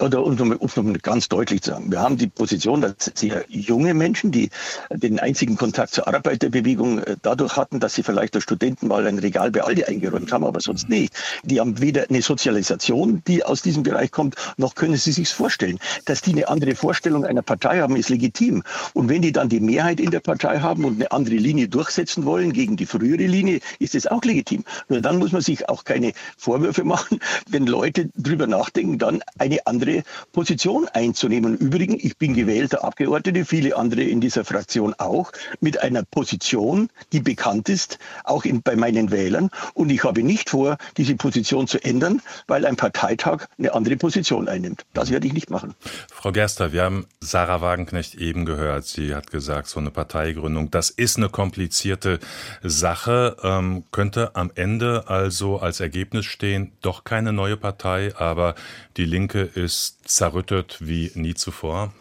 oder 0.00 0.24
um 0.24 0.32
es 0.32 0.76
nochmal 0.76 0.98
ganz 0.98 1.28
deutlich 1.28 1.62
zu 1.62 1.70
sagen, 1.70 1.92
wir 1.92 2.00
haben 2.00 2.16
die 2.16 2.26
Position, 2.26 2.80
dass 2.80 3.12
sehr 3.14 3.44
junge 3.48 3.94
Menschen, 3.94 4.32
die 4.32 4.50
den 4.90 5.18
einzigen 5.20 5.56
Kontakt 5.56 5.94
zur 5.94 6.08
Arbeiterbewegung 6.08 6.98
äh, 6.98 7.16
dadurch 7.22 7.56
hatten, 7.56 7.80
dass 7.80 7.94
sie 7.94 8.02
vielleicht 8.02 8.34
als 8.34 8.44
Studenten 8.44 8.88
mal 8.88 9.06
ein 9.06 9.18
Regal 9.18 9.50
bei 9.50 9.62
Aldi 9.62 9.84
eingeräumt 9.84 10.32
haben, 10.32 10.44
aber 10.44 10.60
sonst 10.60 10.88
nicht. 10.88 11.14
Die 11.42 11.60
haben 11.60 11.80
weder 11.80 12.06
eine 12.08 12.22
Sozialisation, 12.22 13.22
die 13.26 13.44
aus 13.44 13.62
diesem 13.62 13.82
Bereich 13.82 14.10
kommt, 14.10 14.36
noch 14.56 14.74
können 14.74 14.96
sie 14.96 15.12
sich 15.12 15.28
vorstellen. 15.28 15.78
Dass 16.04 16.22
die 16.22 16.32
eine 16.32 16.48
andere 16.48 16.74
Vorstellung 16.74 17.24
einer 17.24 17.42
Partei 17.42 17.80
haben, 17.80 17.96
ist 17.96 18.08
legitim. 18.08 18.62
Und 18.94 19.08
wenn 19.08 19.22
die 19.22 19.32
dann 19.32 19.48
die 19.48 19.60
Mehrheit 19.60 20.00
in 20.00 20.10
der 20.10 20.20
Partei 20.20 20.60
haben 20.60 20.84
und 20.84 20.94
eine 20.96 21.12
andere 21.12 21.36
Linie 21.36 21.68
durchsetzen 21.68 22.24
wollen 22.24 22.52
gegen 22.52 22.76
die 22.76 22.86
frühere 22.86 23.26
Linie, 23.26 23.60
ist 23.78 23.94
das 23.94 24.06
auch 24.06 24.22
legitim. 24.24 24.64
Nur 24.88 25.00
dann 25.04 25.18
muss 25.18 25.32
man 25.32 25.42
sich 25.42 25.68
auch 25.68 25.84
keine 25.84 26.12
Vorwürfe 26.36 26.84
machen, 26.84 27.20
wenn 27.48 27.66
Leute 27.66 28.10
drüber 28.16 28.46
nachdenken, 28.46 28.98
dann 28.98 29.22
eine 29.38 29.66
andere 29.66 30.02
Position 30.32 30.88
einzunehmen. 30.88 31.56
Übrigens, 31.56 32.02
ich 32.02 32.16
bin 32.16 32.34
gewählter 32.34 32.84
Abgeordnete, 32.84 33.44
viele 33.44 33.76
andere 33.76 34.02
in 34.02 34.20
dieser 34.20 34.44
Fraktion 34.44 34.94
auch, 34.94 35.32
mit 35.60 35.82
einer 35.82 36.02
Position, 36.04 36.88
die 37.12 37.20
bekannt 37.20 37.68
ist, 37.68 37.98
auch 38.24 38.44
in, 38.44 38.62
bei 38.62 38.76
meinen 38.76 39.10
Wählern. 39.10 39.50
Und 39.74 39.90
ich 39.90 40.04
habe 40.04 40.22
nicht 40.22 40.50
vor, 40.50 40.78
diese 40.96 41.16
Position 41.16 41.66
zu 41.66 41.82
ändern, 41.82 42.22
weil 42.46 42.66
ein 42.66 42.76
Parteitag 42.76 43.46
eine 43.58 43.74
andere 43.74 43.96
Position 43.96 44.48
einnimmt. 44.48 44.84
Das 44.92 45.10
werde 45.10 45.26
ich 45.26 45.32
nicht 45.32 45.50
machen. 45.50 45.74
Frau 46.12 46.32
Gerster, 46.32 46.72
wir 46.72 46.82
haben 46.82 47.06
Sarah 47.20 47.60
Wagenknecht 47.60 48.14
eben 48.14 48.44
gehört. 48.44 48.86
Sie 48.86 49.14
hat 49.14 49.30
gesagt, 49.30 49.68
so 49.68 49.80
eine 49.80 49.90
Parteigründung, 49.90 50.70
das 50.70 50.90
ist 50.90 51.16
eine 51.16 51.28
komplizierte 51.28 52.20
Sache. 52.62 53.36
Ähm, 53.42 53.84
könnte 53.90 54.34
am 54.34 54.50
Ende 54.54 54.93
also 55.00 55.58
als 55.58 55.80
Ergebnis 55.80 56.24
stehen, 56.26 56.72
doch 56.80 57.04
keine 57.04 57.32
neue 57.32 57.56
Partei, 57.56 58.14
aber 58.16 58.54
die 58.96 59.04
Linke 59.04 59.40
ist 59.40 60.08
zerrüttet 60.08 60.78
wie 60.80 61.10
nie 61.14 61.34
zuvor? 61.34 61.92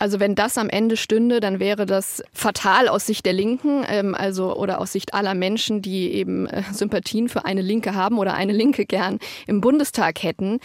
Also 0.00 0.18
wenn 0.18 0.34
das 0.34 0.56
am 0.56 0.70
Ende 0.70 0.96
stünde, 0.96 1.40
dann 1.40 1.60
wäre 1.60 1.84
das 1.84 2.22
fatal 2.32 2.88
aus 2.88 3.04
Sicht 3.04 3.26
der 3.26 3.34
Linken, 3.34 3.84
ähm, 3.86 4.14
also 4.14 4.56
oder 4.56 4.80
aus 4.80 4.92
Sicht 4.92 5.12
aller 5.12 5.34
Menschen, 5.34 5.82
die 5.82 6.10
eben 6.14 6.46
äh, 6.46 6.62
Sympathien 6.72 7.28
für 7.28 7.44
eine 7.44 7.60
Linke 7.60 7.94
haben 7.94 8.18
oder 8.18 8.32
eine 8.32 8.54
Linke 8.54 8.86
gern 8.86 9.18
im 9.46 9.60
Bundestag 9.60 10.22
hätten. 10.22 10.58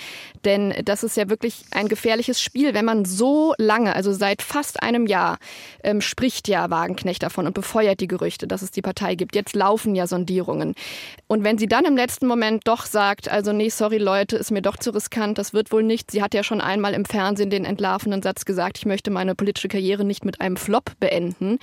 Denn 0.45 0.73
das 0.85 1.03
ist 1.03 1.17
ja 1.17 1.29
wirklich 1.29 1.65
ein 1.71 1.89
gefährliches 1.89 2.41
Spiel, 2.41 2.73
wenn 2.73 2.85
man 2.85 3.03
so 3.03 3.53
lange, 3.57 3.93
also 3.93 4.13
seit 4.13 4.41
fast 4.41 4.81
einem 4.81 5.05
Jahr, 5.05 5.37
ähm, 5.83 5.99
spricht 5.99 6.47
ja 6.47 6.69
Wagenknecht 6.69 7.21
davon 7.21 7.45
und 7.45 7.53
befeuert 7.53 7.99
die 7.99 8.07
Gerüchte, 8.07 8.47
dass 8.47 8.61
es 8.61 8.71
die 8.71 8.81
Partei 8.81 9.15
gibt. 9.15 9.35
Jetzt 9.35 9.53
laufen 9.53 9.95
ja 9.95 10.07
Sondierungen. 10.07 10.75
Und 11.27 11.43
wenn 11.43 11.57
sie 11.57 11.67
dann 11.67 11.83
im 11.83 11.97
letzten 11.97 12.27
Moment 12.27 12.61
doch 12.69 12.85
sagt, 12.85 13.27
also 13.27 13.51
nee, 13.51 13.67
sorry 13.67 13.97
Leute, 13.97 14.37
ist 14.37 14.51
mir 14.51 14.61
doch 14.61 14.77
zu 14.77 14.91
riskant, 14.91 15.37
das 15.37 15.53
wird 15.53 15.73
wohl 15.73 15.83
nicht. 15.83 16.09
Sie 16.09 16.23
hat 16.23 16.33
ja 16.33 16.41
schon 16.41 16.61
einmal 16.61 16.93
im 16.93 17.03
Fernsehen 17.03 17.49
den 17.49 17.65
entlarvenden 17.65 18.21
Satz 18.21 18.45
gesagt, 18.45 18.77
ich 18.77 18.85
möchte 18.85 19.11
meine 19.11 19.24
politische 19.33 19.69
Karriere 19.69 20.03
nicht 20.03 20.25
mit 20.25 20.41
einem 20.41 20.57
Flop 20.57 20.91
beenden, 20.99 21.57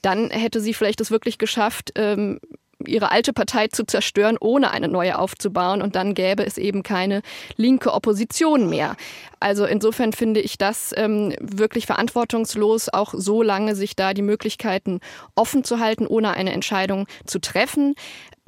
dann 0.00 0.30
hätte 0.30 0.60
sie 0.60 0.72
vielleicht 0.72 1.00
es 1.00 1.10
wirklich 1.10 1.36
geschafft, 1.36 1.92
ähm, 1.96 2.40
ihre 2.86 3.10
alte 3.10 3.32
Partei 3.32 3.68
zu 3.68 3.84
zerstören, 3.84 4.36
ohne 4.40 4.70
eine 4.70 4.88
neue 4.88 5.18
aufzubauen. 5.18 5.82
Und 5.82 5.96
dann 5.96 6.14
gäbe 6.14 6.44
es 6.44 6.58
eben 6.58 6.82
keine 6.82 7.22
linke 7.56 7.92
Opposition 7.92 8.68
mehr. 8.68 8.96
Also 9.40 9.64
insofern 9.64 10.12
finde 10.12 10.40
ich 10.40 10.58
das 10.58 10.92
ähm, 10.96 11.34
wirklich 11.40 11.86
verantwortungslos, 11.86 12.88
auch 12.88 13.14
so 13.16 13.42
lange 13.42 13.74
sich 13.74 13.96
da 13.96 14.14
die 14.14 14.22
Möglichkeiten 14.22 15.00
offen 15.34 15.64
zu 15.64 15.78
halten, 15.80 16.06
ohne 16.06 16.32
eine 16.32 16.52
Entscheidung 16.52 17.06
zu 17.26 17.38
treffen 17.40 17.94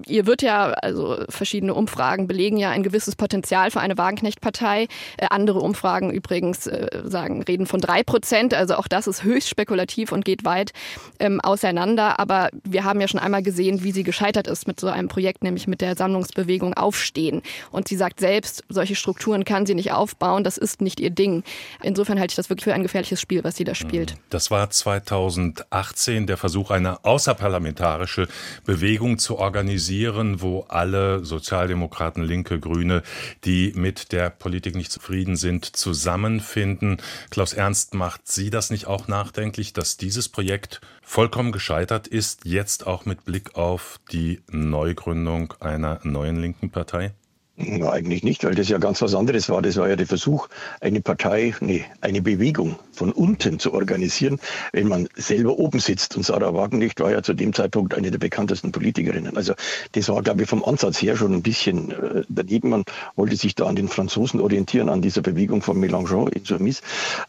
ihr 0.04 0.26
wird 0.26 0.42
ja, 0.42 0.72
also 0.72 1.24
verschiedene 1.28 1.72
Umfragen 1.72 2.26
belegen 2.26 2.58
ja 2.58 2.70
ein 2.70 2.82
gewisses 2.82 3.16
Potenzial 3.16 3.70
für 3.70 3.80
eine 3.80 3.96
Wagenknecht-Partei. 3.96 4.88
Äh, 5.16 5.26
andere 5.30 5.60
Umfragen 5.60 6.10
übrigens 6.10 6.66
äh, 6.66 7.02
sagen, 7.04 7.42
reden 7.42 7.66
von 7.66 7.80
drei 7.80 8.02
Prozent. 8.02 8.52
Also 8.52 8.74
auch 8.74 8.88
das 8.88 9.06
ist 9.06 9.24
höchst 9.24 9.48
spekulativ 9.48 10.12
und 10.12 10.24
geht 10.24 10.44
weit 10.44 10.72
ähm, 11.18 11.40
auseinander. 11.40 12.20
Aber 12.20 12.50
wir 12.62 12.84
haben 12.84 13.00
ja 13.00 13.08
schon 13.08 13.20
einmal 13.20 13.42
gesehen, 13.42 13.82
wie 13.84 13.92
sie 13.92 14.02
gescheitert 14.02 14.46
ist 14.46 14.66
mit 14.66 14.78
so 14.78 14.88
einem 14.88 15.08
Projekt, 15.08 15.42
nämlich 15.42 15.66
mit 15.66 15.80
der 15.80 15.96
Sammlungsbewegung 15.96 16.74
Aufstehen. 16.74 17.42
Und 17.70 17.88
sie 17.88 17.96
sagt 17.96 18.20
selbst, 18.20 18.64
solche 18.68 18.96
Strukturen 18.96 19.44
kann 19.44 19.64
sie 19.64 19.74
nicht 19.74 19.92
aufbauen. 19.92 20.44
Das 20.44 20.58
ist 20.58 20.82
nicht 20.82 21.00
ihr 21.00 21.10
Ding. 21.10 21.42
Insofern 21.82 22.20
halte 22.20 22.32
ich 22.32 22.36
das 22.36 22.50
wirklich 22.50 22.64
für 22.64 22.74
ein 22.74 22.82
gefährliches 22.82 23.20
Spiel, 23.20 23.44
was 23.44 23.56
sie 23.56 23.64
da 23.64 23.74
spielt. 23.74 24.12
Mhm. 24.12 24.18
Das 24.28 24.50
war 24.50 24.68
2018 24.68 26.26
der 26.26 26.36
Versuch, 26.36 26.70
eine 26.70 27.02
außerparlamentarische 27.04 28.28
Bewegung 28.66 29.18
zu 29.18 29.38
organisieren 29.38 29.85
organisieren, 29.86 30.40
wo 30.40 30.62
alle 30.68 31.24
Sozialdemokraten, 31.24 32.22
Linke, 32.22 32.58
Grüne, 32.58 33.02
die 33.44 33.72
mit 33.76 34.10
der 34.10 34.30
Politik 34.30 34.74
nicht 34.74 34.90
zufrieden 34.90 35.36
sind, 35.36 35.64
zusammenfinden. 35.64 36.96
Klaus 37.30 37.52
Ernst, 37.52 37.94
macht 37.94 38.26
Sie 38.26 38.50
das 38.50 38.70
nicht 38.70 38.86
auch 38.86 39.06
nachdenklich, 39.06 39.72
dass 39.72 39.96
dieses 39.96 40.28
Projekt 40.28 40.80
vollkommen 41.02 41.52
gescheitert 41.52 42.08
ist, 42.08 42.44
jetzt 42.44 42.86
auch 42.86 43.04
mit 43.04 43.24
Blick 43.24 43.54
auf 43.54 44.00
die 44.10 44.40
Neugründung 44.50 45.54
einer 45.60 46.00
neuen 46.02 46.40
linken 46.40 46.70
Partei? 46.70 47.14
Na, 47.58 47.90
eigentlich 47.90 48.22
nicht, 48.22 48.44
weil 48.44 48.54
das 48.54 48.68
ja 48.68 48.76
ganz 48.76 49.00
was 49.00 49.14
anderes 49.14 49.48
war. 49.48 49.62
Das 49.62 49.76
war 49.78 49.88
ja 49.88 49.96
der 49.96 50.06
Versuch, 50.06 50.48
eine 50.82 51.00
Partei, 51.00 51.54
nee, 51.60 51.86
eine 52.02 52.20
Bewegung 52.20 52.76
von 52.92 53.12
unten 53.12 53.58
zu 53.58 53.72
organisieren, 53.72 54.38
wenn 54.72 54.88
man 54.88 55.08
selber 55.16 55.58
oben 55.58 55.80
sitzt. 55.80 56.18
Und 56.18 56.26
Sarah 56.26 56.52
Wagenknecht 56.52 57.00
war 57.00 57.10
ja 57.10 57.22
zu 57.22 57.32
dem 57.32 57.54
Zeitpunkt 57.54 57.94
eine 57.94 58.10
der 58.10 58.18
bekanntesten 58.18 58.72
Politikerinnen. 58.72 59.38
Also 59.38 59.54
das 59.92 60.10
war, 60.10 60.22
glaube 60.22 60.42
ich, 60.42 60.48
vom 60.50 60.62
Ansatz 60.64 61.00
her 61.00 61.16
schon 61.16 61.32
ein 61.32 61.42
bisschen 61.42 61.92
äh, 61.92 62.24
daneben. 62.28 62.68
Man 62.68 62.84
wollte 63.14 63.36
sich 63.36 63.54
da 63.54 63.64
an 63.64 63.76
den 63.76 63.88
Franzosen 63.88 64.40
orientieren, 64.40 64.90
an 64.90 65.00
dieser 65.00 65.22
Bewegung 65.22 65.62
von 65.62 65.82
Mélenchon, 65.82 66.28
Insoumise. 66.28 66.82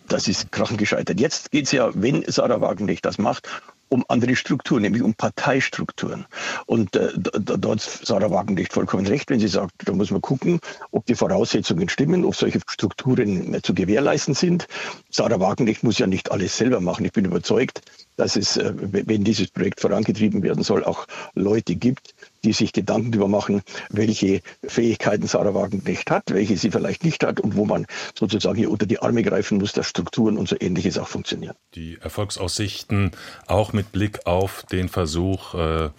Das 0.09 0.27
ist 0.27 0.51
krachend 0.51 0.77
gescheitert. 0.77 1.21
Jetzt 1.21 1.51
geht's 1.51 1.71
ja, 1.71 1.89
wenn 1.93 2.25
Sarah 2.27 2.59
Wagenknecht 2.59 3.05
das 3.05 3.17
macht, 3.17 3.47
um 3.89 4.05
andere 4.07 4.35
Strukturen, 4.35 4.81
nämlich 4.81 5.01
um 5.01 5.13
Parteistrukturen. 5.13 6.25
Und 6.65 6.95
äh, 6.95 7.11
da, 7.15 7.69
hat 7.69 7.81
Sarah 7.81 8.31
Wagenknecht 8.31 8.73
vollkommen 8.73 9.07
recht, 9.07 9.29
wenn 9.29 9.39
sie 9.39 9.47
sagt, 9.47 9.73
da 9.85 9.93
muss 9.93 10.11
man 10.11 10.21
gucken, 10.21 10.59
ob 10.91 11.05
die 11.05 11.15
Voraussetzungen 11.15 11.89
stimmen, 11.89 12.25
ob 12.25 12.35
solche 12.35 12.59
Strukturen 12.67 13.57
zu 13.63 13.73
gewährleisten 13.73 14.33
sind. 14.33 14.67
Sarah 15.09 15.39
Wagenknecht 15.39 15.83
muss 15.83 15.97
ja 15.97 16.07
nicht 16.07 16.31
alles 16.31 16.57
selber 16.57 16.81
machen. 16.81 17.05
Ich 17.05 17.13
bin 17.13 17.25
überzeugt, 17.25 17.81
dass 18.17 18.35
es, 18.35 18.57
äh, 18.57 18.73
wenn 18.75 19.23
dieses 19.23 19.49
Projekt 19.49 19.79
vorangetrieben 19.79 20.43
werden 20.43 20.63
soll, 20.63 20.83
auch 20.83 21.07
Leute 21.33 21.75
gibt, 21.75 22.13
die 22.43 22.53
sich 22.53 22.73
Gedanken 22.73 23.11
darüber 23.11 23.27
machen, 23.27 23.61
welche 23.89 24.41
Fähigkeiten 24.63 25.27
Sarah 25.27 25.53
Wagenknecht 25.53 26.11
hat, 26.11 26.23
welche 26.27 26.57
sie 26.57 26.71
vielleicht 26.71 27.03
nicht 27.03 27.23
hat 27.23 27.39
und 27.39 27.55
wo 27.55 27.65
man 27.65 27.85
sozusagen 28.15 28.57
hier 28.57 28.71
unter 28.71 28.85
die 28.85 28.99
Arme 28.99 29.23
greifen 29.23 29.59
muss, 29.59 29.73
dass 29.73 29.87
Strukturen 29.87 30.37
und 30.37 30.49
so 30.49 30.55
ähnliches 30.59 30.97
auch 30.97 31.07
funktionieren. 31.07 31.55
Die 31.75 31.97
Erfolgsaussichten 32.01 33.11
auch 33.47 33.73
mit 33.73 33.91
Blick 33.91 34.25
auf 34.25 34.63
den 34.71 34.89
Versuch, 34.89 35.53
äh, 35.53 35.89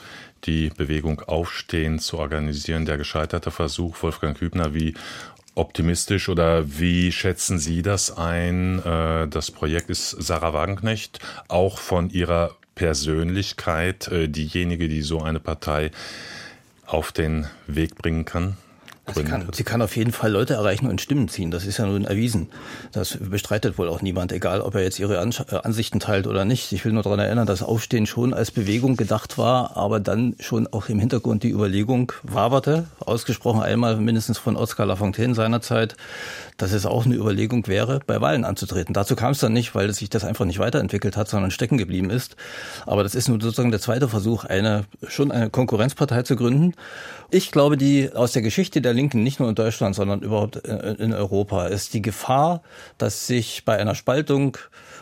die 0.44 0.70
Bewegung 0.70 1.20
Aufstehen 1.20 1.98
zu 1.98 2.18
organisieren, 2.18 2.84
der 2.84 2.96
gescheiterte 2.96 3.50
Versuch, 3.50 4.02
Wolfgang 4.02 4.40
Hübner, 4.40 4.74
wie 4.74 4.94
optimistisch 5.58 6.28
oder 6.28 6.78
wie 6.78 7.12
schätzen 7.12 7.58
Sie 7.58 7.82
das 7.82 8.16
ein? 8.16 8.78
Äh, 8.84 9.28
das 9.28 9.50
Projekt 9.50 9.90
ist 9.90 10.10
Sarah 10.10 10.52
Wagenknecht 10.52 11.18
auch 11.48 11.78
von 11.78 12.10
ihrer 12.10 12.56
Persönlichkeit 12.74 14.08
äh, 14.08 14.28
diejenige, 14.28 14.88
die 14.88 15.02
so 15.02 15.20
eine 15.20 15.40
Partei 15.40 15.90
auf 16.86 17.12
den 17.12 17.48
Weg 17.66 17.96
bringen 17.96 18.24
kann? 18.24 18.56
Sie 19.14 19.24
kann, 19.24 19.48
sie 19.52 19.64
kann 19.64 19.82
auf 19.82 19.96
jeden 19.96 20.12
Fall 20.12 20.30
Leute 20.30 20.54
erreichen 20.54 20.86
und 20.86 21.00
Stimmen 21.00 21.28
ziehen. 21.28 21.50
Das 21.50 21.64
ist 21.66 21.78
ja 21.78 21.86
nun 21.86 22.04
erwiesen. 22.04 22.48
Das 22.92 23.16
bestreitet 23.18 23.78
wohl 23.78 23.88
auch 23.88 24.02
niemand, 24.02 24.32
egal 24.32 24.60
ob 24.60 24.74
er 24.74 24.82
jetzt 24.82 24.98
ihre 24.98 25.16
äh, 25.16 25.56
Ansichten 25.62 26.00
teilt 26.00 26.26
oder 26.26 26.44
nicht. 26.44 26.72
Ich 26.72 26.84
will 26.84 26.92
nur 26.92 27.02
daran 27.02 27.18
erinnern, 27.18 27.46
dass 27.46 27.62
Aufstehen 27.62 28.06
schon 28.06 28.34
als 28.34 28.50
Bewegung 28.50 28.96
gedacht 28.96 29.38
war, 29.38 29.76
aber 29.76 30.00
dann 30.00 30.36
schon 30.40 30.66
auch 30.66 30.88
im 30.88 30.98
Hintergrund 30.98 31.42
die 31.42 31.50
Überlegung 31.50 32.12
waberte, 32.22 32.86
ausgesprochen 33.00 33.62
einmal 33.62 33.96
mindestens 33.96 34.38
von 34.38 34.56
Oskar 34.56 34.86
Lafontaine 34.86 35.34
seinerzeit, 35.34 35.96
dass 36.56 36.72
es 36.72 36.86
auch 36.86 37.06
eine 37.06 37.14
Überlegung 37.14 37.66
wäre, 37.66 38.00
bei 38.06 38.20
Wahlen 38.20 38.44
anzutreten. 38.44 38.92
Dazu 38.92 39.16
kam 39.16 39.32
es 39.32 39.38
dann 39.38 39.52
nicht, 39.52 39.74
weil 39.74 39.92
sich 39.92 40.10
das 40.10 40.24
einfach 40.24 40.44
nicht 40.44 40.58
weiterentwickelt 40.58 41.16
hat, 41.16 41.28
sondern 41.28 41.50
stecken 41.50 41.78
geblieben 41.78 42.10
ist. 42.10 42.36
Aber 42.86 43.02
das 43.02 43.14
ist 43.14 43.28
nun 43.28 43.40
sozusagen 43.40 43.70
der 43.70 43.80
zweite 43.80 44.08
Versuch, 44.08 44.44
eine 44.44 44.84
schon 45.06 45.30
eine 45.30 45.50
Konkurrenzpartei 45.50 46.22
zu 46.22 46.36
gründen. 46.36 46.74
Ich 47.30 47.50
glaube, 47.50 47.76
die 47.76 48.10
aus 48.14 48.32
der 48.32 48.40
Geschichte 48.40 48.80
der 48.80 48.94
Linken, 48.94 49.22
nicht 49.22 49.38
nur 49.38 49.50
in 49.50 49.54
Deutschland, 49.54 49.94
sondern 49.94 50.22
überhaupt 50.22 50.56
in 50.56 51.12
Europa, 51.12 51.66
ist 51.66 51.92
die 51.92 52.00
Gefahr, 52.00 52.62
dass 52.96 53.26
sich 53.26 53.66
bei 53.66 53.78
einer 53.78 53.94
Spaltung 53.94 54.56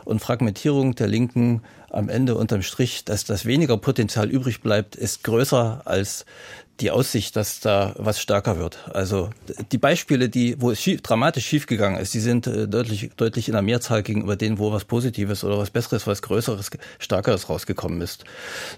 und 0.04 0.18
Fragmentierung 0.18 0.96
der 0.96 1.06
Linken 1.06 1.62
am 1.88 2.08
Ende 2.08 2.34
unterm 2.34 2.62
Strich, 2.62 3.04
dass 3.04 3.24
das 3.24 3.46
weniger 3.46 3.76
Potenzial 3.76 4.28
übrig 4.28 4.60
bleibt, 4.60 4.96
ist 4.96 5.22
größer 5.22 5.82
als 5.84 6.26
die 6.80 6.90
Aussicht, 6.90 7.36
dass 7.36 7.60
da 7.60 7.94
was 7.96 8.20
stärker 8.20 8.58
wird. 8.58 8.78
Also 8.92 9.30
die 9.72 9.78
Beispiele, 9.78 10.28
die, 10.28 10.60
wo 10.60 10.70
es 10.70 10.80
schief, 10.80 11.00
dramatisch 11.00 11.46
schiefgegangen 11.46 11.98
ist, 11.98 12.12
die 12.12 12.20
sind 12.20 12.46
äh, 12.46 12.68
deutlich, 12.68 13.10
deutlich 13.16 13.48
in 13.48 13.52
der 13.52 13.62
Mehrzahl 13.62 14.02
gegenüber 14.02 14.36
denen, 14.36 14.58
wo 14.58 14.72
was 14.72 14.84
Positives 14.84 15.42
oder 15.42 15.58
was 15.58 15.70
Besseres, 15.70 16.06
was 16.06 16.20
Größeres, 16.20 16.70
Stärkeres 16.98 17.48
rausgekommen 17.48 18.00
ist. 18.02 18.24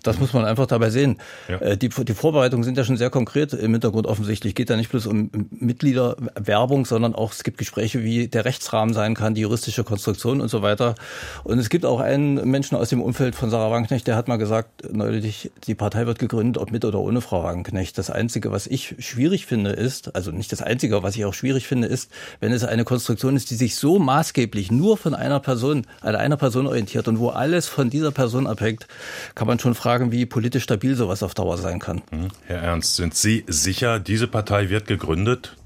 Das 0.05 0.19
muss 0.21 0.33
man 0.33 0.45
einfach 0.45 0.67
dabei 0.67 0.91
sehen. 0.91 1.19
Ja. 1.49 1.59
Äh, 1.59 1.77
die, 1.77 1.89
die 1.89 2.15
Vorbereitungen 2.15 2.63
sind 2.63 2.79
ja 2.79 2.85
schon 2.85 2.97
sehr 2.97 3.11
konkret 3.11 3.53
im 3.53 3.73
Hintergrund 3.73 4.07
offensichtlich. 4.07 4.55
Geht 4.55 4.71
da 4.71 4.77
nicht 4.77 4.91
bloß 4.91 5.07
um 5.07 5.31
Mitgliederwerbung, 5.51 6.87
sondern 6.87 7.17
auch 7.17 7.33
es 7.33 7.43
gibt 7.43 7.59
Gespräche, 7.59 8.05
wie 8.05 8.29
der 8.29 8.45
Rechtsrahmen 8.45 8.95
sein 8.95 9.15
kann, 9.15 9.35
die 9.35 9.41
juristische 9.41 9.83
Konstruktion 9.83 10.41
und 10.41 10.49
so 10.49 10.63
weiter. 10.63 10.95
Und 11.43 11.59
es 11.59 11.69
gibt 11.69 11.85
auch 11.85 11.99
einen 11.99 12.49
Menschen 12.49 12.77
aus 12.77 12.91
dem 12.91 13.03
Umfeld 13.03 13.35
von 13.35 13.51
Sarah 13.51 13.73
Wagenknecht, 13.73 14.07
der 14.07 14.15
hat 14.15 14.29
mal 14.29 14.37
gesagt, 14.37 14.93
neulich, 14.93 15.51
die 15.67 15.75
Partei 15.75 16.07
wird 16.07 16.21
gegründet, 16.21 16.63
ob 16.63 16.71
mit 16.71 16.85
oder 16.85 17.01
ohne 17.01 17.21
Frau 17.21 17.43
Wagenknecht 17.43 17.88
nicht. 17.89 17.99
Das 17.99 18.11
Einzige, 18.11 18.53
was 18.53 18.67
ich 18.67 18.95
schwierig 18.99 19.47
finde, 19.47 19.71
ist, 19.71 20.15
also 20.15 20.31
nicht 20.31 20.53
das 20.53 20.63
Einzige, 20.63 21.03
was 21.03 21.17
ich 21.17 21.25
auch 21.25 21.35
schwierig 21.35 21.67
finde, 21.67 21.89
ist, 21.89 22.11
wenn 22.41 22.53
es 22.53 22.65
eine 22.65 22.85
Konstruktion 22.85 23.37
ist, 23.37 23.51
die 23.51 23.55
sich 23.55 23.77
so 23.77 23.99
maßgeblich 23.99 24.71
nur 24.71 24.97
von 24.97 25.15
einer 25.15 25.41
Person, 25.41 25.87
einer 26.03 26.37
Person 26.37 26.67
orientiert 26.67 27.09
und 27.09 27.19
wo 27.19 27.31
alles 27.31 27.67
von 27.67 27.91
dieser 27.91 28.11
Person 28.11 28.47
abhängt, 28.47 28.87
kann 29.35 29.47
man 29.47 29.59
schon 29.59 29.75
fragen, 29.75 30.13
wie 30.13 30.27
politisch 30.27 30.65
stabil 30.65 30.95
sowas 30.95 31.23
auf 31.23 31.35
Dauer 31.35 31.57
sein 31.59 31.79
kann. 31.79 32.03
Mhm. 32.11 32.29
Herr 32.47 32.63
Ernst, 32.63 32.97
sind 32.97 33.15
Sie 33.15 33.45
sicher, 33.47 33.99
diese 34.01 34.29
Partei 34.29 34.69
wird 34.69 34.87
gegründet? 34.87 35.57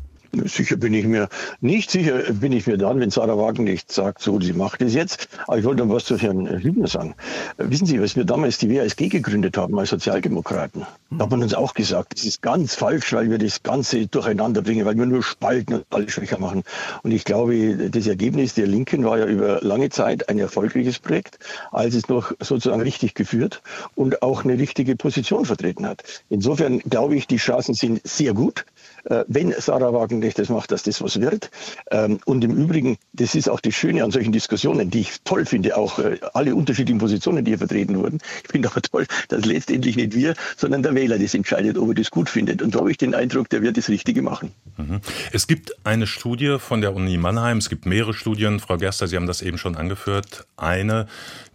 Sicher 0.44 0.76
bin 0.76 0.94
ich 0.94 1.04
mir 1.04 1.28
nicht 1.60 1.90
sicher 1.90 2.32
bin 2.32 2.52
ich 2.52 2.66
mir 2.66 2.78
dann, 2.78 2.98
wenn 3.00 3.10
Sarah 3.10 3.36
Wagen 3.36 3.64
nicht 3.64 3.92
sagt, 3.92 4.22
so, 4.22 4.40
sie 4.40 4.54
macht 4.54 4.80
es 4.80 4.94
jetzt. 4.94 5.28
Aber 5.46 5.58
ich 5.58 5.64
wollte 5.64 5.84
noch 5.84 5.94
was 5.94 6.06
zu 6.06 6.16
Herrn 6.16 6.46
Hübner 6.62 6.86
sagen. 6.86 7.14
Wissen 7.58 7.86
Sie, 7.86 8.00
was 8.00 8.16
wir 8.16 8.24
damals 8.24 8.56
die 8.56 8.70
WASG 8.70 9.08
gegründet 9.08 9.58
haben 9.58 9.78
als 9.78 9.90
Sozialdemokraten? 9.90 10.86
Da 11.10 11.24
hat 11.24 11.30
man 11.30 11.42
uns 11.42 11.52
auch 11.52 11.74
gesagt, 11.74 12.14
das 12.14 12.24
ist 12.24 12.40
ganz 12.40 12.74
falsch, 12.74 13.12
weil 13.12 13.30
wir 13.30 13.36
das 13.36 13.62
Ganze 13.62 14.06
durcheinander 14.06 14.62
bringen, 14.62 14.86
weil 14.86 14.96
wir 14.96 15.04
nur 15.04 15.22
spalten 15.22 15.74
und 15.74 15.84
alle 15.90 16.08
schwächer 16.08 16.38
machen. 16.38 16.62
Und 17.02 17.10
ich 17.10 17.24
glaube, 17.24 17.90
das 17.90 18.06
Ergebnis 18.06 18.54
der 18.54 18.66
Linken 18.66 19.04
war 19.04 19.18
ja 19.18 19.26
über 19.26 19.60
lange 19.60 19.90
Zeit 19.90 20.30
ein 20.30 20.38
erfolgreiches 20.38 20.98
Projekt, 20.98 21.38
als 21.72 21.94
es 21.94 22.08
noch 22.08 22.32
sozusagen 22.40 22.80
richtig 22.80 23.14
geführt 23.14 23.60
und 23.94 24.22
auch 24.22 24.44
eine 24.44 24.58
richtige 24.58 24.96
Position 24.96 25.44
vertreten 25.44 25.86
hat. 25.86 26.02
Insofern 26.30 26.78
glaube 26.78 27.16
ich, 27.16 27.26
die 27.26 27.36
Chancen 27.36 27.74
sind 27.74 28.00
sehr 28.04 28.32
gut. 28.32 28.64
Äh, 29.04 29.24
wenn 29.26 29.52
Sarah 29.52 29.92
Wagenknecht 29.92 30.38
das 30.38 30.48
macht, 30.48 30.70
dass 30.70 30.84
das 30.84 31.02
was 31.02 31.20
wird. 31.20 31.50
Ähm, 31.90 32.18
und 32.24 32.44
im 32.44 32.56
Übrigen, 32.56 32.98
das 33.12 33.34
ist 33.34 33.48
auch 33.48 33.60
das 33.60 33.74
Schöne 33.74 34.04
an 34.04 34.10
solchen 34.10 34.32
Diskussionen, 34.32 34.90
die 34.90 35.00
ich 35.00 35.22
toll 35.24 35.44
finde, 35.44 35.76
auch 35.76 35.98
äh, 35.98 36.18
alle 36.34 36.54
unterschiedlichen 36.54 36.98
Positionen, 36.98 37.44
die 37.44 37.50
hier 37.50 37.58
vertreten 37.58 37.98
wurden. 37.98 38.18
Ich 38.44 38.50
finde 38.50 38.68
aber 38.70 38.80
toll, 38.82 39.06
dass 39.28 39.44
letztendlich 39.44 39.96
nicht 39.96 40.14
wir, 40.14 40.34
sondern 40.56 40.82
der 40.82 40.94
Wähler 40.94 41.18
das 41.18 41.34
entscheidet, 41.34 41.78
ob 41.78 41.88
er 41.88 41.94
das 41.94 42.10
gut 42.10 42.28
findet. 42.28 42.62
Und 42.62 42.74
da 42.74 42.80
habe 42.80 42.90
ich 42.90 42.98
den 42.98 43.14
Eindruck, 43.14 43.48
der 43.48 43.62
wird 43.62 43.76
das 43.76 43.88
Richtige 43.88 44.22
machen. 44.22 44.52
Mhm. 44.76 45.00
Es 45.32 45.46
gibt 45.46 45.72
eine 45.84 46.06
Studie 46.06 46.56
von 46.58 46.80
der 46.80 46.94
Uni 46.94 47.16
Mannheim, 47.16 47.58
es 47.58 47.68
gibt 47.68 47.86
mehrere 47.86 48.14
Studien, 48.14 48.60
Frau 48.60 48.76
Gerster, 48.76 49.08
Sie 49.08 49.16
haben 49.16 49.26
das 49.26 49.42
eben 49.42 49.58
schon 49.58 49.76
angeführt. 49.76 50.46
Eine, 50.56 51.06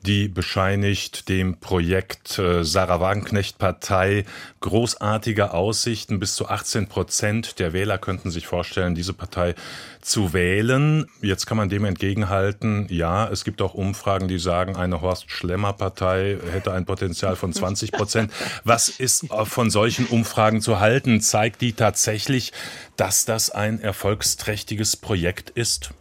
die 0.06 0.28
bescheinigt 0.28 1.30
dem 1.30 1.58
Projekt 1.60 2.40
äh, 2.40 2.64
Sarah 2.64 3.00
Wagenknecht 3.00 3.58
Partei 3.58 4.26
großartige 4.60 5.54
Aussichten. 5.54 6.20
Bis 6.20 6.36
zu 6.36 6.48
18 6.48 6.88
Prozent 6.88 7.37
der 7.60 7.74
Wähler 7.74 7.98
könnten 7.98 8.32
sich 8.32 8.48
vorstellen, 8.48 8.96
diese 8.96 9.14
Partei 9.14 9.56
zu 10.02 10.34
wählen. 10.34 11.08
Jetzt 11.22 11.46
kann 11.46 11.58
man 11.58 11.70
dem 11.70 11.86
entgegenhalten, 11.86 12.88
ja, 12.90 13.28
es 13.28 13.44
gibt 13.44 13.62
auch 13.62 13.74
Umfragen, 13.74 14.28
die 14.28 14.40
sagen, 14.40 14.76
eine 14.76 15.02
Horst 15.02 15.30
Schlemmer 15.32 15.74
Partei 15.74 16.38
hätte 16.52 16.72
ein 16.74 16.86
Potenzial 16.86 17.36
von 17.36 17.54
20 17.54 17.92
Prozent. 17.92 18.32
Was 18.64 18.90
ist 18.90 19.28
von 19.46 19.70
solchen 19.70 20.06
Umfragen 20.06 20.62
zu 20.62 20.80
halten? 20.80 21.22
Zeigt 21.22 21.62
die 21.62 21.74
tatsächlich, 21.74 22.54
dass 22.96 23.26
das 23.26 23.50
ein 23.50 23.82
erfolgsträchtiges 23.82 24.98
Projekt 24.98 25.50
ist? 25.50 25.92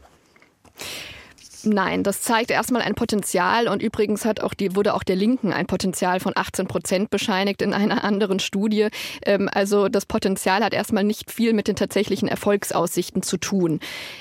Nein, 1.66 2.04
das 2.04 2.22
zeigt 2.22 2.52
erstmal 2.52 2.82
ein 2.82 2.94
Potenzial 2.94 3.66
und 3.66 3.82
übrigens 3.82 4.24
hat 4.24 4.40
auch 4.40 4.54
die, 4.54 4.76
wurde 4.76 4.94
auch 4.94 5.02
der 5.02 5.16
Linken 5.16 5.52
ein 5.52 5.66
Potenzial 5.66 6.20
von 6.20 6.32
18 6.36 6.68
Prozent 6.68 7.10
bescheinigt 7.10 7.60
in 7.60 7.74
einer 7.74 8.04
anderen 8.04 8.38
Studie. 8.38 8.86
Ähm, 9.24 9.50
also 9.52 9.88
das 9.88 10.06
Potenzial 10.06 10.62
hat 10.62 10.72
erstmal 10.72 11.02
nicht 11.02 11.32
viel 11.32 11.54
mit 11.54 11.66
den 11.66 11.74
tatsächlichen 11.74 12.28
Erfolgsaussichten 12.28 13.22
zu 13.22 13.36
tun. 13.36 13.80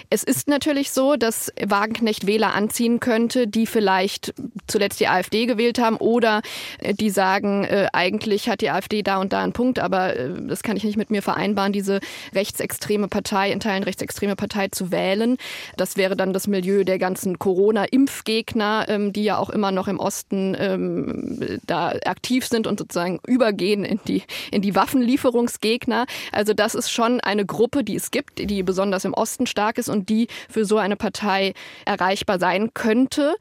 Es 0.10 0.24
ist 0.24 0.48
natürlich 0.48 0.90
so, 0.90 1.18
dass 1.18 1.54
Wagenknecht 1.64 2.26
Wähler 2.26 2.56
anziehen 2.56 3.00
könnte, 3.00 3.48
die 3.48 3.68
vielleicht 3.68 4.34
zuletzt 4.66 5.00
die 5.00 5.08
AfD 5.08 5.46
gewählt 5.46 5.78
haben 5.78 5.98
oder 5.98 6.42
äh, 6.80 6.96
die 6.96 7.12
sagen, 7.12 7.64
äh, 7.66 7.90
eigentlich 7.94 8.50
hat 8.50 8.62
die 8.62 8.72
AfD 8.72 9.04
da 9.04 9.18
und 9.18 9.34
da 9.34 9.44
einen 9.44 9.54
Punkt, 9.54 9.78
aber 9.78 10.16
äh, 10.16 10.32
das 10.48 10.64
kann 10.64 10.78
ich 10.78 10.84
nicht 10.84 10.98
mit 10.98 11.12
mir 11.12 11.22
vereinbaren, 11.22 11.74
diese 11.74 12.00
rechtsextreme 12.34 13.08
Partei, 13.08 13.52
in 13.52 13.60
Teilen 13.60 13.84
rechtsextreme 13.84 14.36
Partei 14.36 14.70
zu 14.70 14.92
wählen. 14.92 15.38
Das 15.78 15.96
wäre 15.96 16.16
dann 16.16 16.34
das 16.34 16.48
Milieu 16.48 16.84
der 16.84 16.98
ganzen 16.98 17.35
Corona-Impfgegner, 17.38 18.86
ähm, 18.88 19.14
die 19.14 19.24
ja 19.24 19.38
auch 19.38 19.50
immer 19.50 19.72
noch 19.72 19.88
im 19.88 20.00
Osten 20.00 20.56
ähm, 20.60 21.60
da 21.66 21.90
aktiv 22.06 22.46
sind 22.46 22.68
und 22.68 22.80
sozusagen 22.80 23.20
übergehen 23.28 23.84
in 23.84 24.00
die, 24.08 24.24
in 24.52 24.62
die 24.62 24.76
Waffenlieferungsgegner. 24.76 26.06
Also 26.32 26.54
das 26.54 26.76
ist 26.76 26.90
schon 26.90 27.20
eine 27.22 27.46
Gruppe, 27.46 27.84
die 27.84 27.96
es 27.96 28.12
gibt, 28.12 28.40
die 28.40 28.64
besonders 28.64 29.06
im 29.06 29.14
Osten 29.14 29.48
stark 29.48 29.78
ist 29.78 29.90
und 29.90 30.10
die 30.10 30.28
für 30.50 30.66
so 30.66 30.78
eine 30.78 30.96
Partei 30.96 31.54
erreichbar 31.86 32.40
sein 32.40 32.74
könnte. 32.74 33.36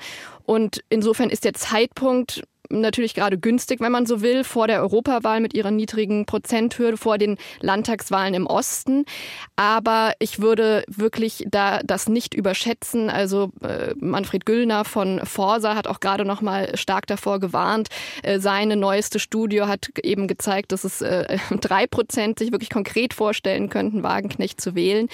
Und 0.47 0.85
insofern 0.91 1.31
ist 1.31 1.45
der 1.45 1.55
Zeitpunkt 1.55 2.43
natürlich 2.71 3.15
gerade 3.15 3.39
günstig, 3.39 3.81
wenn 3.81 3.93
man 3.93 4.07
so 4.07 4.21
will, 4.21 4.45
vor 4.45 4.67
der 4.67 4.81
Europawahl 4.81 5.41
mit 5.41 5.55
ihrer 5.55 5.71
niedrigen 5.71 6.27
Prozenthürde, 6.27 6.97
vor 6.97 7.19
den 7.19 7.37
Landtagswahlen 7.61 8.35
im 8.35 8.47
Osten. 8.47 9.05
Aber 9.57 10.13
ich 10.19 10.41
würde 10.41 10.85
wirklich 10.89 11.45
da 11.49 11.81
das 11.85 12.09
nicht 12.09 12.35
überschätzen. 12.35 13.11
Also 13.11 13.53
äh, 13.63 13.95
Manfred 13.97 14.47
Güllner 14.47 14.85
von 14.85 15.21
Forsa 15.25 15.75
hat 15.75 15.87
auch 15.87 16.01
gerade 16.01 16.25
noch 16.25 16.41
mal 16.41 16.77
stark 16.77 17.07
davor 17.07 17.41
gewarnt. 17.41 17.89
Äh, 18.23 18.41
seine 18.41 18.77
neueste 18.77 19.19
Studie 19.19 19.63
hat 19.63 19.91
eben 20.03 20.29
gezeigt, 20.29 20.73
dass 20.73 20.85
es 20.85 21.01
äh, 21.03 21.39
drei 21.61 21.87
Prozent 21.87 22.39
sich 22.39 22.53
wirklich 22.53 22.71
konkret 22.71 23.15
vorstellen 23.15 23.69
könnten, 23.69 24.03
Wagenknecht 24.03 24.61
zu 24.61 24.75
wählen 24.75 25.09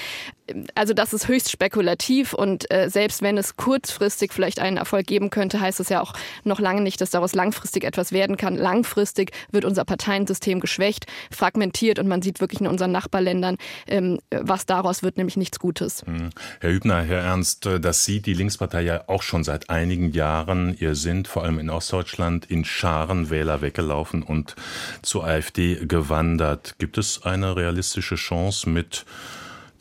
also 0.74 0.94
das 0.94 1.12
ist 1.12 1.28
höchst 1.28 1.50
spekulativ 1.50 2.32
und 2.32 2.70
äh, 2.70 2.88
selbst 2.88 3.22
wenn 3.22 3.38
es 3.38 3.56
kurzfristig 3.56 4.32
vielleicht 4.32 4.60
einen 4.60 4.76
Erfolg 4.76 5.06
geben 5.06 5.30
könnte, 5.30 5.60
heißt 5.60 5.80
es 5.80 5.88
ja 5.88 6.00
auch 6.00 6.12
noch 6.44 6.60
lange 6.60 6.80
nicht, 6.80 7.00
dass 7.00 7.10
daraus 7.10 7.34
langfristig 7.34 7.84
etwas 7.84 8.12
werden 8.12 8.36
kann. 8.36 8.56
Langfristig 8.56 9.32
wird 9.50 9.64
unser 9.64 9.84
Parteiensystem 9.84 10.60
geschwächt, 10.60 11.06
fragmentiert 11.30 11.98
und 11.98 12.08
man 12.08 12.22
sieht 12.22 12.40
wirklich 12.40 12.60
in 12.60 12.66
unseren 12.66 12.92
Nachbarländern, 12.92 13.56
ähm, 13.86 14.18
was 14.30 14.66
daraus 14.66 15.02
wird, 15.02 15.16
nämlich 15.16 15.36
nichts 15.36 15.58
Gutes. 15.58 16.02
Hm. 16.06 16.30
Herr 16.60 16.70
Hübner, 16.70 17.02
Herr 17.02 17.20
Ernst, 17.20 17.66
äh, 17.66 17.80
das 17.80 18.04
sieht 18.04 18.26
die 18.26 18.34
Linkspartei 18.34 18.82
ja 18.82 19.04
auch 19.06 19.22
schon 19.22 19.44
seit 19.44 19.70
einigen 19.70 20.12
Jahren. 20.12 20.76
Ihr 20.78 20.94
sind 20.94 21.28
vor 21.28 21.44
allem 21.44 21.58
in 21.58 21.70
Ostdeutschland 21.70 22.46
in 22.46 22.64
Scharen 22.64 23.30
Wähler 23.30 23.62
weggelaufen 23.62 24.22
und 24.22 24.56
zur 25.02 25.24
AfD 25.24 25.86
gewandert. 25.86 26.74
Gibt 26.78 26.98
es 26.98 27.22
eine 27.24 27.56
realistische 27.56 28.16
Chance 28.16 28.68
mit 28.68 29.04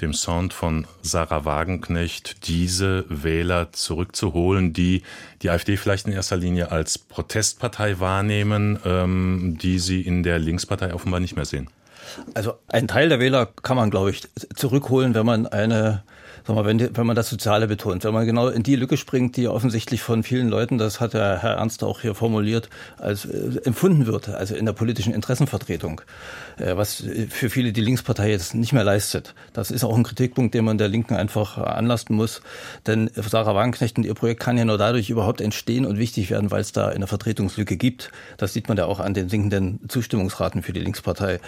dem 0.01 0.13
Sound 0.13 0.53
von 0.53 0.87
Sarah 1.01 1.45
Wagenknecht 1.45 2.47
diese 2.47 3.05
Wähler 3.09 3.71
zurückzuholen, 3.71 4.73
die 4.73 5.03
die 5.41 5.49
AfD 5.49 5.77
vielleicht 5.77 6.07
in 6.07 6.13
erster 6.13 6.37
Linie 6.37 6.71
als 6.71 6.97
Protestpartei 6.97 7.99
wahrnehmen, 7.99 8.79
ähm, 8.85 9.57
die 9.61 9.79
sie 9.79 10.01
in 10.01 10.23
der 10.23 10.39
Linkspartei 10.39 10.93
offenbar 10.93 11.19
nicht 11.19 11.35
mehr 11.35 11.45
sehen? 11.45 11.69
Also 12.33 12.53
ein 12.67 12.87
Teil 12.87 13.09
der 13.09 13.19
Wähler 13.19 13.45
kann 13.45 13.77
man, 13.77 13.91
glaube 13.91 14.11
ich, 14.11 14.27
zurückholen, 14.55 15.13
wenn 15.13 15.25
man 15.25 15.47
eine 15.47 16.03
sag 16.45 16.55
mal, 16.55 16.65
wenn, 16.65 16.95
wenn 16.95 17.07
man 17.07 17.15
das 17.15 17.29
Soziale 17.29 17.67
betont, 17.67 18.03
wenn 18.03 18.13
man 18.13 18.25
genau 18.25 18.47
in 18.47 18.63
die 18.63 18.75
Lücke 18.75 18.97
springt, 18.97 19.37
die 19.37 19.47
offensichtlich 19.47 20.01
von 20.01 20.23
vielen 20.23 20.49
Leuten, 20.49 20.77
das 20.77 20.99
hat 20.99 21.13
der 21.13 21.41
Herr 21.41 21.55
Ernst 21.55 21.83
auch 21.83 22.01
hier 22.01 22.15
formuliert, 22.15 22.69
als 22.97 23.25
äh, 23.25 23.61
empfunden 23.63 24.05
wird, 24.05 24.29
also 24.29 24.55
in 24.55 24.65
der 24.65 24.73
politischen 24.73 25.13
Interessenvertretung, 25.13 26.01
äh, 26.57 26.75
was 26.75 27.03
für 27.29 27.49
viele 27.49 27.71
die 27.71 27.81
Linkspartei 27.81 28.29
jetzt 28.29 28.55
nicht 28.55 28.73
mehr 28.73 28.83
leistet. 28.83 29.35
Das 29.53 29.71
ist 29.71 29.83
auch 29.83 29.95
ein 29.95 30.03
Kritikpunkt, 30.03 30.53
den 30.53 30.65
man 30.65 30.77
der 30.77 30.87
Linken 30.87 31.15
einfach 31.15 31.57
anlasten 31.57 32.15
muss, 32.15 32.41
denn 32.87 33.09
Sarah 33.15 33.55
Wagenknecht 33.55 33.97
und 33.97 34.05
ihr 34.05 34.13
Projekt 34.13 34.39
kann 34.39 34.57
ja 34.57 34.65
nur 34.65 34.77
dadurch 34.77 35.09
überhaupt 35.09 35.41
entstehen 35.41 35.85
und 35.85 35.97
wichtig 35.97 36.29
werden, 36.29 36.51
weil 36.51 36.61
es 36.61 36.71
da 36.71 36.87
eine 36.87 37.07
Vertretungslücke 37.07 37.77
gibt. 37.77 38.11
Das 38.37 38.53
sieht 38.53 38.67
man 38.67 38.77
ja 38.77 38.85
auch 38.85 38.99
an 38.99 39.13
den 39.13 39.29
sinkenden 39.29 39.79
Zustimmungsraten 39.87 40.63
für 40.63 40.73
die 40.73 40.79
Linkspartei. 40.79 41.39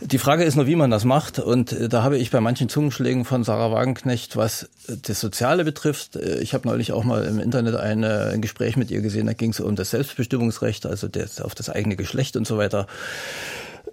Die 0.00 0.18
Frage 0.18 0.44
ist 0.44 0.56
nur, 0.56 0.66
wie 0.66 0.76
man 0.76 0.90
das 0.90 1.04
macht 1.04 1.38
und 1.38 1.72
äh, 1.72 1.88
da 1.88 2.02
habe 2.02 2.18
ich 2.18 2.30
bei 2.30 2.40
manchen 2.40 2.68
Zungenschlägen 2.68 3.24
von 3.24 3.44
Sarah 3.44 3.72
Wagenknecht 3.72 4.36
was 4.36 4.68
das 4.86 5.20
Soziale 5.20 5.64
betrifft. 5.64 6.16
Äh, 6.16 6.40
ich 6.40 6.54
habe 6.54 6.68
neulich 6.68 6.92
auch 6.92 7.04
mal 7.04 7.24
im 7.24 7.40
Internet 7.40 7.76
eine, 7.76 8.30
ein 8.32 8.42
Gespräch 8.42 8.76
mit 8.76 8.90
ihr 8.90 9.00
gesehen, 9.00 9.26
da 9.26 9.32
ging 9.32 9.50
es 9.50 9.60
um 9.60 9.74
das 9.74 9.90
Selbstbestimmungsrecht, 9.90 10.84
also 10.86 11.08
das, 11.08 11.40
auf 11.40 11.54
das 11.54 11.70
eigene 11.70 11.96
Geschlecht 11.96 12.36
und 12.36 12.46
so 12.46 12.58
weiter. 12.58 12.86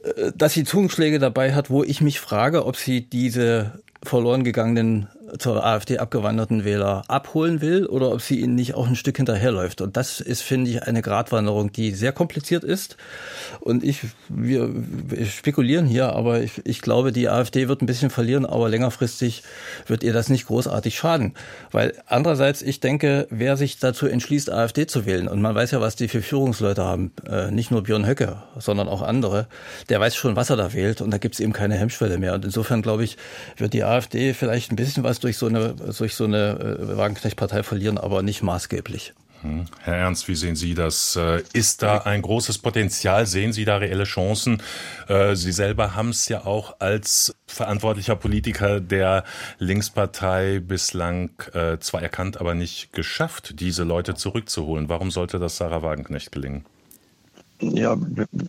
Äh, 0.03 0.31
dass 0.35 0.53
sie 0.53 0.65
Zungenschläge 0.65 1.19
dabei 1.19 1.53
hat, 1.53 1.69
wo 1.69 1.83
ich 1.83 2.01
mich 2.01 2.19
frage, 2.19 2.65
ob 2.65 2.75
sie 2.75 3.01
diese 3.01 3.71
verloren 4.03 4.43
gegangenen 4.43 5.07
zur 5.39 5.65
AfD 5.65 5.97
abgewanderten 5.97 6.63
Wähler 6.63 7.03
abholen 7.07 7.61
will 7.61 7.85
oder 7.85 8.11
ob 8.11 8.21
sie 8.21 8.39
ihnen 8.39 8.55
nicht 8.55 8.75
auch 8.75 8.87
ein 8.87 8.95
Stück 8.95 9.17
hinterherläuft. 9.17 9.81
Und 9.81 9.97
das 9.97 10.19
ist, 10.19 10.41
finde 10.41 10.71
ich, 10.71 10.83
eine 10.83 11.01
Gratwanderung, 11.01 11.71
die 11.71 11.91
sehr 11.91 12.11
kompliziert 12.11 12.63
ist. 12.63 12.97
Und 13.59 13.83
ich, 13.83 14.01
wir, 14.29 14.69
spekulieren 15.25 15.85
hier, 15.85 16.13
aber 16.13 16.41
ich, 16.41 16.61
ich 16.65 16.81
glaube, 16.81 17.11
die 17.11 17.29
AfD 17.29 17.67
wird 17.67 17.81
ein 17.81 17.85
bisschen 17.85 18.09
verlieren, 18.09 18.45
aber 18.45 18.69
längerfristig 18.69 19.43
wird 19.87 20.03
ihr 20.03 20.13
das 20.13 20.29
nicht 20.29 20.47
großartig 20.47 20.95
schaden. 20.95 21.33
Weil 21.71 21.93
andererseits, 22.05 22.61
ich 22.61 22.79
denke, 22.79 23.27
wer 23.29 23.57
sich 23.57 23.79
dazu 23.79 24.07
entschließt, 24.07 24.51
AfD 24.51 24.85
zu 24.85 25.05
wählen, 25.05 25.27
und 25.27 25.41
man 25.41 25.55
weiß 25.55 25.71
ja, 25.71 25.81
was 25.81 25.95
die 25.95 26.07
für 26.07 26.21
Führungsleute 26.21 26.83
haben, 26.83 27.11
äh, 27.27 27.51
nicht 27.51 27.71
nur 27.71 27.83
Björn 27.83 28.05
Höcke, 28.05 28.43
sondern 28.57 28.87
auch 28.87 29.01
andere, 29.01 29.47
der 29.89 29.99
weiß 29.99 30.15
schon, 30.15 30.35
was 30.35 30.49
er 30.49 30.57
da 30.57 30.73
wählt 30.73 31.01
und 31.01 31.11
da 31.11 31.17
gibt 31.17 31.35
es 31.35 31.39
eben 31.39 31.53
keine 31.53 31.75
Hemmschwelle 31.75 32.17
mehr. 32.17 32.33
Und 32.33 32.45
insofern, 32.45 32.81
glaube 32.81 33.03
ich, 33.03 33.17
wird 33.57 33.73
die 33.73 33.83
AfD 33.83 34.33
vielleicht 34.33 34.71
ein 34.71 34.75
bisschen 34.75 35.03
was 35.03 35.22
durch 35.23 35.37
so 35.37 35.47
eine, 35.47 35.73
durch 35.73 36.15
so 36.15 36.25
eine 36.25 36.77
äh, 36.79 36.97
Wagenknecht-Partei 36.97 37.63
verlieren, 37.63 37.97
aber 37.97 38.21
nicht 38.21 38.43
maßgeblich. 38.43 39.13
Hm. 39.41 39.65
Herr 39.81 39.95
Ernst, 39.95 40.27
wie 40.27 40.35
sehen 40.35 40.55
Sie 40.55 40.73
das? 40.73 41.15
Äh, 41.15 41.43
ist 41.53 41.81
da 41.81 41.99
ein 41.99 42.21
großes 42.21 42.59
Potenzial? 42.59 43.25
Sehen 43.25 43.51
Sie 43.51 43.65
da 43.65 43.77
reelle 43.77 44.05
Chancen? 44.05 44.61
Äh, 45.07 45.35
Sie 45.35 45.51
selber 45.51 45.95
haben 45.95 46.09
es 46.09 46.27
ja 46.29 46.45
auch 46.45 46.79
als 46.79 47.35
verantwortlicher 47.47 48.15
Politiker 48.15 48.79
der 48.79 49.23
Linkspartei 49.59 50.59
bislang 50.59 51.31
zwar 51.79 52.01
erkannt, 52.01 52.39
aber 52.39 52.55
nicht 52.55 52.93
geschafft, 52.93 53.59
diese 53.59 53.83
Leute 53.83 54.15
zurückzuholen. 54.15 54.89
Warum 54.89 55.11
sollte 55.11 55.37
das 55.37 55.57
Sarah 55.57 55.83
Wagenknecht 55.83 56.31
gelingen? 56.31 56.65
Ja, 57.71 57.97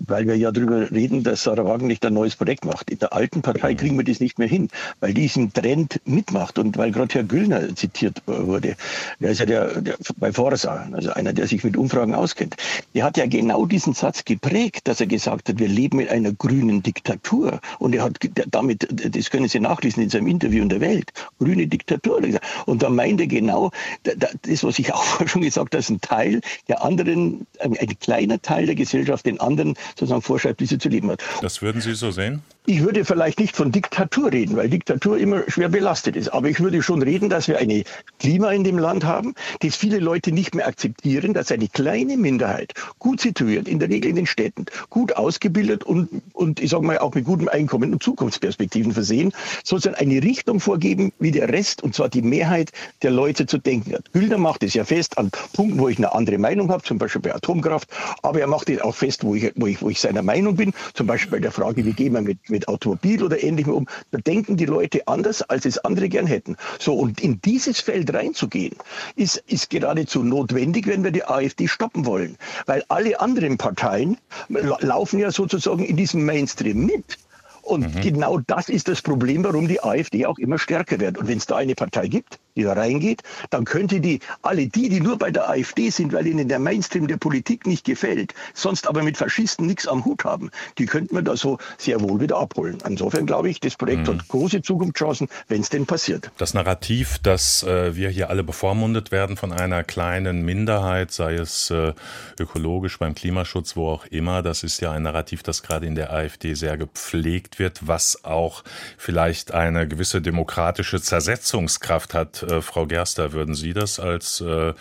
weil 0.07 0.27
wir 0.27 0.37
ja 0.37 0.51
darüber 0.51 0.91
reden, 0.91 1.23
dass 1.23 1.45
Sarah 1.45 1.65
Wagenknecht 1.65 2.05
ein 2.05 2.15
neues 2.15 2.37
Projekt 2.37 2.65
macht. 2.65 2.91
In 2.91 2.99
der 2.99 3.13
alten 3.13 3.43
Partei 3.43 3.75
kriegen 3.75 3.97
wir 3.97 4.05
das 4.05 4.21
nicht 4.21 4.39
mehr 4.39 4.49
hin, 4.49 4.69
weil 5.01 5.15
diesen 5.15 5.53
Trend 5.53 6.01
mitmacht 6.05 6.59
und 6.59 6.77
weil 6.77 6.91
gerade 6.91 7.15
Herr 7.15 7.25
Güllner 7.25 7.75
zitiert 7.77 8.23
wurde. 8.27 8.77
Der 9.21 9.31
ist 9.31 9.41
ja 9.41 9.47
der, 9.47 9.81
der 9.81 9.97
bei 10.17 10.33
Forsa, 10.33 10.89
also 10.93 11.13
einer, 11.13 11.33
der 11.33 11.47
sich 11.47 11.63
mit 11.65 11.77
Umfragen 11.77 12.15
auskennt. 12.15 12.57
Der 12.95 13.05
hat 13.05 13.17
ja 13.17 13.27
genau 13.27 13.67
diesen 13.67 13.95
Satz 13.95 14.25
geprägt, 14.25 14.89
dass 14.89 15.01
er 15.01 15.07
gesagt 15.07 15.49
hat, 15.49 15.59
wir 15.59 15.69
leben 15.69 16.01
in 16.01 16.09
einer 16.09 16.33
grünen 16.33 16.83
Diktatur. 16.83 17.61
Und 17.79 17.95
er 17.95 18.05
hat 18.05 18.19
damit, 18.51 18.89
das 18.91 19.31
können 19.31 19.49
Sie 19.49 19.61
nachlesen 19.61 20.03
in 20.03 20.11
seinem 20.11 20.27
Interview 20.27 20.63
in 20.63 20.69
der 20.69 20.81
Welt, 20.81 21.13
grüne 21.39 21.67
Diktatur. 21.67 22.21
Und 22.67 22.83
da 22.83 22.89
meint 22.91 23.21
er 23.21 23.27
genau, 23.27 23.71
das, 24.03 24.65
was 24.65 24.79
ich 24.79 24.93
auch 24.95 25.27
schon 25.27 25.43
gesagt 25.43 25.59
habe, 25.59 25.71
dass 25.71 25.89
ein 25.89 26.01
Teil 26.01 26.41
der 26.69 26.85
anderen, 26.85 27.47
ein 27.61 27.99
kleiner 28.01 28.41
Teil 28.41 28.67
der 28.67 28.75
Gesellschaft 28.75 29.04
Gesellschaft 29.05 29.27
den 29.27 29.41
anderen 29.41 29.75
sozusagen 29.91 30.23
vorschreibt, 30.23 30.61
wie 30.61 30.67
sie 30.67 30.79
zu 30.79 30.89
leben 30.89 31.11
hat. 31.11 31.23
Das 31.43 31.63
würden 31.63 31.81
Sie 31.81 31.95
so 31.95 32.11
sehen? 32.11 32.43
Ich 32.67 32.83
würde 32.83 33.05
vielleicht 33.05 33.41
nicht 33.41 33.55
von 33.55 33.73
Diktatur 33.73 34.33
reden, 34.33 34.57
weil 34.57 34.71
Diktatur 34.71 35.19
immer 35.19 35.43
schwer 35.49 35.69
belastet 35.69 36.17
ist. 36.17 36.31
Aber 36.31 36.49
ich 36.49 36.61
würde 36.61 36.83
schon 36.83 37.03
reden, 37.03 37.29
dass 37.29 37.47
wir 37.47 37.59
eine 37.59 37.85
Klima 38.19 38.53
in 38.53 38.65
dem 38.65 38.79
Land 38.79 39.05
haben, 39.05 39.35
das 39.61 39.77
viele 39.77 39.99
Leute 39.99 40.33
nicht 40.33 40.55
mehr 40.55 40.67
akzeptieren, 40.67 41.35
dass 41.35 41.53
eine 41.53 41.69
kleine 41.69 42.17
Minderheit, 42.17 42.73
gut 42.99 43.21
situiert, 43.21 43.69
in 43.69 43.81
der 43.81 43.91
Regel 43.91 44.09
in 44.09 44.17
den 44.17 44.25
Städten, 44.25 44.65
gut 44.89 45.15
ausgebildet 45.15 45.85
und, 45.85 46.09
und 46.33 46.59
ich 46.59 46.71
sage 46.71 46.87
mal 46.87 46.97
auch 46.97 47.15
mit 47.15 47.27
gutem 47.27 47.49
Einkommen 47.49 47.93
und 47.93 48.03
Zukunftsperspektiven 48.03 48.93
versehen, 48.93 49.35
sozusagen 49.63 49.97
eine 49.97 50.23
Richtung 50.23 50.59
vorgeben, 50.59 51.13
wie 51.19 51.33
der 51.33 51.51
Rest, 51.51 51.83
und 51.83 51.95
zwar 51.95 52.09
die 52.09 52.23
Mehrheit 52.23 52.73
der 53.03 53.11
Leute 53.11 53.45
zu 53.45 53.59
denken 53.59 53.93
hat. 53.93 54.11
Güldner 54.15 54.39
macht 54.39 54.63
es 54.63 54.73
ja 54.73 54.85
fest 54.85 55.19
an 55.19 55.31
Punkten, 55.53 55.79
wo 55.79 55.91
ich 55.91 55.99
eine 55.99 56.15
andere 56.15 56.39
Meinung 56.39 56.71
habe, 56.71 56.83
zum 56.83 56.97
Beispiel 56.97 57.21
bei 57.21 57.35
Atomkraft, 57.35 57.91
aber 58.23 58.41
er 58.41 58.47
macht 58.47 58.71
es 58.71 58.81
auch 58.81 58.95
fest, 58.95 59.23
wo 59.23 59.35
ich, 59.35 59.53
wo 59.55 59.67
ich, 59.67 59.83
wo 59.83 59.91
ich 59.91 60.01
seiner 60.01 60.23
Meinung 60.23 60.57
bin, 60.57 60.73
zum 60.95 61.07
Beispiel 61.07 61.33
bei 61.33 61.41
der 61.41 61.53
Frage, 61.53 61.85
wie 61.85 61.93
gehen 61.93 62.15
wir 62.15 62.23
mit 62.23 62.39
mit 62.55 62.69
Automobil 62.69 63.23
oder 63.23 63.43
ähnlichem 63.43 63.75
um. 63.75 63.89
Da 64.13 64.19
denken 64.19 64.57
die 64.57 64.65
Leute 64.65 65.07
anders, 65.09 65.43
als 65.43 65.67
es 65.67 65.79
andere 65.79 66.09
gern 66.09 66.27
hätten. 66.27 66.57
So, 66.79 66.95
und 66.95 67.21
in 67.21 67.41
dieses 67.43 67.81
Feld 67.81 68.15
reinzugehen, 68.15 68.77
ist, 69.17 69.43
ist 69.49 69.71
geradezu 69.71 70.23
notwendig, 70.23 70.87
wenn 70.87 71.03
wir 71.03 71.11
die 71.11 71.25
AfD 71.25 71.67
stoppen 71.67 72.07
wollen. 72.07 72.37
Weil 72.67 72.85
alle 72.89 73.21
anderen 73.21 73.59
Parteien 73.59 74.19
laufen 74.49 75.19
ja 75.19 75.31
sozusagen 75.31 75.85
in 75.85 75.97
diesem 75.97 76.25
Mainstream 76.25 76.87
mit. 76.87 77.19
Und 77.63 77.95
mhm. 77.95 78.01
genau 78.01 78.39
das 78.39 78.69
ist 78.69 78.89
das 78.89 79.03
Problem, 79.03 79.43
warum 79.43 79.67
die 79.69 79.83
AfD 79.83 80.27
auch 80.27 80.39
immer 80.39 80.59
stärker 80.59 81.01
wird. 81.01 81.19
Und 81.19 81.29
wenn 81.29 81.39
es 81.39 81.47
da 81.47 81.57
eine 81.57 81.75
Partei 81.75 82.09
gibt, 82.09 82.39
die 82.57 82.63
da 82.63 82.73
reingeht, 82.75 83.23
dann 83.51 83.65
könnte 83.65 84.01
die, 84.01 84.21
alle 84.43 84.67
die, 84.69 84.89
die 84.89 85.01
nur 85.01 85.19
bei 85.19 85.31
der 85.31 85.49
AfD 85.49 85.91
sind, 85.91 86.13
weil 86.13 86.27
ihnen 86.27 86.49
der 86.49 86.59
Mainstream 86.59 87.09
der 87.09 87.17
Politik 87.17 87.67
nicht 87.67 87.85
gefällt, 87.85 88.35
sonst 88.55 88.87
aber 88.87 89.03
mit 89.03 89.17
Faschisten 89.17 89.67
nichts 89.67 89.89
am 89.89 90.05
Hut 90.05 90.25
haben, 90.25 90.51
die 90.79 90.87
könnten 90.87 91.15
wir 91.15 91.23
da 91.23 91.37
so 91.37 91.59
sehr 91.79 92.01
wohl 92.01 92.21
wieder 92.21 92.37
abholen. 92.37 92.79
Insofern 92.87 93.27
glaube 93.27 93.49
ich, 93.49 93.61
das 93.61 93.77
Projekt 93.77 94.07
mhm. 94.07 94.19
hat 94.19 94.29
große 94.29 94.63
Zukunftschancen, 94.63 95.29
wenn 95.49 95.61
es 95.61 95.71
denn 95.71 95.87
passiert. 95.87 96.31
Das 96.39 96.55
Narrativ, 96.55 97.19
dass 97.19 97.63
äh, 97.65 97.97
wir 97.97 98.09
hier 98.09 98.31
alle 98.31 98.45
bevormundet 98.45 99.11
werden 99.11 99.37
von 99.37 99.53
einer 99.53 99.83
kleinen 99.83 100.43
Minderheit, 100.43 101.11
sei 101.11 101.35
es 101.35 101.71
äh, 101.71 101.93
ökologisch 102.39 102.99
beim 102.99 103.15
Klimaschutz, 103.15 103.77
wo 103.77 103.89
auch 103.89 104.07
immer, 104.07 104.43
das 104.43 104.63
ist 104.63 104.81
ja 104.81 104.93
ein 104.93 105.03
Narrativ, 105.03 105.43
das 105.43 105.63
gerade 105.63 105.87
in 105.87 105.95
der 105.95 106.13
AfD 106.13 106.55
sehr 106.55 106.77
gepflegt 106.77 107.59
wird, 107.59 107.87
was 107.87 108.25
auch 108.25 108.63
vielleicht 108.97 109.53
eine 109.53 109.89
gewisse 109.89 110.23
demokratische 110.23 111.01
Zersetzungskraft 111.01 112.15
hat 112.15 112.44
Frau 112.63 112.87
Gerster, 112.87 113.33
würden 113.33 113.55
Sie 113.55 113.73
das 113.73 114.01
als 114.01 114.41
äh, 114.41 114.75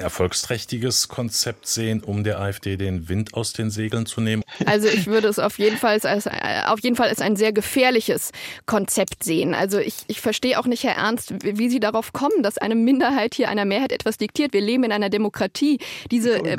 erfolgsträchtiges 0.00 1.08
Konzept 1.08 1.66
sehen, 1.66 2.02
um 2.02 2.24
der 2.24 2.40
AfD 2.40 2.76
den 2.76 3.08
Wind 3.08 3.34
aus 3.34 3.52
den 3.52 3.70
Segeln 3.70 4.06
zu 4.06 4.20
nehmen? 4.20 4.42
Also 4.66 4.88
ich 4.88 5.06
würde 5.06 5.28
es 5.28 5.38
auf 5.38 5.58
jeden 5.58 5.76
Fall 5.76 6.00
als, 6.02 6.26
auf 6.66 6.80
jeden 6.80 6.96
Fall 6.96 7.08
als 7.08 7.20
ein 7.20 7.36
sehr 7.36 7.52
gefährliches 7.52 8.30
Konzept 8.66 9.24
sehen. 9.24 9.54
Also 9.54 9.78
ich, 9.78 9.96
ich 10.08 10.20
verstehe 10.20 10.58
auch 10.58 10.66
nicht, 10.66 10.84
Herr 10.84 10.96
Ernst, 10.96 11.34
wie 11.42 11.68
Sie 11.68 11.80
darauf 11.80 12.12
kommen, 12.12 12.42
dass 12.42 12.58
eine 12.58 12.74
Minderheit 12.74 13.34
hier 13.34 13.48
einer 13.48 13.64
Mehrheit 13.64 13.92
etwas 13.92 14.18
diktiert. 14.18 14.52
Wir 14.52 14.60
leben 14.60 14.84
in 14.84 14.92
einer 14.92 15.10
Demokratie. 15.10 15.78
Diese 16.10 16.36
äh, 16.44 16.56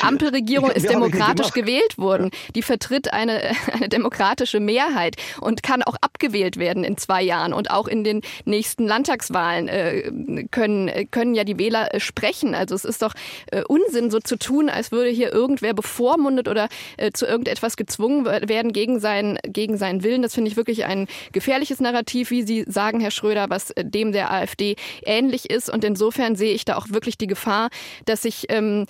Ampelregierung 0.00 0.70
ist 0.70 0.88
demokratisch 0.88 1.52
gewählt 1.52 1.98
worden. 1.98 2.30
Die 2.54 2.62
vertritt 2.62 3.12
eine, 3.12 3.40
eine 3.72 3.88
demokratische 3.88 4.60
Mehrheit 4.60 5.16
und 5.40 5.62
kann 5.62 5.82
auch 5.82 5.96
abgewählt 6.00 6.58
werden 6.58 6.84
in 6.84 6.96
zwei 6.96 7.22
Jahren. 7.22 7.52
Und 7.52 7.70
auch 7.70 7.88
in 7.88 8.04
den 8.04 8.22
nächsten 8.44 8.86
Landtagswahlen 8.86 9.68
äh, 9.68 10.44
können, 10.50 11.10
können 11.10 11.34
ja 11.34 11.44
die 11.44 11.58
Wähler 11.58 11.94
äh, 11.94 12.00
sprechen. 12.00 12.54
Also 12.54 12.76
es 12.84 12.96
ist 12.96 13.02
doch 13.02 13.14
äh, 13.50 13.62
Unsinn, 13.64 14.10
so 14.10 14.20
zu 14.20 14.36
tun, 14.36 14.68
als 14.68 14.92
würde 14.92 15.10
hier 15.10 15.32
irgendwer 15.32 15.74
bevormundet 15.74 16.48
oder 16.48 16.68
äh, 16.96 17.10
zu 17.12 17.26
irgendetwas 17.26 17.76
gezwungen 17.76 18.24
werden 18.24 18.72
gegen 18.72 19.00
seinen, 19.00 19.38
gegen 19.44 19.76
seinen 19.78 20.02
Willen. 20.02 20.22
Das 20.22 20.34
finde 20.34 20.50
ich 20.50 20.56
wirklich 20.56 20.84
ein 20.84 21.06
gefährliches 21.32 21.80
Narrativ, 21.80 22.30
wie 22.30 22.42
Sie 22.42 22.64
sagen, 22.66 23.00
Herr 23.00 23.10
Schröder, 23.10 23.50
was 23.50 23.70
äh, 23.70 23.84
dem 23.84 24.12
der 24.12 24.32
AfD 24.32 24.76
ähnlich 25.04 25.50
ist. 25.50 25.70
Und 25.70 25.84
insofern 25.84 26.36
sehe 26.36 26.54
ich 26.54 26.64
da 26.64 26.76
auch 26.76 26.90
wirklich 26.90 27.18
die 27.18 27.26
Gefahr, 27.26 27.70
dass 28.04 28.22
sich 28.22 28.46
ähm, 28.48 28.86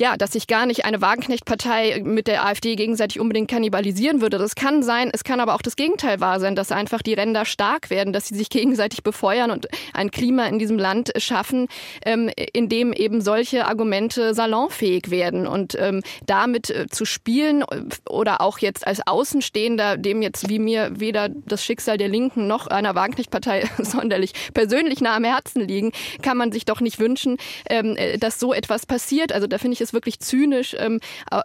ja, 0.00 0.16
dass 0.16 0.32
sich 0.32 0.46
gar 0.46 0.66
nicht 0.66 0.84
eine 0.84 1.00
Wagenknecht-Partei 1.00 2.02
mit 2.04 2.26
der 2.26 2.44
AfD 2.44 2.76
gegenseitig 2.76 3.20
unbedingt 3.20 3.50
kannibalisieren 3.50 4.20
würde. 4.20 4.38
Das 4.38 4.54
kann 4.54 4.82
sein, 4.82 5.10
es 5.12 5.24
kann 5.24 5.40
aber 5.40 5.54
auch 5.54 5.62
das 5.62 5.76
Gegenteil 5.76 6.20
wahr 6.20 6.40
sein, 6.40 6.56
dass 6.56 6.72
einfach 6.72 7.02
die 7.02 7.14
Ränder 7.14 7.44
stark 7.44 7.90
werden, 7.90 8.12
dass 8.12 8.28
sie 8.28 8.36
sich 8.36 8.50
gegenseitig 8.50 9.02
befeuern 9.02 9.50
und 9.50 9.68
ein 9.94 10.10
Klima 10.10 10.46
in 10.46 10.58
diesem 10.58 10.78
Land 10.78 11.12
schaffen, 11.16 11.68
ähm, 12.04 12.30
in 12.52 12.68
dem 12.68 12.92
eben 12.92 13.20
solche 13.20 13.66
Argumente 13.66 14.34
salonfähig 14.34 15.10
werden. 15.10 15.46
Und 15.46 15.76
ähm, 15.78 16.02
damit 16.26 16.70
äh, 16.70 16.86
zu 16.88 17.04
spielen 17.04 17.64
oder 18.08 18.40
auch 18.40 18.58
jetzt 18.58 18.86
als 18.86 19.06
Außenstehender, 19.06 19.96
dem 19.96 20.22
jetzt 20.22 20.48
wie 20.48 20.58
mir 20.58 20.90
weder 21.00 21.28
das 21.28 21.64
Schicksal 21.64 21.98
der 21.98 22.08
Linken 22.08 22.46
noch 22.46 22.66
einer 22.66 22.94
Wagenknecht-Partei 22.94 23.68
sonderlich 23.78 24.32
persönlich 24.54 25.00
nah 25.00 25.16
am 25.16 25.24
Herzen 25.24 25.62
liegen, 25.62 25.92
kann 26.22 26.36
man 26.36 26.52
sich 26.52 26.64
doch 26.64 26.80
nicht 26.80 26.98
wünschen, 26.98 27.38
ähm, 27.68 27.96
äh, 27.96 28.18
dass 28.18 28.38
so 28.38 28.52
etwas 28.52 28.86
passiert. 28.86 29.32
Also 29.32 29.46
da 29.46 29.58
finde 29.58 29.74
ich 29.74 29.80
es 29.80 29.85
wirklich 29.92 30.20
zynisch, 30.20 30.76
ähm, 30.78 31.00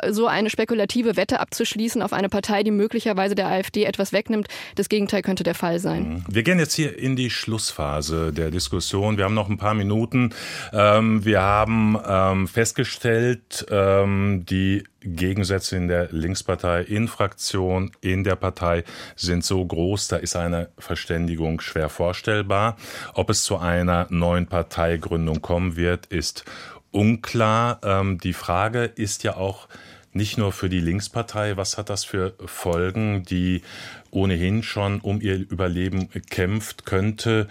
so 0.10 0.28
eine 0.28 0.50
spekulative 0.50 1.16
Wette 1.18 1.40
abzuschließen 1.40 2.02
auf 2.02 2.14
eine 2.14 2.30
Partei, 2.30 2.64
die 2.64 2.72
möglicherweise 2.72 3.36
der 3.36 3.48
AfD 3.48 3.84
etwas 3.84 4.14
wegnimmt. 4.14 4.48
Das 4.76 4.90
Gegenteil 4.90 5.22
könnte 5.22 5.44
der 5.44 5.56
Fall 5.56 5.80
sein. 5.80 6.10
Mhm. 6.10 6.24
Wir 6.30 6.44
gehen 6.44 6.60
jetzt 6.60 6.74
hier 6.74 6.98
in 6.98 7.16
die 7.16 7.30
Schlussphase 7.30 8.32
der 8.34 8.52
Diskussion. 8.52 9.18
Wir 9.18 9.26
haben 9.26 9.34
noch 9.34 9.50
ein 9.50 9.58
paar 9.58 9.74
Minuten. 9.74 10.34
Ähm, 10.74 11.26
wir 11.26 11.42
haben 11.42 11.98
ähm, 12.06 12.48
festgestellt, 12.48 13.66
ähm, 13.70 14.46
die 14.50 14.84
Gegensätze 15.04 15.76
in 15.78 15.88
der 15.88 16.10
Linkspartei, 16.12 16.84
in 16.84 17.08
Fraktion, 17.08 17.92
in 18.02 18.24
der 18.24 18.36
Partei 18.36 18.84
sind 19.16 19.44
so 19.44 19.66
groß, 19.66 20.10
da 20.10 20.18
ist 20.18 20.36
eine 20.36 20.70
Verständigung 20.78 21.60
schwer 21.60 21.90
vorstellbar. 21.90 22.78
Ob 23.14 23.30
es 23.30 23.44
zu 23.44 23.58
einer 23.58 24.08
neuen 24.10 24.48
Parteigründung 24.48 25.42
kommen 25.42 25.76
wird, 25.76 26.06
ist 26.08 26.46
unklar. 26.92 27.80
Ähm, 27.84 28.20
die 28.20 28.34
Frage 28.34 28.84
ist 28.84 29.24
ja 29.24 29.38
auch 29.38 29.68
nicht 30.14 30.38
nur 30.38 30.52
für 30.52 30.70
die 30.70 30.82
Linkspartei, 30.82 31.56
was 31.58 31.78
hat 31.78 31.90
das 31.90 32.04
für 32.04 32.34
Folgen, 32.46 33.24
die 33.24 33.62
ohnehin 34.10 34.62
schon 34.62 35.00
um 35.00 35.22
ihr 35.22 35.36
Überleben 35.36 36.10
kämpft, 36.30 36.86
könnte 36.86 37.48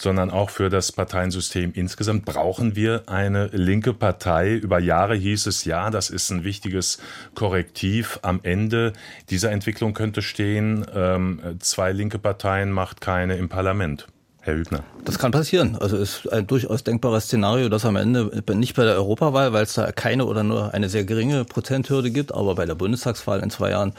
sondern 0.00 0.30
auch 0.30 0.50
für 0.50 0.70
das 0.70 0.92
Parteiensystem 0.92 1.72
insgesamt. 1.74 2.24
Brauchen 2.24 2.76
wir 2.76 3.02
eine 3.06 3.46
linke 3.48 3.92
Partei? 3.92 4.54
Über 4.54 4.78
Jahre 4.78 5.16
hieß 5.16 5.46
es, 5.46 5.64
ja, 5.64 5.90
das 5.90 6.10
ist 6.10 6.30
ein 6.30 6.44
wichtiges 6.44 6.98
Korrektiv. 7.34 8.20
Am 8.22 8.40
Ende 8.42 8.92
dieser 9.30 9.50
Entwicklung 9.50 9.94
könnte 9.94 10.22
stehen, 10.22 10.86
ähm, 10.94 11.40
zwei 11.58 11.92
linke 11.92 12.18
Parteien 12.18 12.70
macht 12.70 13.00
keine 13.00 13.36
im 13.36 13.48
Parlament. 13.48 14.06
Herr 14.48 14.56
Hübner. 14.56 14.82
Das 15.04 15.18
kann 15.18 15.30
passieren. 15.30 15.76
Also 15.76 15.98
ist 15.98 16.32
ein 16.32 16.46
durchaus 16.46 16.82
denkbares 16.82 17.24
Szenario, 17.24 17.68
dass 17.68 17.84
am 17.84 17.96
Ende 17.96 18.42
nicht 18.54 18.76
bei 18.76 18.84
der 18.84 18.94
Europawahl, 18.94 19.52
weil 19.52 19.62
es 19.62 19.74
da 19.74 19.92
keine 19.92 20.24
oder 20.24 20.42
nur 20.42 20.72
eine 20.72 20.88
sehr 20.88 21.04
geringe 21.04 21.44
Prozenthürde 21.44 22.10
gibt, 22.10 22.34
aber 22.34 22.54
bei 22.54 22.64
der 22.64 22.74
Bundestagswahl 22.74 23.40
in 23.40 23.50
zwei 23.50 23.70
Jahren 23.70 23.92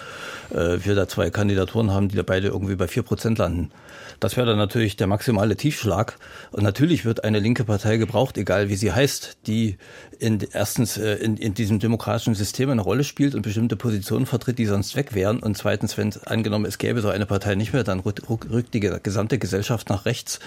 äh, 0.49 0.77
wir 0.83 0.95
da 0.95 1.07
zwei 1.07 1.29
Kandidaturen 1.29 1.91
haben, 1.91 2.09
die 2.09 2.15
da 2.15 2.23
beide 2.23 2.47
irgendwie 2.47 2.75
bei 2.75 2.87
vier 2.87 3.03
Prozent 3.03 3.37
landen. 3.37 3.71
Das 4.19 4.37
wäre 4.37 4.47
dann 4.47 4.57
natürlich 4.57 4.97
der 4.97 5.07
maximale 5.07 5.55
Tiefschlag. 5.55 6.17
Und 6.51 6.63
natürlich 6.63 7.05
wird 7.05 7.23
eine 7.23 7.39
linke 7.39 7.63
Partei 7.63 7.97
gebraucht, 7.97 8.37
egal 8.37 8.69
wie 8.69 8.75
sie 8.75 8.91
heißt, 8.91 9.37
die 9.47 9.77
in, 10.19 10.39
erstens 10.51 10.97
äh, 10.97 11.15
in, 11.15 11.37
in 11.37 11.53
diesem 11.53 11.79
demokratischen 11.79 12.35
System 12.35 12.69
eine 12.69 12.81
Rolle 12.81 13.03
spielt 13.03 13.35
und 13.35 13.43
bestimmte 13.43 13.77
Positionen 13.77 14.25
vertritt, 14.25 14.59
die 14.59 14.65
sonst 14.65 14.95
weg 14.95 15.13
wären. 15.13 15.39
Und 15.39 15.57
zweitens, 15.57 15.97
wenn 15.97 16.13
angenommen 16.25 16.65
es 16.65 16.77
gäbe 16.77 17.01
so 17.01 17.09
eine 17.09 17.25
Partei 17.25 17.55
nicht 17.55 17.71
mehr, 17.71 17.83
dann 17.83 17.99
rückt 18.01 18.73
die 18.73 18.79
gesamte 18.79 19.39
Gesellschaft 19.39 19.89
nach 19.89 20.05
rechts 20.05 20.38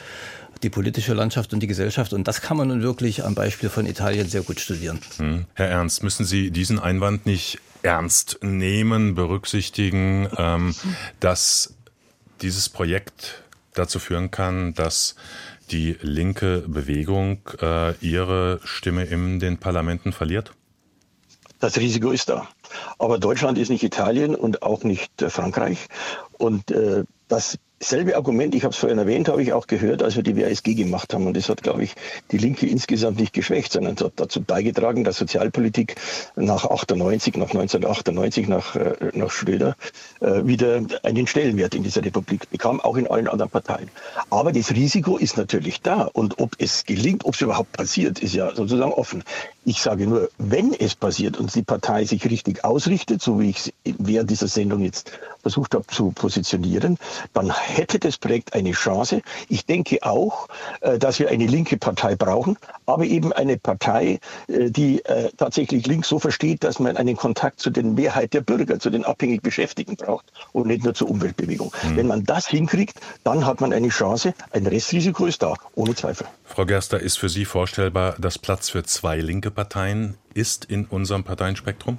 die 0.62 0.70
politische 0.70 1.14
Landschaft 1.14 1.53
und 1.53 1.61
die 1.61 1.66
Gesellschaft. 1.66 2.12
Und 2.12 2.28
das 2.28 2.40
kann 2.40 2.57
man 2.57 2.68
nun 2.68 2.82
wirklich 2.82 3.24
am 3.24 3.34
Beispiel 3.34 3.68
von 3.68 3.86
Italien 3.86 4.28
sehr 4.28 4.43
gut 4.43 4.61
studieren. 4.61 5.01
Hm. 5.16 5.47
Herr 5.55 5.68
Ernst, 5.68 6.03
müssen 6.03 6.24
Sie 6.24 6.51
diesen 6.51 6.78
Einwand 6.78 7.26
nicht 7.26 7.59
ernst 7.82 8.38
nehmen, 8.43 9.14
berücksichtigen, 9.14 10.28
ähm, 10.36 10.74
dass 11.20 11.74
dieses 12.40 12.68
Projekt 12.68 13.43
dazu 13.74 13.99
führen 13.99 14.30
kann, 14.30 14.74
dass 14.74 15.16
die 15.70 15.97
linke 16.03 16.64
Bewegung 16.66 17.40
äh, 17.61 17.95
ihre 17.99 18.61
Stimme 18.64 19.05
in 19.05 19.40
den 19.40 19.59
Parlamenten 19.59 20.12
verliert? 20.12 20.53
Das 21.59 21.76
Risiko 21.76 22.11
ist 22.11 22.28
da. 22.28 22.49
Aber 22.99 23.18
Deutschland 23.18 23.57
ist 23.57 23.68
nicht 23.68 23.82
Italien 23.84 24.34
und 24.34 24.62
auch 24.62 24.82
nicht 24.82 25.22
äh, 25.22 25.30
Frankreich. 25.30 25.86
Und 26.32 26.70
äh, 26.70 27.05
das 27.33 27.59
Selbe 27.85 28.14
Argument, 28.14 28.55
ich 28.55 28.62
habe 28.62 28.72
es 28.72 28.78
vorhin 28.78 28.99
erwähnt, 28.99 29.28
habe 29.28 29.43
ich 29.43 29.53
auch 29.53 29.66
gehört, 29.66 30.05
als 30.05 30.14
wir 30.14 30.22
die 30.22 30.37
WASG 30.37 30.74
gemacht 30.74 31.12
haben. 31.12 31.26
Und 31.26 31.37
das 31.37 31.49
hat, 31.49 31.64
glaube 31.64 31.83
ich, 31.83 31.97
die 32.30 32.39
Linke 32.39 32.64
insgesamt 32.64 33.18
nicht 33.18 33.33
geschwächt, 33.33 33.72
sondern 33.72 33.97
hat 33.97 34.12
dazu 34.16 34.41
beigetragen, 34.41 35.03
dass 35.03 35.16
Sozialpolitik 35.16 35.97
nach 36.37 36.64
98, 36.64 37.35
nach 37.35 37.49
1998, 37.49 38.47
nach, 38.47 38.76
äh, 38.76 38.95
nach 39.14 39.33
Schröder, 39.33 39.74
äh, 40.20 40.47
wieder 40.47 40.80
einen 41.03 41.26
Stellenwert 41.26 41.74
in 41.74 41.83
dieser 41.83 42.05
Republik 42.05 42.49
bekam, 42.51 42.80
auch 42.80 42.97
in 42.97 43.09
allen 43.09 43.26
anderen 43.26 43.51
Parteien. 43.51 43.91
Aber 44.30 44.53
das 44.53 44.70
Risiko 44.70 45.16
ist 45.16 45.37
natürlich 45.37 45.80
da. 45.80 46.03
Und 46.03 46.39
ob 46.39 46.55
es 46.59 46.85
gelingt, 46.85 47.24
ob 47.24 47.35
es 47.35 47.41
überhaupt 47.41 47.72
passiert, 47.72 48.20
ist 48.20 48.35
ja 48.35 48.55
sozusagen 48.55 48.93
offen. 48.93 49.24
Ich 49.64 49.83
sage 49.83 50.07
nur, 50.07 50.28
wenn 50.39 50.72
es 50.72 50.95
passiert 50.95 51.37
und 51.37 51.53
die 51.53 51.62
Partei 51.62 52.05
sich 52.05 52.24
richtig 52.30 52.64
ausrichtet, 52.64 53.22
so 53.22 53.41
wie 53.41 53.51
ich 53.51 53.57
es 53.57 53.72
während 53.99 54.30
dieser 54.30 54.47
Sendung 54.47 54.83
jetzt 54.83 55.11
versucht 55.43 55.74
habe 55.74 55.86
zu 55.86 56.12
positionieren, 56.12 56.99
dann 57.34 57.53
hätte 57.55 57.99
das 57.99 58.16
Projekt 58.18 58.55
eine 58.55 58.72
Chance. 58.72 59.22
Ich 59.49 59.66
denke 59.66 59.99
auch, 60.03 60.49
äh, 60.80 60.99
dass 60.99 61.18
wir 61.18 61.28
eine 61.28 61.47
linke 61.47 61.76
Partei 61.76 62.16
brauchen, 62.16 62.57
aber 62.86 63.05
eben 63.05 63.32
eine 63.32 63.59
Partei, 63.59 64.20
äh, 64.49 64.70
die 64.70 65.05
äh, 65.05 65.30
tatsächlich 65.36 65.86
links 65.86 66.09
so 66.09 66.18
versteht, 66.18 66.64
dass 66.64 66.78
man 66.78 66.97
einen 66.97 67.16
Kontakt 67.16 67.61
zu 67.61 67.70
den 67.70 67.95
Mehrheit 67.95 68.32
der 68.34 68.40
Bürger, 68.40 68.78
zu 68.78 68.90
den 68.90 69.05
abhängig 69.05 69.43
Beschäftigten 69.43 69.97
braucht 69.97 70.32
und 70.53 70.68
nicht 70.68 70.84
nur 70.84 70.95
zur 70.95 71.11
Umweltbewegung. 71.11 71.72
Mhm. 71.82 71.97
Wenn 71.97 72.07
man 72.07 72.24
das 72.24 72.47
hinkriegt, 72.47 73.01
dann 73.24 73.45
hat 73.45 73.61
man 73.61 73.72
eine 73.72 73.88
Chance. 73.88 74.34
Ein 74.53 74.66
Restrisiko 74.66 75.26
ist 75.26 75.43
da, 75.43 75.55
ohne 75.74 75.95
Zweifel. 75.95 76.26
Frau 76.45 76.64
Gerster, 76.64 77.01
ist 77.01 77.18
für 77.18 77.28
Sie 77.28 77.45
vorstellbar, 77.45 78.14
dass 78.18 78.38
Platz 78.38 78.70
für 78.70 78.84
zwei 78.84 79.18
linke 79.18 79.51
Parteien 79.51 80.16
ist 80.34 80.64
in 80.64 80.86
unserem 80.86 81.24
Parteienspektrum? 81.24 81.99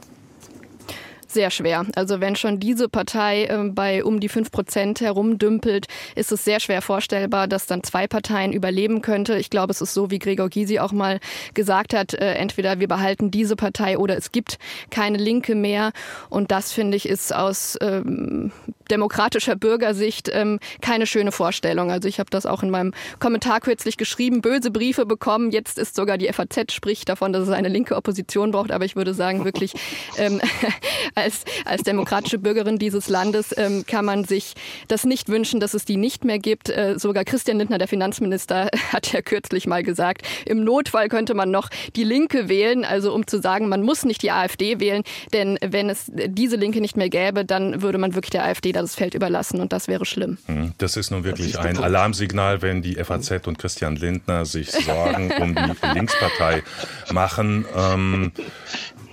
Sehr 1.33 1.51
schwer. 1.51 1.85
Also 1.95 2.21
wenn 2.21 2.35
schon 2.35 2.59
diese 2.59 2.89
Partei 2.89 3.45
äh, 3.45 3.69
bei 3.69 4.03
um 4.03 4.19
die 4.19 4.29
fünf 4.29 4.51
Prozent 4.51 5.01
herumdümpelt, 5.01 5.87
ist 6.15 6.31
es 6.31 6.45
sehr 6.45 6.59
schwer 6.59 6.81
vorstellbar, 6.81 7.47
dass 7.47 7.65
dann 7.65 7.83
zwei 7.83 8.07
Parteien 8.07 8.53
überleben 8.53 9.01
könnte. 9.01 9.37
Ich 9.37 9.49
glaube, 9.49 9.71
es 9.71 9.81
ist 9.81 9.93
so, 9.93 10.11
wie 10.11 10.19
Gregor 10.19 10.49
Gysi 10.49 10.79
auch 10.79 10.91
mal 10.91 11.19
gesagt 11.53 11.93
hat, 11.93 12.13
äh, 12.13 12.33
entweder 12.35 12.79
wir 12.79 12.87
behalten 12.87 13.31
diese 13.31 13.55
Partei 13.55 13.97
oder 13.97 14.17
es 14.17 14.31
gibt 14.31 14.57
keine 14.89 15.17
Linke 15.17 15.55
mehr. 15.55 15.91
Und 16.29 16.51
das, 16.51 16.71
finde 16.71 16.97
ich, 16.97 17.07
ist 17.07 17.33
aus 17.33 17.77
ähm, 17.81 18.51
demokratischer 18.91 19.55
Bürgersicht 19.55 20.29
ähm, 20.31 20.59
keine 20.81 21.05
schöne 21.07 21.31
Vorstellung. 21.31 21.91
Also 21.91 22.07
ich 22.07 22.19
habe 22.19 22.29
das 22.29 22.45
auch 22.45 22.63
in 22.63 22.69
meinem 22.69 22.93
Kommentar 23.19 23.59
kürzlich 23.61 23.97
geschrieben, 23.97 24.41
böse 24.41 24.71
Briefe 24.71 25.05
bekommen. 25.05 25.51
Jetzt 25.51 25.77
ist 25.77 25.95
sogar 25.95 26.17
die 26.17 26.31
FAZ 26.31 26.71
spricht 26.71 27.09
davon, 27.09 27.33
dass 27.33 27.43
es 27.43 27.49
eine 27.49 27.69
linke 27.69 27.95
Opposition 27.95 28.51
braucht. 28.51 28.71
Aber 28.71 28.85
ich 28.85 28.95
würde 28.95 29.13
sagen, 29.13 29.45
wirklich 29.45 29.73
ähm, 30.17 30.41
als, 31.15 31.45
als 31.65 31.83
demokratische 31.83 32.37
Bürgerin 32.39 32.77
dieses 32.77 33.07
Landes 33.07 33.55
ähm, 33.57 33.85
kann 33.87 34.05
man 34.05 34.25
sich 34.25 34.53
das 34.87 35.05
nicht 35.05 35.29
wünschen, 35.29 35.59
dass 35.59 35.73
es 35.73 35.85
die 35.85 35.97
nicht 35.97 36.25
mehr 36.25 36.39
gibt. 36.39 36.69
Äh, 36.69 36.99
sogar 36.99 37.23
Christian 37.23 37.57
Lindner, 37.57 37.77
der 37.77 37.87
Finanzminister, 37.87 38.69
hat 38.91 39.11
ja 39.11 39.21
kürzlich 39.21 39.67
mal 39.67 39.83
gesagt, 39.83 40.23
im 40.45 40.63
Notfall 40.63 41.09
könnte 41.09 41.33
man 41.33 41.51
noch 41.51 41.69
die 41.95 42.03
Linke 42.03 42.49
wählen, 42.49 42.85
also 42.85 43.13
um 43.13 43.27
zu 43.27 43.41
sagen, 43.41 43.69
man 43.69 43.81
muss 43.81 44.03
nicht 44.03 44.21
die 44.21 44.31
AfD 44.31 44.79
wählen, 44.79 45.03
denn 45.31 45.57
wenn 45.61 45.89
es 45.89 46.11
diese 46.13 46.55
Linke 46.55 46.81
nicht 46.81 46.97
mehr 46.97 47.09
gäbe, 47.09 47.45
dann 47.45 47.81
würde 47.81 47.97
man 47.97 48.15
wirklich 48.15 48.31
der 48.31 48.45
AfD 48.45 48.72
das 48.73 48.95
Feld 48.95 49.13
überlassen 49.13 49.61
und 49.61 49.73
das 49.73 49.87
wäre 49.87 50.05
schlimm. 50.05 50.37
Hm, 50.45 50.73
das 50.77 50.97
ist 50.97 51.11
nun 51.11 51.23
wirklich 51.23 51.59
ein 51.59 51.77
Alarmsignal, 51.77 52.61
wenn 52.61 52.81
die 52.81 52.95
FAZ 52.95 53.47
und 53.47 53.57
Christian 53.57 53.95
Lindner 53.95 54.45
sich 54.45 54.71
Sorgen 54.71 55.31
um 55.31 55.55
die 55.55 55.87
Linkspartei 55.93 56.63
machen. 57.11 57.65
Ähm, 57.75 58.31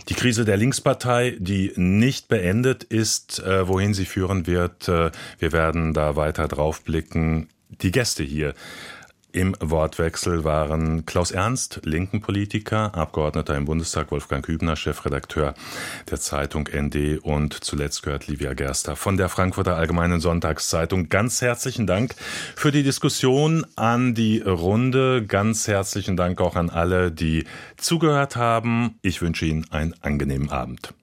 die 0.09 0.15
Krise 0.15 0.45
der 0.45 0.57
Linkspartei, 0.57 1.37
die 1.39 1.73
nicht 1.77 2.27
beendet 2.27 2.83
ist, 2.83 3.39
äh, 3.41 3.69
wohin 3.69 3.95
sie 3.95 4.07
führen 4.07 4.47
wird, 4.49 4.89
äh, 4.89 5.13
wir 5.39 5.53
werden 5.53 5.95
da 5.95 6.17
weiter 6.17 6.49
drauf 6.49 6.83
blicken. 6.83 7.49
Die 7.83 7.93
Gäste 7.93 8.25
hier 8.25 8.55
im 9.33 9.57
Wortwechsel 9.61 10.45
waren 10.45 11.07
Klaus 11.07 11.31
Ernst, 11.31 11.81
linken 11.85 12.21
Politiker, 12.21 12.95
Abgeordneter 12.95 13.57
im 13.57 13.65
Bundestag, 13.65 14.11
Wolfgang 14.11 14.47
Hübner, 14.47 14.77
Chefredakteur 14.77 15.55
der 16.11 16.21
Zeitung 16.21 16.69
ND 16.69 17.19
und 17.23 17.55
zuletzt 17.55 18.03
gehört 18.03 18.27
Livia 18.27 18.55
Gerster 18.55 18.97
von 18.97 19.17
der 19.17 19.29
Frankfurter 19.29 19.77
Allgemeinen 19.77 20.21
Sonntagszeitung. 20.21 21.09
Ganz 21.09 21.43
herzlichen 21.43 21.87
Dank 21.87 22.15
für 22.57 22.73
die 22.73 22.83
Diskussion 22.83 23.67
an 23.77 24.15
die 24.15 24.41
Runde. 24.41 25.25
Ganz 25.27 25.69
herzlichen 25.69 26.17
Dank 26.17 26.41
auch 26.41 26.57
an 26.57 26.71
alle, 26.71 27.11
die 27.11 27.45
zugehört 27.77 28.37
haben. 28.37 28.99
Ich 29.03 29.23
wünsche 29.23 29.47
Ihnen 29.47 29.67
einen 29.71 29.95
angenehmen 30.03 30.51
Abend. 30.51 30.95